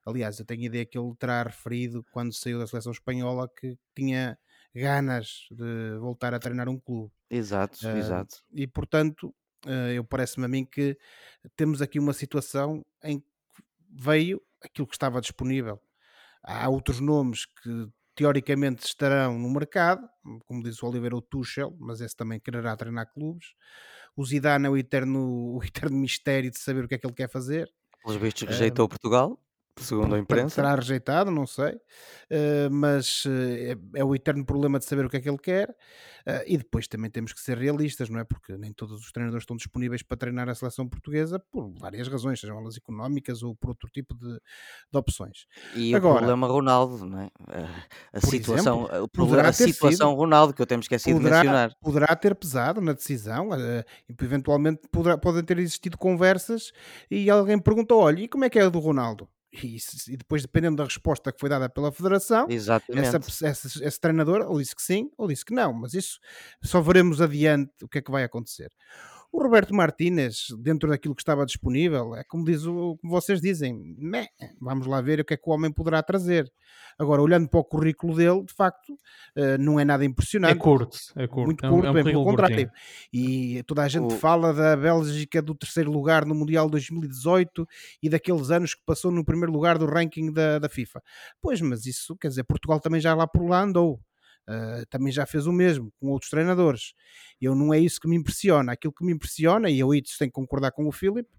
Aliás, 0.05 0.39
eu 0.39 0.45
tenho 0.45 0.62
a 0.62 0.66
ideia 0.66 0.85
que 0.87 0.99
ele 0.99 1.14
terá 1.16 1.43
referido 1.43 2.05
quando 2.11 2.35
saiu 2.35 2.59
da 2.59 2.66
seleção 2.66 2.93
espanhola 2.93 3.49
que 3.49 3.79
tinha 3.95 4.37
ganas 4.75 5.47
de 5.51 5.97
voltar 5.99 6.35
a 6.35 6.39
treinar 6.39 6.68
um 6.68 6.79
clube. 6.79 7.12
Exato, 7.31 7.87
uh, 7.87 7.97
exato. 7.97 8.37
E 8.53 8.66
portanto, 8.66 9.35
uh, 9.66 9.93
eu 9.95 10.05
parece-me 10.05 10.45
a 10.47 10.49
mim 10.49 10.64
que 10.64 10.97
temos 11.57 11.81
aqui 11.81 11.99
uma 11.99 12.12
situação 12.12 12.85
em 13.03 13.20
que 13.20 13.27
veio 13.91 14.43
aquilo 14.62 14.87
que 14.87 14.95
estava 14.95 15.20
disponível. 15.20 15.81
Há 16.43 16.68
outros 16.68 16.99
nomes 16.99 17.47
que 17.47 17.89
teoricamente 18.14 18.85
estarão 18.85 19.39
no 19.39 19.51
mercado, 19.51 20.09
como 20.47 20.62
diz 20.62 20.83
o 20.83 20.87
Oliveira, 20.87 21.16
o 21.16 21.23
Tuchel, 21.23 21.75
mas 21.79 22.01
esse 22.01 22.16
também 22.16 22.41
quererá 22.41 22.77
treinar 22.77 23.11
clubes. 23.12 23.55
O 24.17 24.25
Zidane 24.25 24.67
é 24.67 24.71
o 24.71 24.77
eterno, 24.77 25.21
o 25.59 25.65
eterno 25.65 25.97
mistério 25.97 26.51
de 26.51 26.59
saber 26.59 26.85
o 26.85 26.89
que 26.89 26.95
é 26.95 26.99
que 26.99 27.07
ele 27.07 27.15
quer 27.15 27.31
fazer. 27.31 27.71
Pelos 28.03 28.21
vistos 28.21 28.49
rejeitou 28.49 28.87
uh, 28.87 28.89
Portugal 28.89 29.39
segundo 29.77 30.14
a 30.14 30.18
imprensa. 30.18 30.57
Será 30.57 30.75
rejeitado, 30.75 31.31
não 31.31 31.47
sei, 31.47 31.73
uh, 31.73 32.70
mas 32.70 33.25
uh, 33.25 33.31
é, 33.31 33.77
é, 33.95 34.05
o 34.05 34.14
eterno 34.14 34.45
problema 34.45 34.79
de 34.79 34.85
saber 34.85 35.07
o 35.07 35.11
que 35.11 35.16
é 35.16 35.20
que 35.20 35.29
ele 35.29 35.39
quer. 35.39 35.70
Uh, 36.25 36.45
e 36.47 36.57
depois 36.57 36.87
também 36.87 37.11
temos 37.11 37.33
que 37.33 37.41
ser 37.41 37.59
realistas, 37.59 38.09
não 38.09 38.20
é? 38.20 38.25
Porque 38.25 38.57
nem 38.57 38.73
todos 38.73 39.01
os 39.01 39.11
treinadores 39.11 39.43
estão 39.43 39.57
disponíveis 39.57 40.03
para 40.03 40.16
treinar 40.16 40.49
a 40.49 40.55
seleção 40.55 40.89
portuguesa 40.89 41.39
por 41.39 41.73
várias 41.79 42.07
razões, 42.07 42.39
sejam 42.41 42.59
elas 42.59 42.77
económicas 42.77 43.43
ou 43.43 43.57
por 43.57 43.70
outro 43.70 43.89
tipo 43.91 44.14
de, 44.14 44.35
de 44.35 44.99
opções. 44.99 45.47
E 45.75 45.95
Agora, 45.95 46.14
o 46.14 46.18
problema 46.18 46.47
Ronaldo, 46.47 47.05
não 47.05 47.20
é? 47.23 47.31
A, 48.12 48.20
situação, 48.20 48.85
exemplo, 48.85 49.35
o 49.35 49.41
a 49.41 49.53
situação 49.53 50.11
sido, 50.11 50.18
Ronaldo, 50.18 50.55
que 50.55 50.62
eu 50.62 50.66
temos 50.66 50.85
esquecido 50.85 51.16
poderá, 51.16 51.41
de 51.41 51.47
mencionar. 51.49 51.77
Poderá 51.81 52.14
ter 52.14 52.35
pesado 52.37 52.81
na 52.81 52.93
decisão, 52.93 53.49
eventualmente 54.09 54.83
poderá, 54.93 55.18
podem 55.18 55.43
ter 55.43 55.59
existido 55.59 55.99
conversas 55.99 56.73
e 57.11 57.29
alguém 57.29 57.59
perguntou: 57.59 58.01
olha, 58.01 58.20
e 58.20 58.29
como 58.29 58.45
é 58.45 58.51
que 58.51 58.61
é 58.61 58.62
a 58.62 58.68
do 58.68 58.79
Ronaldo? 58.79 59.29
E, 59.53 59.77
e, 60.09 60.17
depois, 60.17 60.43
dependendo 60.43 60.77
da 60.77 60.85
resposta 60.85 61.31
que 61.31 61.39
foi 61.39 61.49
dada 61.49 61.69
pela 61.69 61.93
Federação, 61.93 62.47
essa, 62.99 63.47
essa, 63.47 63.85
esse 63.85 64.01
treinador 64.01 64.47
ou 64.49 64.59
disse 64.59 64.75
que 64.75 64.83
sim 64.83 65.11
ou 65.17 65.29
disse 65.29 65.45
que 65.45 65.53
não, 65.53 65.73
mas 65.73 65.93
isso 65.93 66.19
só 66.63 66.81
veremos 66.81 67.21
adiante 67.21 67.71
o 67.83 67.89
que 67.89 67.99
é 67.99 68.03
que 68.03 68.11
vai 68.11 68.25
acontecer. 68.25 68.71
O 69.33 69.43
Roberto 69.43 69.74
Martínez, 69.74 70.49
dentro 70.59 70.91
daquilo 70.91 71.14
que 71.14 71.22
estava 71.22 71.47
disponível, 71.47 72.14
é 72.14 72.22
como, 72.22 72.45
diz 72.45 72.66
o, 72.66 72.99
como 73.01 73.11
vocês 73.11 73.41
dizem, 73.41 73.97
meh, 73.99 74.28
vamos 74.61 74.87
lá 74.87 75.01
ver 75.01 75.20
o 75.20 75.24
que 75.24 75.33
é 75.33 75.39
que 75.39 75.49
o 75.49 75.53
homem 75.55 75.72
poderá 75.72 76.03
trazer. 76.03 76.53
Agora, 76.99 77.22
olhando 77.22 77.49
para 77.49 77.61
o 77.61 77.64
currículo 77.64 78.14
dele, 78.14 78.45
de 78.45 78.53
facto, 78.53 78.93
uh, 78.93 79.57
não 79.59 79.80
é 79.80 79.87
nada 79.87 80.05
impressionante. 80.05 80.53
É 80.53 80.61
curto, 80.61 80.99
é 81.16 81.26
curto. 81.26 81.47
Muito 81.47 81.66
curto, 81.66 81.87
é 81.87 81.91
um, 81.91 81.97
é 81.97 82.01
um 82.03 82.05
pelo 82.05 82.24
contrário. 82.24 82.70
E 83.11 83.62
toda 83.66 83.83
a 83.83 83.89
gente 83.89 84.12
o... 84.12 84.18
fala 84.18 84.53
da 84.53 84.76
Bélgica 84.76 85.41
do 85.41 85.55
terceiro 85.55 85.91
lugar 85.91 86.26
no 86.26 86.35
Mundial 86.35 86.68
2018 86.68 87.66
e 88.03 88.11
daqueles 88.11 88.51
anos 88.51 88.74
que 88.74 88.83
passou 88.85 89.11
no 89.11 89.24
primeiro 89.24 89.51
lugar 89.51 89.78
do 89.78 89.87
ranking 89.87 90.30
da, 90.30 90.59
da 90.59 90.68
FIFA. 90.68 91.03
Pois, 91.41 91.59
mas 91.62 91.87
isso, 91.87 92.14
quer 92.18 92.28
dizer, 92.28 92.45
Portugal 92.45 92.78
também 92.80 93.01
já 93.01 93.14
lá 93.14 93.26
por 93.26 93.49
lá 93.49 93.62
andou. 93.62 93.99
Uh, 94.49 94.84
também 94.90 95.12
já 95.12 95.24
fez 95.24 95.47
o 95.47 95.53
mesmo 95.53 95.93
com 96.01 96.09
outros 96.09 96.30
treinadores. 96.30 96.95
Eu 97.40 97.55
não 97.55 97.72
é 97.72 97.78
isso 97.78 98.01
que 98.01 98.09
me 98.09 98.16
impressiona. 98.16 98.72
Aquilo 98.72 98.93
que 98.93 99.05
me 99.05 99.12
impressiona, 99.12 99.70
e 99.70 99.78
eu 99.78 99.95
isso 99.95 100.18
tenho 100.18 100.30
que 100.30 100.34
concordar 100.34 100.72
com 100.72 100.86
o 100.86 100.93
Filipe, 100.93 101.30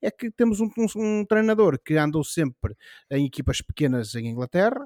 é 0.00 0.10
que 0.10 0.30
temos 0.30 0.60
um, 0.60 0.70
um, 0.78 0.86
um, 0.96 1.24
treinador 1.24 1.78
que 1.78 1.96
andou 1.96 2.22
sempre 2.22 2.76
em 3.10 3.26
equipas 3.26 3.60
pequenas 3.60 4.14
em 4.14 4.28
Inglaterra, 4.28 4.84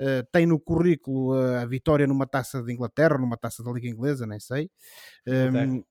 uh, 0.00 0.26
tem 0.32 0.46
no 0.46 0.58
currículo 0.58 1.34
uh, 1.34 1.58
a 1.58 1.66
vitória 1.66 2.06
numa 2.06 2.26
taça 2.26 2.62
de 2.62 2.72
Inglaterra, 2.72 3.18
numa 3.18 3.36
taça 3.36 3.62
da 3.62 3.70
Liga 3.70 3.88
Inglesa, 3.88 4.26
nem 4.26 4.40
sei. 4.40 4.70
Um, 5.26 5.84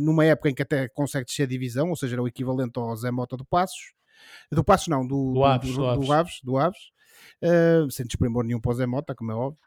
numa 0.00 0.24
época 0.24 0.50
em 0.50 0.54
que 0.54 0.62
até 0.62 0.88
consegue 0.88 1.24
descer 1.24 1.44
a 1.44 1.46
divisão, 1.46 1.90
ou 1.90 1.96
seja, 1.96 2.16
era 2.16 2.22
o 2.22 2.28
equivalente 2.28 2.78
ao 2.78 2.94
Zé 2.96 3.10
Mota 3.10 3.36
do 3.36 3.44
Passos. 3.44 3.92
Do 4.50 4.64
Passos 4.64 4.88
não, 4.88 5.06
do, 5.06 5.32
do 5.32 5.44
Aves, 5.44 5.74
do, 5.74 5.94
do, 5.94 6.00
do 6.00 6.12
Aves, 6.12 6.40
do 6.42 6.58
Aves. 6.58 6.92
Uh, 7.42 7.90
sem 7.90 8.04
desprimor 8.04 8.44
nenhum 8.44 8.60
para 8.60 8.72
o 8.72 8.74
Zé 8.74 8.86
Mota, 8.86 9.14
como 9.14 9.30
é 9.30 9.34
óbvio 9.34 9.58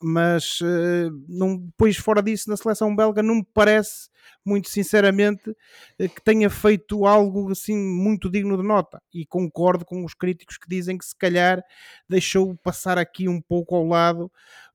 mas 0.00 0.60
uh, 0.60 1.10
não, 1.28 1.56
depois 1.56 1.96
fora 1.96 2.22
disso 2.22 2.50
na 2.50 2.56
seleção 2.56 2.94
belga 2.94 3.22
não 3.22 3.36
me 3.36 3.46
parece 3.54 4.10
muito 4.44 4.68
sinceramente 4.68 5.54
eh, 5.98 6.08
que 6.08 6.20
tenha 6.22 6.50
feito 6.50 7.06
algo 7.06 7.50
assim 7.50 7.76
muito 7.76 8.30
digno 8.30 8.56
de 8.56 8.62
nota. 8.62 9.00
E 9.12 9.24
concordo 9.26 9.84
com 9.84 10.04
os 10.04 10.14
críticos 10.14 10.58
que 10.58 10.68
dizem 10.68 10.98
que 10.98 11.04
se 11.04 11.16
calhar 11.16 11.62
deixou 12.08 12.56
passar 12.56 12.98
aqui 12.98 13.28
um 13.28 13.40
pouco 13.40 13.74
ao 13.74 13.86
lado 13.86 14.30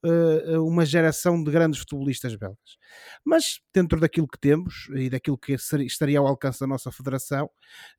uh, 0.06 0.64
uma 0.66 0.86
geração 0.86 1.44
de 1.44 1.52
grandes 1.52 1.80
futebolistas 1.80 2.36
belgas 2.36 2.78
mas 3.24 3.60
dentro 3.74 4.00
daquilo 4.00 4.28
que 4.28 4.40
temos 4.40 4.90
e 4.96 5.10
daquilo 5.10 5.38
que 5.38 5.54
estaria 5.54 6.20
ao 6.20 6.28
alcance 6.28 6.60
da 6.60 6.68
nossa 6.68 6.92
federação 6.92 7.50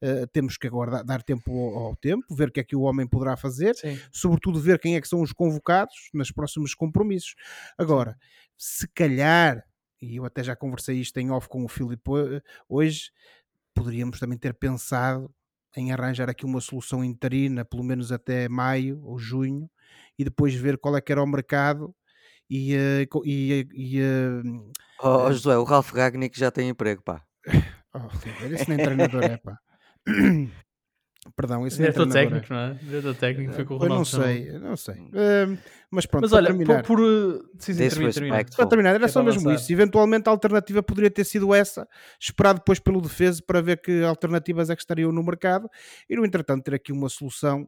uh, 0.02 0.26
temos 0.32 0.56
que 0.56 0.66
agora 0.66 1.02
dar 1.04 1.22
tempo 1.22 1.50
ao, 1.50 1.86
ao, 1.86 1.96
tempo, 1.96 2.24
ver 2.34 2.48
o 2.48 2.52
que 2.52 2.60
é 2.60 2.64
que 2.64 2.76
o 2.76 2.82
homem 2.82 3.06
poderá 3.06 3.36
fazer, 3.36 3.74
Sim. 3.74 3.98
sobretudo 4.12 4.60
ver 4.60 4.78
quem 4.78 4.96
é 4.96 5.00
que 5.00 5.08
são 5.08 5.20
os 5.20 5.32
convocados 5.32 5.94
nos 6.14 6.30
próximos 6.30 6.74
compromissos 6.74 7.34
agora, 7.76 8.16
se 8.56 8.88
calhar 8.88 9.64
e 10.00 10.16
eu 10.16 10.24
até 10.24 10.42
já 10.42 10.54
conversei 10.54 10.96
isto 11.00 11.18
em 11.18 11.30
off 11.30 11.48
com 11.48 11.64
o 11.64 11.68
Filipe 11.68 12.10
hoje, 12.68 13.10
poderíamos 13.74 14.18
também 14.18 14.38
ter 14.38 14.54
pensado 14.54 15.32
em 15.76 15.92
arranjar 15.92 16.30
aqui 16.30 16.44
uma 16.44 16.60
solução 16.60 17.04
interina, 17.04 17.64
pelo 17.64 17.84
menos 17.84 18.10
até 18.10 18.48
maio 18.48 19.00
ou 19.04 19.18
junho, 19.18 19.70
e 20.18 20.24
depois 20.24 20.54
ver 20.54 20.78
qual 20.78 20.96
é 20.96 21.00
que 21.00 21.12
era 21.12 21.22
o 21.22 21.26
mercado 21.26 21.94
e... 22.48 22.74
Eh, 22.74 23.06
e, 23.24 23.66
e, 23.72 24.00
uh, 24.00 24.72
oh, 25.02 25.32
José, 25.32 25.56
o 25.56 25.64
Ralf 25.64 25.92
Ragnick 25.92 26.38
já 26.38 26.50
tem 26.50 26.68
emprego, 26.68 27.02
pá. 27.02 27.22
Oh, 27.94 28.06
esse 28.52 28.68
nem 28.68 28.76
treinador 28.76 29.24
é, 29.24 29.38
pá. 29.38 29.58
Perdão, 31.34 31.66
esse 31.66 31.76
diretor 31.78 32.08
técnico, 32.08 32.46
não 32.48 32.60
é? 32.60 32.74
Diretor 32.74 33.14
técnico 33.16 33.52
foi 33.52 33.64
com 33.64 33.74
o 33.74 33.76
Ronaldo. 33.76 33.94
Eu 33.94 33.98
não 33.98 34.04
sei, 34.04 34.52
não 34.60 34.76
sei. 34.76 34.94
Uh, 34.94 35.58
mas 35.90 36.06
pronto, 36.06 36.22
mas 36.22 36.32
olha, 36.32 36.46
terminar, 36.46 36.82
por, 36.84 36.96
por... 36.96 37.50
Sim, 37.58 37.74
sim, 37.74 37.88
termina. 37.88 38.44
para 38.44 38.66
terminar, 38.66 38.94
era 38.94 39.04
é 39.04 39.08
só 39.08 39.22
mesmo 39.22 39.50
isso. 39.50 39.72
Eventualmente 39.72 40.28
a 40.28 40.30
alternativa 40.32 40.80
poderia 40.80 41.10
ter 41.10 41.24
sido 41.24 41.52
essa, 41.52 41.88
esperar 42.20 42.54
depois 42.54 42.78
pelo 42.78 43.00
defesa 43.00 43.42
para 43.44 43.60
ver 43.60 43.80
que 43.80 44.04
alternativas 44.04 44.70
é 44.70 44.76
que 44.76 44.82
estariam 44.82 45.10
no 45.10 45.22
mercado 45.22 45.68
e 46.08 46.14
no 46.14 46.24
entretanto 46.24 46.62
ter 46.62 46.74
aqui 46.74 46.92
uma 46.92 47.08
solução 47.08 47.62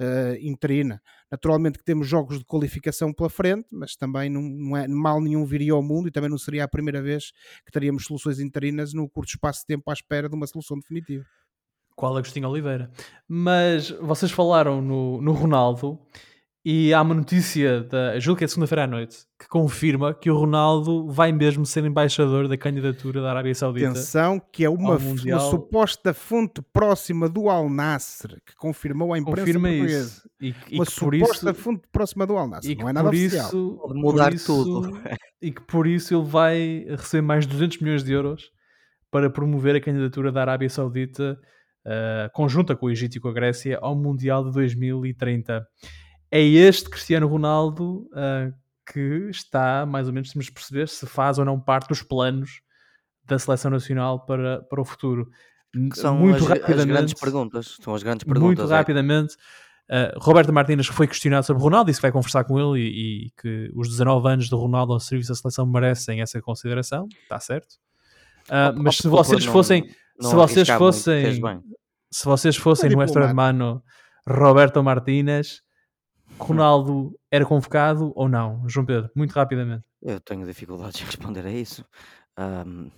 uh, 0.00 0.36
interina. 0.40 1.00
Naturalmente 1.30 1.78
que 1.78 1.84
temos 1.84 2.08
jogos 2.08 2.38
de 2.38 2.44
qualificação 2.44 3.12
pela 3.12 3.30
frente, 3.30 3.66
mas 3.70 3.94
também 3.94 4.28
não, 4.28 4.42
não 4.42 4.76
é 4.76 4.88
mal 4.88 5.20
nenhum 5.20 5.44
viria 5.44 5.72
ao 5.72 5.82
mundo 5.82 6.08
e 6.08 6.10
também 6.10 6.28
não 6.28 6.38
seria 6.38 6.64
a 6.64 6.68
primeira 6.68 7.00
vez 7.00 7.30
que 7.64 7.70
teríamos 7.70 8.04
soluções 8.04 8.40
interinas 8.40 8.92
no 8.92 9.08
curto 9.08 9.28
espaço 9.28 9.60
de 9.60 9.66
tempo 9.66 9.88
à 9.90 9.92
espera 9.92 10.28
de 10.28 10.34
uma 10.34 10.46
solução 10.46 10.78
definitiva. 10.78 11.24
Qual 11.96 12.16
Agostinho 12.16 12.48
Oliveira. 12.48 12.90
Mas 13.26 13.90
vocês 13.90 14.30
falaram 14.30 14.80
no, 14.80 15.20
no 15.20 15.32
Ronaldo 15.32 15.98
e 16.68 16.92
há 16.92 17.00
uma 17.00 17.14
notícia, 17.14 17.84
da, 17.84 18.18
julgo 18.18 18.38
que 18.38 18.44
é 18.44 18.48
segunda-feira 18.48 18.82
à 18.82 18.86
noite, 18.88 19.18
que 19.38 19.46
confirma 19.48 20.12
que 20.12 20.28
o 20.28 20.36
Ronaldo 20.36 21.06
vai 21.06 21.30
mesmo 21.30 21.64
ser 21.64 21.84
embaixador 21.84 22.48
da 22.48 22.56
candidatura 22.56 23.22
da 23.22 23.30
Arábia 23.30 23.54
Saudita. 23.54 23.90
Atenção, 23.90 24.42
que 24.50 24.64
é 24.64 24.68
uma, 24.68 24.96
uma 24.96 25.38
suposta 25.38 26.12
fonte 26.12 26.60
próxima 26.72 27.28
do 27.28 27.48
Al 27.48 27.70
Nasser, 27.70 28.42
que 28.44 28.56
confirmou 28.56 29.14
a 29.14 29.18
imprensa 29.18 29.42
confirma 29.42 29.68
portuguesa. 29.68 30.06
Isso. 30.08 30.30
E, 30.40 30.54
e 30.72 30.74
uma 30.74 30.84
suposta 30.84 31.50
isso, 31.52 31.60
fonte 31.60 31.82
próxima 31.92 32.26
do 32.26 32.36
Al 32.36 32.48
Nasser, 32.48 32.76
não 32.76 32.88
é 32.88 32.92
nada 32.92 33.10
oficial. 33.10 33.46
Isso, 33.46 33.78
Pode 33.80 34.00
mudar 34.00 34.34
isso, 34.34 34.64
tudo. 34.64 35.00
E 35.40 35.52
que 35.52 35.62
por 35.62 35.86
isso 35.86 36.16
ele 36.16 36.24
vai 36.24 36.84
receber 36.88 37.22
mais 37.22 37.46
de 37.46 37.52
200 37.52 37.78
milhões 37.78 38.02
de 38.02 38.12
euros 38.12 38.50
para 39.08 39.30
promover 39.30 39.76
a 39.76 39.80
candidatura 39.80 40.32
da 40.32 40.40
Arábia 40.40 40.68
Saudita 40.68 41.38
uh, 41.86 42.30
conjunta 42.32 42.76
com 42.76 42.86
o 42.86 42.90
Egito 42.90 43.16
e 43.16 43.20
com 43.20 43.28
a 43.28 43.32
Grécia 43.32 43.78
ao 43.80 43.94
Mundial 43.94 44.44
de 44.44 44.52
2030. 44.52 45.66
É 46.30 46.42
este 46.42 46.90
Cristiano 46.90 47.26
Ronaldo 47.26 48.08
uh, 48.12 48.52
que 48.92 49.28
está, 49.30 49.86
mais 49.86 50.06
ou 50.06 50.12
menos, 50.12 50.30
temos 50.30 50.46
de 50.46 50.52
perceber 50.52 50.88
se 50.88 51.06
faz 51.06 51.38
ou 51.38 51.44
não 51.44 51.58
parte 51.58 51.88
dos 51.88 52.02
planos 52.02 52.60
da 53.24 53.38
seleção 53.38 53.70
nacional 53.70 54.24
para, 54.24 54.62
para 54.62 54.80
o 54.80 54.84
futuro. 54.84 55.28
São 55.94 56.16
muito 56.16 56.36
as, 56.36 56.46
rapidamente, 56.46 56.80
as 56.80 56.86
grandes 56.86 57.14
perguntas. 57.14 57.76
São 57.80 57.94
as 57.94 58.02
grandes 58.02 58.24
perguntas. 58.24 58.58
Muito 58.58 58.72
é. 58.72 58.76
rapidamente. 58.76 59.34
Uh, 59.88 60.18
Roberto 60.18 60.52
Martínez 60.52 60.86
foi 60.86 61.06
questionado 61.06 61.46
sobre 61.46 61.62
Ronaldo, 61.62 61.86
disse 61.86 62.00
que 62.00 62.02
vai 62.02 62.12
conversar 62.12 62.44
com 62.44 62.58
ele 62.58 62.84
e, 62.84 63.26
e, 63.26 63.30
que 63.40 63.70
os 63.74 63.88
19 63.88 64.28
anos 64.28 64.48
de 64.48 64.54
Ronaldo 64.54 64.92
ao 64.92 65.00
serviço 65.00 65.30
da 65.30 65.36
seleção 65.36 65.64
merecem 65.64 66.20
essa 66.20 66.40
consideração, 66.40 67.08
está 67.22 67.38
certo. 67.38 67.74
Uh, 68.48 68.74
mas 68.76 68.96
se 68.96 69.08
vocês 69.08 69.44
fossem, 69.44 69.88
se 70.20 70.34
vocês 70.34 70.68
fossem 70.68 71.40
se 72.10 72.24
vocês 72.24 72.56
fossem 72.56 72.90
no 72.90 73.02
extra 73.02 73.32
mano 73.34 73.82
Roberto 74.26 74.82
Martínez, 74.82 75.62
Ronaldo 76.38 77.18
era 77.30 77.44
convocado 77.44 78.12
ou 78.14 78.28
não? 78.28 78.68
João 78.68 78.86
Pedro, 78.86 79.10
muito 79.14 79.32
rapidamente. 79.32 79.84
Eu 80.02 80.20
tenho 80.20 80.46
dificuldades 80.46 81.00
em 81.02 81.04
responder 81.04 81.46
a 81.46 81.50
isso. 81.50 81.84
Um, 82.38 82.90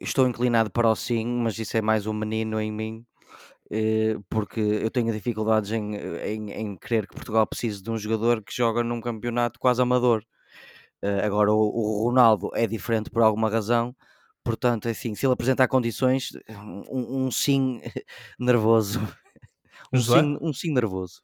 estou 0.00 0.26
inclinado 0.26 0.70
para 0.70 0.88
o 0.88 0.96
sim, 0.96 1.26
mas 1.26 1.58
isso 1.58 1.76
é 1.76 1.82
mais 1.82 2.06
um 2.06 2.12
menino 2.12 2.60
em 2.60 2.72
mim, 2.72 3.06
eh, 3.70 4.16
porque 4.28 4.60
eu 4.60 4.90
tenho 4.90 5.12
dificuldades 5.12 5.70
em, 5.72 5.94
em, 5.96 6.50
em 6.52 6.76
crer 6.76 7.06
que 7.06 7.14
Portugal 7.14 7.46
precise 7.46 7.82
de 7.82 7.90
um 7.90 7.98
jogador 7.98 8.42
que 8.42 8.54
joga 8.54 8.82
num 8.82 9.00
campeonato 9.00 9.58
quase 9.60 9.82
amador. 9.82 10.22
Eh, 11.02 11.24
agora, 11.24 11.52
o, 11.52 11.56
o 11.58 12.04
Ronaldo 12.08 12.50
é 12.54 12.66
diferente 12.66 13.10
por 13.10 13.22
alguma 13.22 13.50
razão, 13.50 13.94
portanto, 14.44 14.86
é 14.86 14.90
assim, 14.92 15.14
se 15.14 15.26
ele 15.26 15.32
apresentar 15.32 15.66
condições, 15.66 16.30
um, 16.90 17.26
um 17.26 17.30
sim 17.30 17.80
nervoso. 18.38 19.00
Um 19.92 20.00
sim, 20.00 20.38
um 20.40 20.52
sim 20.52 20.72
nervoso. 20.72 21.22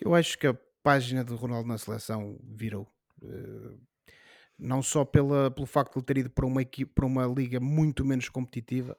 Eu 0.00 0.14
acho 0.14 0.38
que 0.38 0.46
a 0.46 0.54
página 0.82 1.22
do 1.22 1.36
Ronaldo 1.36 1.68
na 1.68 1.78
seleção 1.78 2.38
virou. 2.42 2.88
Uh, 3.22 3.78
não 4.58 4.82
só 4.82 5.04
pela, 5.04 5.50
pelo 5.50 5.66
facto 5.66 5.94
de 5.94 5.98
ele 5.98 6.06
ter 6.06 6.18
ido 6.18 6.30
para 6.30 6.46
uma, 6.46 6.62
equipe, 6.62 6.92
para 6.92 7.06
uma 7.06 7.26
liga 7.26 7.58
muito 7.58 8.04
menos 8.04 8.28
competitiva, 8.28 8.96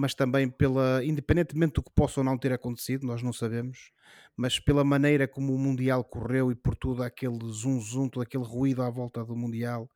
mas 0.00 0.14
também 0.14 0.48
pela, 0.48 1.04
independentemente 1.04 1.74
do 1.74 1.82
que 1.82 1.90
possa 1.94 2.20
ou 2.20 2.24
não 2.24 2.38
ter 2.38 2.54
acontecido, 2.54 3.06
nós 3.06 3.22
não 3.22 3.34
sabemos, 3.34 3.92
mas 4.34 4.58
pela 4.58 4.82
maneira 4.82 5.28
como 5.28 5.54
o 5.54 5.58
Mundial 5.58 6.02
correu 6.02 6.50
e 6.50 6.54
por 6.54 6.74
tudo 6.74 7.02
aquele 7.02 7.38
zum 7.52 7.78
zum, 7.82 8.08
todo 8.08 8.22
aquele 8.22 8.42
ruído 8.42 8.82
à 8.82 8.88
volta 8.88 9.22
do 9.22 9.36
Mundial 9.36 9.90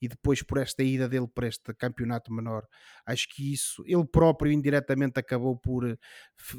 e 0.00 0.08
depois 0.08 0.42
por 0.42 0.56
esta 0.56 0.82
ida 0.82 1.06
dele 1.06 1.28
para 1.28 1.46
este 1.46 1.74
campeonato 1.74 2.32
menor, 2.32 2.66
acho 3.04 3.28
que 3.28 3.52
isso, 3.52 3.84
ele 3.86 4.06
próprio 4.06 4.50
indiretamente 4.50 5.20
acabou 5.20 5.58
por 5.58 5.86
eh, 5.86 5.98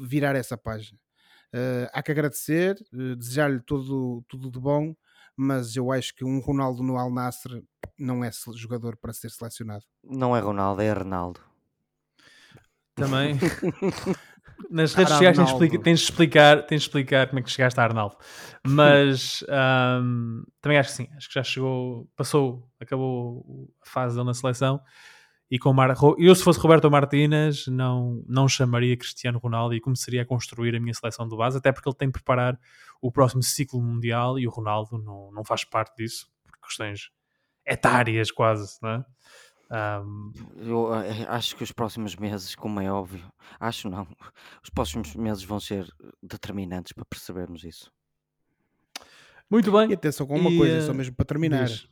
virar 0.00 0.36
essa 0.36 0.56
página. 0.56 0.96
Uh, 1.52 1.90
há 1.92 2.02
que 2.04 2.12
agradecer, 2.12 2.76
uh, 2.94 3.16
desejar-lhe 3.16 3.60
tudo, 3.60 4.24
tudo 4.28 4.48
de 4.48 4.60
bom, 4.60 4.94
mas 5.36 5.74
eu 5.74 5.90
acho 5.90 6.14
que 6.14 6.24
um 6.24 6.38
Ronaldo 6.38 6.84
no 6.84 6.96
Al 6.96 7.12
Nassr 7.12 7.62
não 7.98 8.22
é 8.22 8.30
jogador 8.54 8.96
para 8.96 9.12
ser 9.12 9.30
selecionado. 9.30 9.82
Não 10.04 10.36
é 10.36 10.40
Ronaldo, 10.40 10.80
é 10.80 10.92
Ronaldo. 10.92 11.51
Também. 12.94 13.38
Nas 14.70 14.94
redes 14.94 15.12
sociais 15.12 15.36
tens, 15.36 15.52
tens, 15.82 15.98
de 15.98 16.04
explicar, 16.04 16.62
tens 16.66 16.82
de 16.82 16.86
explicar 16.86 17.26
como 17.26 17.40
é 17.40 17.42
que 17.42 17.50
chegaste 17.50 17.78
a 17.78 17.84
Arnaldo. 17.84 18.16
Mas 18.66 19.44
um, 20.02 20.42
também 20.60 20.78
acho 20.78 20.90
que 20.90 20.96
sim, 20.96 21.08
acho 21.16 21.28
que 21.28 21.34
já 21.34 21.42
chegou, 21.42 22.08
passou, 22.16 22.68
acabou 22.80 23.70
a 23.82 23.88
fase 23.88 24.14
dele 24.14 24.26
na 24.26 24.34
seleção. 24.34 24.80
E 25.50 25.58
com 25.58 25.70
Mar... 25.74 25.94
eu, 26.16 26.34
se 26.34 26.42
fosse 26.42 26.58
Roberto 26.58 26.90
Martínez, 26.90 27.66
não, 27.66 28.24
não 28.26 28.48
chamaria 28.48 28.96
Cristiano 28.96 29.38
Ronaldo 29.38 29.74
e 29.74 29.80
começaria 29.80 30.22
a 30.22 30.24
construir 30.24 30.74
a 30.74 30.80
minha 30.80 30.94
seleção 30.94 31.28
de 31.28 31.36
base, 31.36 31.58
até 31.58 31.70
porque 31.70 31.86
ele 31.86 31.96
tem 31.96 32.08
de 32.08 32.12
preparar 32.12 32.58
o 33.02 33.12
próximo 33.12 33.42
ciclo 33.42 33.82
mundial 33.82 34.38
e 34.38 34.46
o 34.46 34.50
Ronaldo 34.50 34.96
não, 34.96 35.30
não 35.30 35.44
faz 35.44 35.62
parte 35.64 35.94
disso, 35.96 36.26
por 36.42 36.58
questões 36.66 37.10
etárias 37.66 38.30
quase, 38.30 38.78
não 38.80 38.90
é? 38.90 39.04
Um... 39.72 40.32
Eu 40.56 40.94
eh, 40.94 41.24
acho 41.28 41.56
que 41.56 41.64
os 41.64 41.72
próximos 41.72 42.14
meses, 42.16 42.54
como 42.54 42.78
é 42.78 42.92
óbvio, 42.92 43.24
acho 43.58 43.88
não, 43.88 44.06
os 44.62 44.68
próximos 44.68 45.16
meses 45.16 45.42
vão 45.42 45.58
ser 45.58 45.88
determinantes 46.22 46.92
para 46.92 47.06
percebermos 47.06 47.64
isso. 47.64 47.90
Muito 49.48 49.72
bem. 49.72 49.90
E 49.90 49.94
atenção 49.94 50.26
com 50.26 50.38
uma 50.38 50.50
e, 50.50 50.58
coisa, 50.58 50.86
só 50.86 50.92
mesmo 50.92 51.14
para 51.14 51.24
terminar. 51.24 51.64
Diz. 51.64 51.88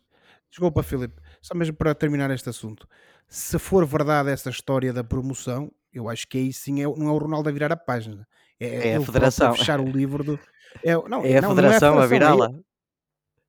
Desculpa, 0.51 0.83
Filipe, 0.83 1.20
só 1.41 1.55
mesmo 1.55 1.74
para 1.76 1.95
terminar 1.95 2.31
este 2.31 2.51
assunto. 2.51 2.87
Se 3.26 3.59
for 3.59 3.87
verdade 3.87 4.31
essa 4.31 4.51
história 4.51 4.93
da 4.93 5.05
promoção, 5.05 5.72
eu 5.93 6.09
acho 6.09 6.26
que 6.28 6.37
aí 6.37 6.53
sim 6.53 6.83
é, 6.83 6.85
não 6.85 7.09
é 7.09 7.12
o 7.12 7.18
Ronaldo 7.18 7.49
a 7.49 7.53
virar 7.53 7.72
a 7.72 7.76
página. 7.76 8.26
É, 8.59 8.91
é 8.91 8.97
a 8.97 9.01
federação. 9.01 9.53
A 9.53 9.55
fechar 9.55 9.81
o 9.81 9.87
livro 9.87 10.22
do. 10.22 10.39
É, 10.85 10.93
não, 11.09 11.24
é 11.24 11.39
a 11.39 11.43
não, 11.43 11.55
federação, 11.55 11.95
não 11.95 12.03
é 12.03 12.05
a, 12.05 12.09
federação 12.09 12.43
a 12.43 12.47
virá-la. 12.47 12.51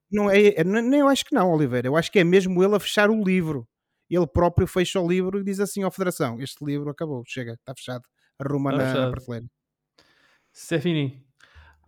Não 0.10 0.30
é, 0.30 0.48
é, 0.56 0.64
não, 0.64 0.98
eu 0.98 1.08
acho 1.08 1.26
que 1.26 1.34
não, 1.36 1.52
Oliveira. 1.52 1.88
Eu 1.88 1.98
acho 1.98 2.12
que 2.12 2.20
é 2.20 2.24
mesmo 2.24 2.64
ele 2.64 2.76
a 2.76 2.80
fechar 2.80 3.10
o 3.10 3.24
livro 3.24 3.68
ele 4.16 4.28
próprio 4.28 4.68
fecha 4.68 4.99
o 4.99 5.07
livro 5.07 5.39
e 5.39 5.43
diz 5.43 5.59
assim 5.59 5.84
à 5.84 5.91
Federação: 5.91 6.39
Este 6.39 6.64
livro 6.64 6.89
acabou, 6.89 7.24
chega, 7.26 7.53
está 7.53 7.74
fechado, 7.76 8.03
arruma 8.39 8.72
está 8.72 8.84
na, 8.84 8.89
fechado. 8.89 9.05
na 9.05 9.12
prateleira. 9.12 9.45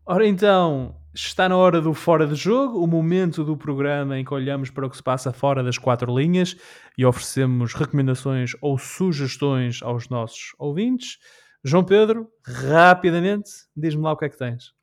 Ora 0.05 0.27
então, 0.27 0.95
está 1.13 1.47
na 1.47 1.55
hora 1.55 1.79
do 1.79 1.93
fora 1.93 2.27
de 2.27 2.35
jogo, 2.35 2.83
o 2.83 2.87
momento 2.87 3.43
do 3.43 3.55
programa 3.55 4.19
em 4.19 4.25
que 4.25 4.33
olhamos 4.33 4.69
para 4.69 4.85
o 4.85 4.89
que 4.89 4.97
se 4.97 5.03
passa 5.03 5.31
fora 5.31 5.63
das 5.63 5.77
quatro 5.77 6.17
linhas 6.17 6.57
e 6.97 7.05
oferecemos 7.05 7.73
recomendações 7.73 8.51
ou 8.61 8.77
sugestões 8.77 9.81
aos 9.81 10.09
nossos 10.09 10.53
ouvintes. 10.59 11.17
João 11.63 11.85
Pedro, 11.85 12.27
rapidamente, 12.45 13.49
diz-me 13.75 14.03
lá 14.03 14.11
o 14.11 14.17
que 14.17 14.25
é 14.25 14.29
que 14.29 14.37
tens. 14.37 14.73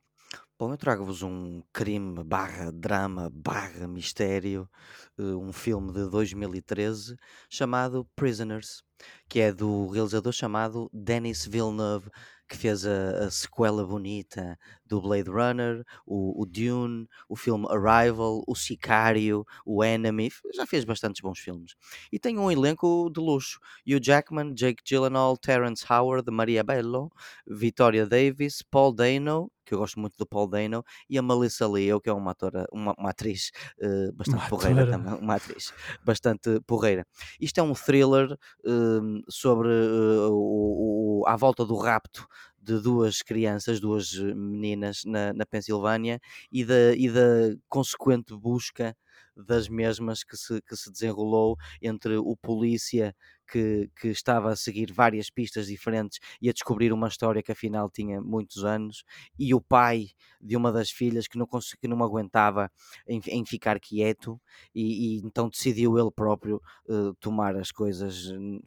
Bom, 0.61 0.71
eu 0.71 0.77
trago-vos 0.77 1.23
um 1.23 1.63
crime 1.73 2.23
barra 2.23 2.71
drama 2.71 3.31
barra 3.33 3.87
mistério, 3.87 4.69
eh, 5.17 5.23
um 5.23 5.51
filme 5.51 5.91
de 5.91 6.07
2013 6.07 7.17
chamado 7.49 8.07
Prisoners, 8.15 8.83
que 9.27 9.39
é 9.39 9.51
do 9.51 9.87
realizador 9.87 10.31
chamado 10.31 10.87
Denis 10.93 11.47
Villeneuve, 11.47 12.11
que 12.51 12.57
fez 12.57 12.85
a, 12.85 13.25
a 13.25 13.31
sequela 13.31 13.85
bonita 13.87 14.59
do 14.85 15.01
Blade 15.01 15.29
Runner, 15.29 15.85
o, 16.05 16.41
o, 16.41 16.45
Dune, 16.45 17.07
o 17.29 17.35
filme 17.37 17.65
Arrival, 17.69 18.43
o 18.45 18.53
Sicário, 18.53 19.45
o 19.65 19.81
Enemy, 19.81 20.29
já 20.53 20.65
fez 20.65 20.83
bastantes 20.83 21.21
bons 21.21 21.39
filmes. 21.39 21.75
E 22.11 22.19
tem 22.19 22.37
um 22.37 22.51
elenco 22.51 23.09
de 23.09 23.21
luxo: 23.21 23.57
Hugh 23.87 24.03
Jackman, 24.03 24.53
Jake 24.53 24.83
Gyllenhaal, 24.85 25.37
Terrence 25.37 25.85
Howard, 25.89 26.29
Maria 26.29 26.61
Bello, 26.61 27.09
Victoria 27.47 28.05
Davis, 28.05 28.61
Paul 28.61 28.91
Dano, 28.93 29.49
que 29.65 29.73
eu 29.73 29.79
gosto 29.79 29.97
muito 30.01 30.17
do 30.17 30.25
Paul 30.25 30.47
Dano, 30.47 30.83
e 31.09 31.17
a 31.17 31.21
Melissa 31.21 31.65
Leo, 31.65 32.01
que 32.01 32.09
é 32.09 32.13
uma 32.13 32.31
atora, 32.31 32.67
uma, 32.73 32.93
uma 32.97 33.11
atriz 33.11 33.51
uh, 33.79 34.11
bastante 34.11 34.39
uma 34.39 34.49
porreira 34.49 34.85
também, 34.85 35.13
uma 35.13 35.35
atriz 35.35 35.73
bastante 36.03 36.59
porreira. 36.67 37.07
Isto 37.39 37.59
é 37.59 37.63
um 37.63 37.73
thriller 37.73 38.33
uh, 38.33 39.31
sobre 39.31 39.69
uh, 39.69 40.29
o, 40.29 41.21
o, 41.21 41.27
à 41.27 41.37
volta 41.37 41.65
do 41.65 41.77
rapto 41.77 42.27
de 42.61 42.79
duas 42.79 43.21
crianças, 43.21 43.79
duas 43.79 44.13
meninas 44.15 45.03
na, 45.05 45.33
na 45.33 45.45
Pensilvânia 45.45 46.19
e 46.51 46.63
da, 46.65 46.93
e 46.95 47.09
da 47.09 47.55
consequente 47.69 48.35
busca 48.35 48.95
das 49.35 49.67
mesmas 49.69 50.23
que 50.23 50.37
se, 50.37 50.61
que 50.61 50.75
se 50.75 50.91
desenrolou 50.91 51.57
entre 51.81 52.17
o 52.17 52.35
polícia 52.37 53.15
que, 53.51 53.89
que 53.99 54.07
estava 54.07 54.51
a 54.51 54.55
seguir 54.55 54.93
várias 54.93 55.29
pistas 55.29 55.67
diferentes 55.67 56.19
e 56.41 56.49
a 56.49 56.53
descobrir 56.53 56.93
uma 56.93 57.09
história 57.09 57.43
que 57.43 57.51
afinal 57.51 57.89
tinha 57.89 58.21
muitos 58.21 58.63
anos, 58.63 59.03
e 59.37 59.53
o 59.53 59.59
pai 59.59 60.07
de 60.39 60.55
uma 60.55 60.71
das 60.71 60.89
filhas 60.89 61.27
que 61.27 61.37
não, 61.37 61.47
que 61.47 61.87
não 61.87 62.03
aguentava 62.03 62.71
em, 63.07 63.21
em 63.27 63.45
ficar 63.45 63.79
quieto, 63.79 64.39
e, 64.73 65.17
e, 65.17 65.21
então 65.25 65.49
decidiu 65.49 65.97
ele 65.99 66.11
próprio 66.11 66.61
uh, 66.87 67.13
tomar 67.19 67.55
as 67.57 67.71
coisas, 67.71 68.27
uh, 68.27 68.61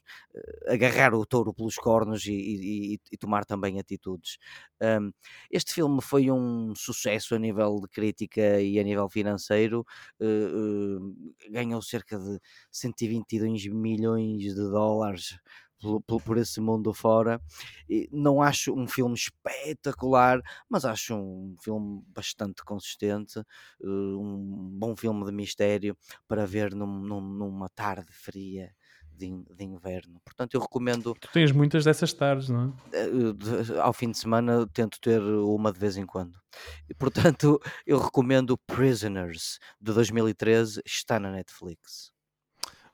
agarrar 0.69 1.15
o 1.15 1.25
touro 1.25 1.55
pelos 1.55 1.77
cornos 1.77 2.27
e, 2.27 2.33
e, 2.33 3.01
e 3.13 3.17
tomar 3.17 3.45
também 3.45 3.81
atitudes. 3.81 4.39
Um, 4.83 5.13
este 5.51 5.73
filme 5.73 6.01
foi 6.03 6.31
um 6.31 6.75
sucesso 6.77 7.35
a 7.35 7.39
nível 7.39 7.81
de 7.81 7.89
crítica 7.89 8.61
e 8.61 8.79
a 8.79 8.83
nível 8.83 9.09
financeiro, 9.09 9.87
uh, 10.21 11.35
ganhou 11.51 11.81
cerca 11.81 12.19
de 12.19 12.39
122 12.71 13.67
milhões 13.69 14.55
de 14.55 14.74
dólares 14.75 15.39
por, 16.07 16.21
por, 16.21 16.39
esse 16.39 16.61
mundo 16.61 16.93
fora. 16.93 17.41
E 17.89 18.09
não 18.11 18.41
acho 18.41 18.73
um 18.75 18.87
filme 18.87 19.15
espetacular, 19.15 20.41
mas 20.69 20.85
acho 20.85 21.15
um 21.15 21.57
filme 21.63 22.03
bastante 22.09 22.65
consistente, 22.65 23.39
eh, 23.39 23.87
um 23.87 24.71
bom 24.79 24.97
filme 24.97 25.25
de 25.25 25.33
mistério 25.33 25.97
para 26.27 26.47
ver 26.47 26.75
num, 26.75 26.87
num, 26.87 27.21
numa 27.21 27.69
tarde 27.69 28.11
fria. 28.11 28.73
De, 29.17 29.31
de, 29.31 29.63
inverno. 29.63 30.21
Portanto, 30.25 30.55
eu 30.55 30.61
recomendo. 30.61 31.15
Tu 31.21 31.29
tens 31.33 31.53
muitas 31.53 31.85
dessas 31.85 32.13
tardes, 32.13 32.49
não 32.49 32.77
é? 32.93 32.99
Eh, 32.99 33.81
ao 33.81 33.93
fim 33.93 34.11
de 34.11 34.19
semana 34.19 34.67
tento 34.67 34.99
ter 35.01 35.23
uma 35.23 35.73
de 35.73 35.79
vez 35.79 35.97
em 35.97 36.05
quando. 36.05 36.37
E, 36.91 36.95
portanto, 36.95 37.61
eu 37.87 38.01
recomendo 38.01 38.59
Prisoners 38.67 39.61
de 39.81 39.93
2013, 39.93 40.83
está 40.85 41.21
na 41.21 41.31
Netflix. 41.31 42.11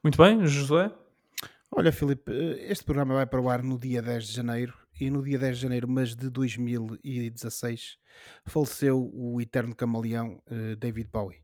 Muito 0.04 0.18
bem, 0.18 0.44
José. 0.44 0.92
Olha, 1.80 1.92
Filipe, 1.92 2.30
eh, 2.30 2.70
este 2.70 2.84
programa 2.84 3.14
vai 3.14 3.26
para 3.26 3.40
o 3.40 3.48
ar 3.48 3.62
no 3.62 3.78
dia 3.78 4.02
10 4.02 4.26
de 4.26 4.34
janeiro 4.34 4.74
e 5.00 5.08
no 5.08 5.22
dia 5.22 5.38
10 5.38 5.56
de 5.56 5.62
janeiro, 5.62 5.88
mas 5.88 6.14
de 6.14 6.28
2016, 6.28 7.96
faleceu 8.44 9.10
o 9.14 9.40
eterno 9.40 9.74
camaleão 9.74 10.42
uh, 10.46 10.76
David 10.76 11.08
Bowie. 11.10 11.38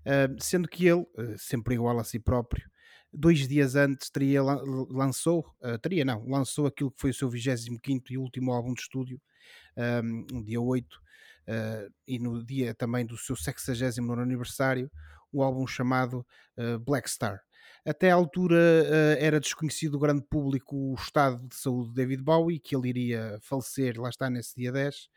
Uh, 0.00 0.36
sendo 0.38 0.68
que 0.68 0.86
ele, 0.86 1.06
sempre 1.38 1.76
igual 1.76 1.98
a 1.98 2.04
si 2.04 2.18
próprio, 2.18 2.70
dois 3.10 3.48
dias 3.48 3.74
antes 3.74 4.10
teria 4.10 4.42
lançou, 4.42 5.46
teria 5.80 6.04
não, 6.04 6.28
lançou 6.28 6.66
aquilo 6.66 6.90
que 6.90 7.00
foi 7.00 7.08
o 7.12 7.14
seu 7.14 7.30
25 7.30 7.80
e 8.12 8.18
último 8.18 8.52
álbum 8.52 8.74
de 8.74 8.82
estúdio, 8.82 9.18
um 10.30 10.42
dia 10.42 10.60
8, 10.60 11.00
e 12.06 12.18
no 12.18 12.44
dia 12.44 12.74
também 12.74 13.06
do 13.06 13.16
seu 13.16 13.34
69 13.34 14.20
aniversário, 14.20 14.90
o 15.32 15.42
álbum 15.42 15.66
chamado 15.66 16.26
Black 16.84 17.08
Star. 17.08 17.40
Até 17.86 18.10
à 18.10 18.14
altura 18.14 18.56
uh, 18.56 19.16
era 19.18 19.40
desconhecido 19.40 19.92
do 19.92 19.98
grande 19.98 20.22
público 20.22 20.76
o 20.76 20.94
estado 20.94 21.46
de 21.48 21.54
saúde 21.56 21.88
de 21.88 21.94
David 21.94 22.22
Bowie, 22.22 22.58
que 22.58 22.76
ele 22.76 22.88
iria 22.88 23.38
falecer, 23.40 23.98
lá 23.98 24.08
está, 24.10 24.28
nesse 24.28 24.54
dia 24.54 24.70
10. 24.70 25.08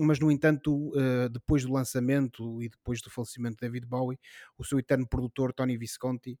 Mas, 0.00 0.18
no 0.18 0.30
entanto, 0.30 0.90
uh, 0.90 1.28
depois 1.30 1.64
do 1.64 1.72
lançamento 1.72 2.62
e 2.62 2.68
depois 2.68 3.00
do 3.00 3.10
falecimento 3.10 3.56
de 3.56 3.62
David 3.62 3.86
Bowie, 3.86 4.18
o 4.58 4.64
seu 4.64 4.78
eterno 4.78 5.08
produtor, 5.08 5.52
Tony 5.52 5.76
Visconti, 5.78 6.38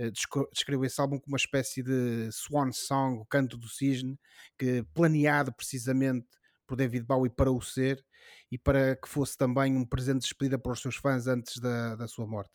uh, 0.00 0.10
descreveu 0.52 0.84
esse 0.84 1.00
álbum 1.00 1.18
como 1.18 1.34
uma 1.34 1.38
espécie 1.38 1.82
de 1.82 2.30
swan 2.32 2.72
song, 2.72 3.20
o 3.20 3.26
canto 3.26 3.56
do 3.56 3.68
cisne, 3.68 4.18
que 4.58 4.82
planeado 4.94 5.52
precisamente 5.52 6.26
por 6.66 6.76
David 6.76 7.04
Bowie 7.04 7.30
para 7.30 7.50
o 7.50 7.60
ser 7.60 8.04
e 8.50 8.58
para 8.58 8.96
que 8.96 9.08
fosse 9.08 9.36
também 9.36 9.76
um 9.76 9.84
presente 9.84 10.20
de 10.20 10.28
despedida 10.28 10.58
para 10.58 10.72
os 10.72 10.80
seus 10.80 10.96
fãs 10.96 11.26
antes 11.26 11.60
da, 11.60 11.94
da 11.96 12.08
sua 12.08 12.26
morte. 12.26 12.52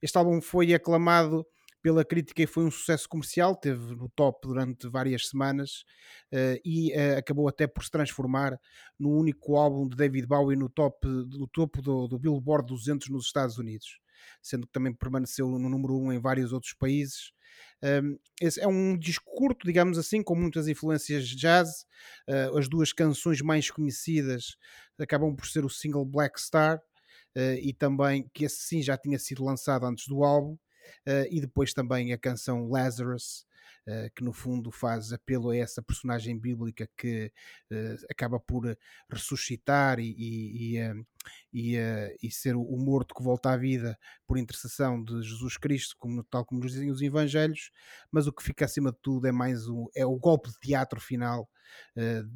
Este 0.00 0.18
álbum 0.18 0.40
foi 0.40 0.74
aclamado 0.74 1.46
pela 1.82 2.04
crítica 2.04 2.42
e 2.42 2.46
foi 2.46 2.64
um 2.64 2.70
sucesso 2.70 3.08
comercial, 3.08 3.56
teve 3.56 3.94
no 3.96 4.08
top 4.10 4.46
durante 4.46 4.88
várias 4.88 5.28
semanas 5.28 5.84
uh, 6.32 6.58
e 6.64 6.92
uh, 6.92 7.18
acabou 7.18 7.48
até 7.48 7.66
por 7.66 7.82
se 7.82 7.90
transformar 7.90 8.58
no 8.98 9.10
único 9.10 9.56
álbum 9.56 9.88
de 9.88 9.96
David 9.96 10.26
Bowie 10.26 10.56
no, 10.56 10.68
top, 10.68 11.06
no 11.06 11.48
topo 11.48 11.82
do, 11.82 12.06
do 12.06 12.18
Billboard 12.18 12.66
200 12.68 13.08
nos 13.08 13.26
Estados 13.26 13.58
Unidos, 13.58 13.98
sendo 14.40 14.66
que 14.66 14.72
também 14.72 14.94
permaneceu 14.94 15.48
no 15.48 15.58
número 15.58 15.98
1 15.98 16.04
um 16.04 16.12
em 16.12 16.20
vários 16.20 16.52
outros 16.52 16.72
países. 16.72 17.32
Um, 17.82 18.16
esse 18.40 18.60
é 18.60 18.68
um 18.68 18.96
disco 18.96 19.24
curto, 19.36 19.66
digamos 19.66 19.98
assim, 19.98 20.22
com 20.22 20.36
muitas 20.36 20.68
influências 20.68 21.26
de 21.26 21.36
jazz. 21.36 21.84
Uh, 22.28 22.56
as 22.56 22.68
duas 22.68 22.92
canções 22.92 23.40
mais 23.40 23.70
conhecidas 23.70 24.56
acabam 24.98 25.34
por 25.34 25.46
ser 25.46 25.64
o 25.64 25.68
single 25.68 26.04
Black 26.04 26.40
Star 26.40 26.78
uh, 26.78 27.54
e 27.60 27.72
também 27.72 28.30
que 28.32 28.44
esse 28.44 28.62
sim 28.62 28.82
já 28.82 28.96
tinha 28.96 29.18
sido 29.18 29.44
lançado 29.44 29.84
antes 29.84 30.06
do 30.06 30.22
álbum. 30.22 30.56
Uh, 31.06 31.26
e 31.30 31.40
depois 31.40 31.72
também 31.72 32.12
a 32.12 32.18
canção 32.18 32.68
Lazarus, 32.68 33.46
uh, 33.86 34.10
que 34.14 34.22
no 34.22 34.32
fundo 34.32 34.70
faz 34.70 35.12
apelo 35.12 35.50
a 35.50 35.56
essa 35.56 35.82
personagem 35.82 36.38
bíblica 36.38 36.88
que 36.96 37.32
uh, 37.70 38.06
acaba 38.10 38.38
por 38.38 38.76
ressuscitar 39.10 39.98
e, 39.98 40.14
e, 40.18 40.78
e, 41.52 41.76
e, 42.22 42.30
ser 42.30 42.56
o 42.56 42.76
morto 42.76 43.14
que 43.14 43.22
volta 43.22 43.50
à 43.50 43.56
vida 43.56 43.98
por 44.26 44.38
intercessão 44.38 45.02
de 45.02 45.22
Jesus 45.22 45.56
Cristo, 45.56 45.96
como, 45.98 46.22
tal 46.24 46.44
como 46.44 46.60
nos 46.60 46.72
dizem 46.72 46.90
os 46.90 47.02
Evangelhos, 47.02 47.70
mas 48.10 48.26
o 48.26 48.32
que 48.32 48.42
fica 48.42 48.64
acima 48.64 48.92
de 48.92 48.98
tudo 49.02 49.26
é 49.26 49.32
mais 49.32 49.68
o, 49.68 49.90
é 49.94 50.04
o 50.04 50.16
golpe 50.16 50.50
de 50.50 50.58
teatro 50.58 51.00
final 51.00 51.48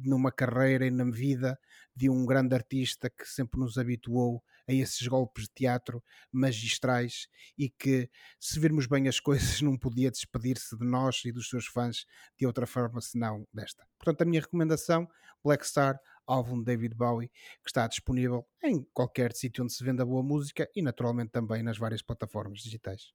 numa 0.03 0.31
carreira 0.31 0.87
e 0.87 0.89
na 0.89 1.03
vida 1.11 1.59
de 1.95 2.09
um 2.09 2.25
grande 2.25 2.55
artista 2.55 3.07
que 3.07 3.25
sempre 3.25 3.59
nos 3.59 3.77
habituou 3.77 4.43
a 4.67 4.73
esses 4.73 5.07
golpes 5.07 5.45
de 5.45 5.49
teatro 5.53 6.03
magistrais 6.31 7.27
e 7.57 7.69
que, 7.69 8.09
se 8.39 8.59
virmos 8.59 8.85
bem 8.87 9.07
as 9.07 9.19
coisas, 9.21 9.61
não 9.61 9.77
podia 9.77 10.11
despedir-se 10.11 10.77
de 10.77 10.85
nós 10.85 11.23
e 11.25 11.31
dos 11.31 11.49
seus 11.49 11.65
fãs 11.65 12.05
de 12.37 12.45
outra 12.45 12.67
forma 12.67 12.99
senão 13.01 13.47
desta. 13.53 13.87
Portanto, 13.97 14.21
a 14.21 14.25
minha 14.25 14.41
recomendação, 14.41 15.07
Black 15.43 15.65
Star, 15.65 15.99
álbum 16.25 16.59
de 16.59 16.65
David 16.65 16.93
Bowie, 16.95 17.29
que 17.63 17.69
está 17.69 17.87
disponível 17.87 18.45
em 18.63 18.85
qualquer 18.93 19.33
sítio 19.33 19.63
onde 19.63 19.73
se 19.73 19.83
venda 19.83 20.05
boa 20.05 20.21
música 20.21 20.69
e 20.75 20.81
naturalmente 20.81 21.31
também 21.31 21.63
nas 21.63 21.77
várias 21.77 22.01
plataformas 22.01 22.59
digitais. 22.59 23.13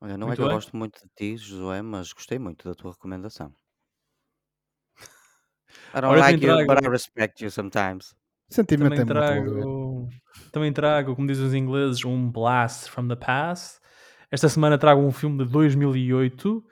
Olha, 0.00 0.16
não 0.16 0.28
é 0.28 0.28
muito 0.28 0.34
é 0.34 0.36
que 0.36 0.42
bem. 0.42 0.50
eu 0.50 0.54
gosto 0.54 0.76
muito 0.76 1.00
de 1.02 1.10
ti, 1.16 1.36
Josué, 1.36 1.82
mas 1.82 2.12
gostei 2.12 2.38
muito 2.38 2.68
da 2.68 2.74
tua 2.74 2.92
recomendação. 2.92 3.52
I 5.92 6.00
don't 6.00 6.06
Olha, 6.06 6.20
like 6.20 6.44
you, 6.44 6.64
but 6.64 6.78
I 6.84 6.88
respect 6.88 7.42
you 7.42 7.50
sometimes. 7.50 8.14
Sentimento 8.48 8.94
também 8.94 9.00
é 9.00 9.04
trago, 9.04 9.50
também 10.52 10.72
trago, 10.72 11.14
como 11.14 11.26
dizem 11.26 11.46
os 11.46 11.54
ingleses, 11.54 12.04
um 12.04 12.30
blast 12.30 12.90
from 12.90 13.08
the 13.08 13.16
past. 13.16 13.78
Esta 14.30 14.48
semana 14.48 14.76
trago 14.76 15.00
um 15.00 15.10
filme 15.10 15.44
de 15.44 15.50
2008, 15.50 16.58
uh, 16.58 16.64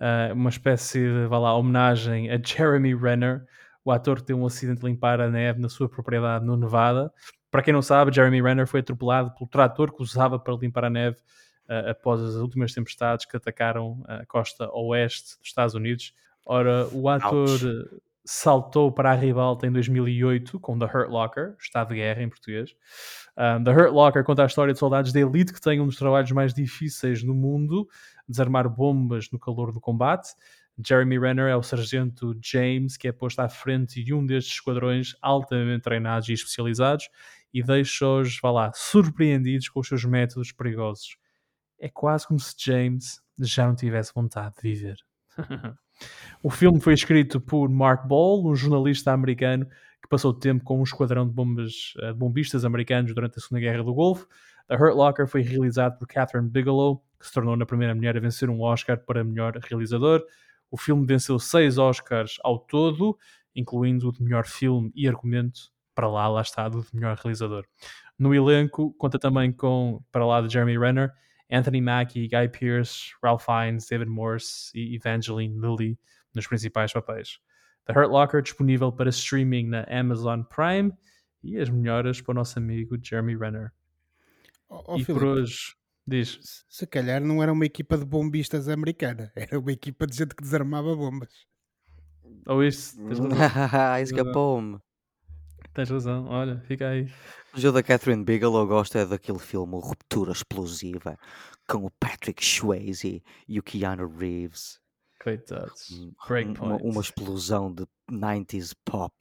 eh, 0.00 0.32
uma 0.32 0.50
espécie 0.50 0.98
de, 0.98 1.26
vá 1.26 1.38
lá, 1.38 1.56
homenagem 1.56 2.30
a 2.30 2.40
Jeremy 2.42 2.94
Renner, 2.94 3.44
o 3.84 3.92
ator 3.92 4.16
que 4.16 4.24
teve 4.24 4.38
um 4.38 4.46
acidente 4.46 4.80
de 4.80 4.86
limpar 4.86 5.20
a 5.20 5.30
neve 5.30 5.60
na 5.60 5.68
sua 5.68 5.88
propriedade 5.88 6.44
no 6.44 6.56
Nevada. 6.56 7.12
Para 7.50 7.62
quem 7.62 7.72
não 7.72 7.82
sabe, 7.82 8.12
Jeremy 8.12 8.42
Renner 8.42 8.66
foi 8.66 8.80
atropelado 8.80 9.32
pelo 9.34 9.48
trator 9.48 9.94
que 9.94 10.02
usava 10.02 10.38
para 10.38 10.54
limpar 10.54 10.84
a 10.86 10.90
neve 10.90 11.16
uh, 11.68 11.90
após 11.90 12.20
as 12.20 12.34
últimas 12.34 12.72
tempestades 12.72 13.26
que 13.26 13.36
atacaram 13.36 14.02
a 14.08 14.26
costa 14.26 14.68
oeste 14.72 15.38
dos 15.38 15.48
Estados 15.48 15.74
Unidos. 15.74 16.12
Ora, 16.44 16.88
o 16.92 17.08
ator 17.08 17.48
Ouch 17.48 18.02
saltou 18.24 18.90
para 18.90 19.12
a 19.12 19.14
ribalta 19.14 19.66
em 19.66 19.72
2008 19.72 20.58
com 20.58 20.78
The 20.78 20.86
Hurt 20.86 21.10
Locker, 21.10 21.56
Estado 21.58 21.88
de 21.88 21.96
Guerra 21.96 22.22
em 22.22 22.28
português. 22.28 22.74
Um, 23.36 23.62
The 23.62 23.70
Hurt 23.70 23.92
Locker 23.92 24.24
conta 24.24 24.42
a 24.42 24.46
história 24.46 24.72
de 24.72 24.78
soldados 24.78 25.12
da 25.12 25.20
elite 25.20 25.52
que 25.52 25.60
têm 25.60 25.80
um 25.80 25.86
dos 25.86 25.96
trabalhos 25.96 26.30
mais 26.32 26.54
difíceis 26.54 27.22
no 27.22 27.34
mundo, 27.34 27.86
desarmar 28.26 28.68
bombas 28.68 29.30
no 29.30 29.38
calor 29.38 29.72
do 29.72 29.80
combate. 29.80 30.34
Jeremy 30.82 31.18
Renner 31.18 31.48
é 31.48 31.56
o 31.56 31.62
sargento 31.62 32.34
James, 32.42 32.96
que 32.96 33.06
é 33.06 33.12
posto 33.12 33.40
à 33.40 33.48
frente 33.48 34.02
de 34.02 34.14
um 34.14 34.24
destes 34.24 34.54
esquadrões 34.54 35.14
altamente 35.20 35.82
treinados 35.82 36.28
e 36.28 36.32
especializados 36.32 37.08
e 37.52 37.62
deixa-os, 37.62 38.40
vá 38.40 38.50
lá, 38.50 38.72
surpreendidos 38.74 39.68
com 39.68 39.80
os 39.80 39.86
seus 39.86 40.04
métodos 40.04 40.50
perigosos. 40.50 41.16
É 41.78 41.88
quase 41.88 42.26
como 42.26 42.40
se 42.40 42.54
James 42.58 43.20
já 43.38 43.66
não 43.66 43.76
tivesse 43.76 44.12
vontade 44.14 44.54
de 44.56 44.62
viver. 44.62 44.96
O 46.42 46.50
filme 46.50 46.80
foi 46.80 46.94
escrito 46.94 47.40
por 47.40 47.68
Mark 47.68 48.06
Ball, 48.06 48.46
um 48.46 48.54
jornalista 48.54 49.12
americano 49.12 49.66
que 50.02 50.08
passou 50.08 50.34
tempo 50.34 50.62
com 50.62 50.80
um 50.80 50.82
esquadrão 50.82 51.26
de, 51.26 51.32
bombas, 51.32 51.94
eh, 52.00 52.12
bombistas 52.12 52.64
americanos 52.64 53.14
durante 53.14 53.38
a 53.38 53.40
Segunda 53.40 53.60
Guerra 53.60 53.82
do 53.82 53.94
Golfo. 53.94 54.28
The 54.68 54.76
Hurt 54.76 54.94
Locker 54.94 55.26
foi 55.26 55.42
realizado 55.42 55.98
por 55.98 56.06
Catherine 56.06 56.50
Bigelow, 56.50 57.02
que 57.18 57.26
se 57.26 57.32
tornou 57.32 57.54
a 57.54 57.66
primeira 57.66 57.94
mulher 57.94 58.16
a 58.16 58.20
vencer 58.20 58.50
um 58.50 58.60
Oscar 58.60 58.98
para 58.98 59.24
melhor 59.24 59.58
realizador. 59.62 60.22
O 60.70 60.76
filme 60.76 61.06
venceu 61.06 61.38
seis 61.38 61.78
Oscars 61.78 62.36
ao 62.42 62.58
todo, 62.58 63.16
incluindo 63.56 64.08
o 64.08 64.12
de 64.12 64.22
melhor 64.22 64.46
filme 64.46 64.92
e 64.94 65.08
argumento, 65.08 65.72
para 65.94 66.08
lá, 66.08 66.28
lá 66.28 66.42
está, 66.42 66.68
do 66.68 66.82
de 66.82 66.94
melhor 66.94 67.16
realizador. 67.16 67.64
No 68.18 68.34
elenco, 68.34 68.92
conta 68.98 69.18
também 69.18 69.52
com, 69.52 70.02
para 70.12 70.26
lá 70.26 70.40
de 70.42 70.52
Jeremy 70.52 70.78
Renner, 70.78 71.12
Anthony 71.50 71.80
Mackie, 71.80 72.28
Guy 72.28 72.48
Pearce, 72.48 73.12
Ralph 73.22 73.44
Fiennes, 73.44 73.86
David 73.86 74.08
Morse 74.08 74.70
e 74.74 74.94
Evangeline 74.94 75.58
Lilly 75.58 75.98
nos 76.34 76.46
principais 76.46 76.92
papéis. 76.92 77.38
The 77.86 77.92
Hurt 77.92 78.10
Locker 78.10 78.42
disponível 78.42 78.90
para 78.90 79.10
streaming 79.10 79.68
na 79.68 79.84
Amazon 79.88 80.42
Prime 80.42 80.92
e 81.42 81.58
as 81.58 81.68
melhoras 81.68 82.20
para 82.20 82.32
o 82.32 82.34
nosso 82.34 82.58
amigo 82.58 82.96
Jeremy 83.00 83.36
Renner. 83.36 83.72
Oh, 84.68 84.82
oh, 84.86 84.96
e 84.96 85.04
Filipe, 85.04 85.12
por 85.12 85.24
hoje, 85.24 85.74
diz. 86.06 86.64
Se 86.68 86.86
calhar 86.86 87.20
não 87.20 87.42
era 87.42 87.52
uma 87.52 87.66
equipa 87.66 87.98
de 87.98 88.04
bombistas 88.04 88.68
americana, 88.68 89.30
era 89.36 89.58
uma 89.58 89.72
equipa 89.72 90.06
de 90.06 90.16
gente 90.16 90.34
que 90.34 90.42
desarmava 90.42 90.96
bombas. 90.96 91.46
Ou 92.46 92.64
isso. 92.64 92.96
Escapou-me. 94.00 94.78
Tens 95.74 95.90
razão, 95.90 96.26
olha, 96.26 96.60
fica 96.68 96.88
aí. 96.88 97.12
Mas 97.52 97.64
eu 97.64 97.72
da 97.72 97.82
Catherine 97.82 98.24
Bigelow 98.24 98.64
gosto 98.64 98.96
é 98.96 99.04
daquele 99.04 99.40
filme 99.40 99.74
Ruptura 99.74 100.30
Explosiva 100.30 101.18
com 101.68 101.78
o 101.78 101.90
Patrick 101.98 102.44
Swayze 102.44 103.24
e 103.48 103.58
o 103.58 103.62
Keanu 103.62 104.06
Reeves. 104.06 104.80
Coitados. 105.20 105.90
Uma, 106.60 106.76
uma 106.76 107.00
explosão 107.00 107.74
de 107.74 107.86
90s 108.08 108.72
pop. 108.84 109.12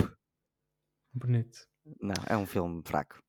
Bonito. 1.12 1.60
Não, 2.00 2.16
é 2.28 2.38
um 2.38 2.46
filme 2.46 2.84
fraco. 2.86 3.23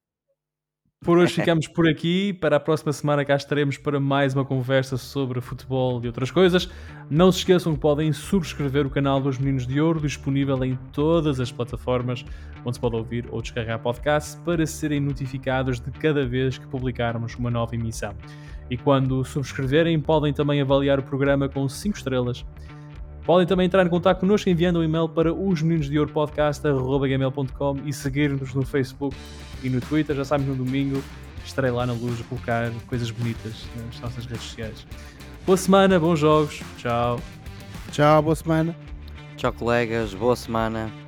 Por 1.05 1.19
hoje 1.19 1.35
ficamos 1.35 1.69
por 1.69 1.87
aqui. 1.87 2.33
Para 2.33 2.57
a 2.57 2.61
próxima 2.61 2.91
semana 2.91 3.27
cá 3.27 3.37
estaremos 3.37 3.77
para 3.77 4.01
mais 4.01 4.33
uma 4.33 4.43
conversa 4.43 4.97
sobre 4.97 5.39
futebol 5.39 6.03
e 6.03 6.07
outras 6.07 6.31
coisas. 6.31 6.67
Não 7.11 7.31
se 7.31 7.41
esqueçam 7.41 7.75
que 7.75 7.79
podem 7.79 8.11
subscrever 8.11 8.87
o 8.87 8.91
canal 8.91 9.21
dos 9.21 9.37
Meninos 9.37 9.67
de 9.67 9.79
Ouro, 9.79 10.01
disponível 10.01 10.65
em 10.65 10.79
todas 10.95 11.41
as 11.41 11.53
plataformas 11.53 12.25
onde 12.65 12.77
se 12.77 12.81
pode 12.81 12.97
ouvir 12.97 13.27
ou 13.31 13.43
descarregar 13.43 13.81
podcast, 13.81 14.41
para 14.47 14.65
serem 14.67 14.99
notificados 14.99 15.79
de 15.79 15.91
cada 15.91 16.27
vez 16.27 16.57
que 16.57 16.67
publicarmos 16.67 17.35
uma 17.35 17.51
nova 17.51 17.75
emissão. 17.75 18.15
E 18.71 18.79
quando 18.79 19.23
subscreverem, 19.25 20.01
podem 20.01 20.33
também 20.33 20.63
avaliar 20.63 20.99
o 20.99 21.03
programa 21.03 21.51
com 21.51 21.69
5 21.69 21.99
estrelas. 21.99 22.47
Podem 23.25 23.47
também 23.47 23.67
entrar 23.67 23.85
em 23.85 23.89
contato 23.89 24.21
connosco 24.21 24.51
enviando 24.51 24.81
um 24.81 24.85
e-mail 24.85 25.09
para 25.09 25.33
os 25.33 25.63
meninos 25.63 25.89
de 25.89 25.99
ouro 25.99 26.13
podcast.gmail.com 26.13 27.79
e 27.87 27.93
seguir-nos 27.93 28.53
no 28.55 28.63
Facebook 28.65 29.17
e 29.63 29.71
no 29.71 29.81
Twitter. 29.81 30.15
Já 30.15 30.25
sabem, 30.25 30.47
no 30.47 30.55
domingo 30.55 31.03
estarei 31.45 31.71
lá 31.71 31.87
na 31.87 31.93
luz 31.93 32.21
a 32.21 32.25
colocar 32.25 32.71
coisas 32.87 33.11
bonitas 33.11 33.67
nas 33.77 34.01
nossas 34.01 34.27
redes 34.27 34.45
sociais. 34.45 34.87
Boa 35.47 35.57
semana, 35.57 35.99
bons 35.99 36.19
jogos. 36.19 36.63
Tchau. 36.79 37.21
Tchau, 37.93 38.23
boa 38.23 38.35
semana. 38.35 38.77
Tchau, 39.37 39.53
colegas. 39.53 40.15
Boa 40.15 40.37
semana. 40.37 41.04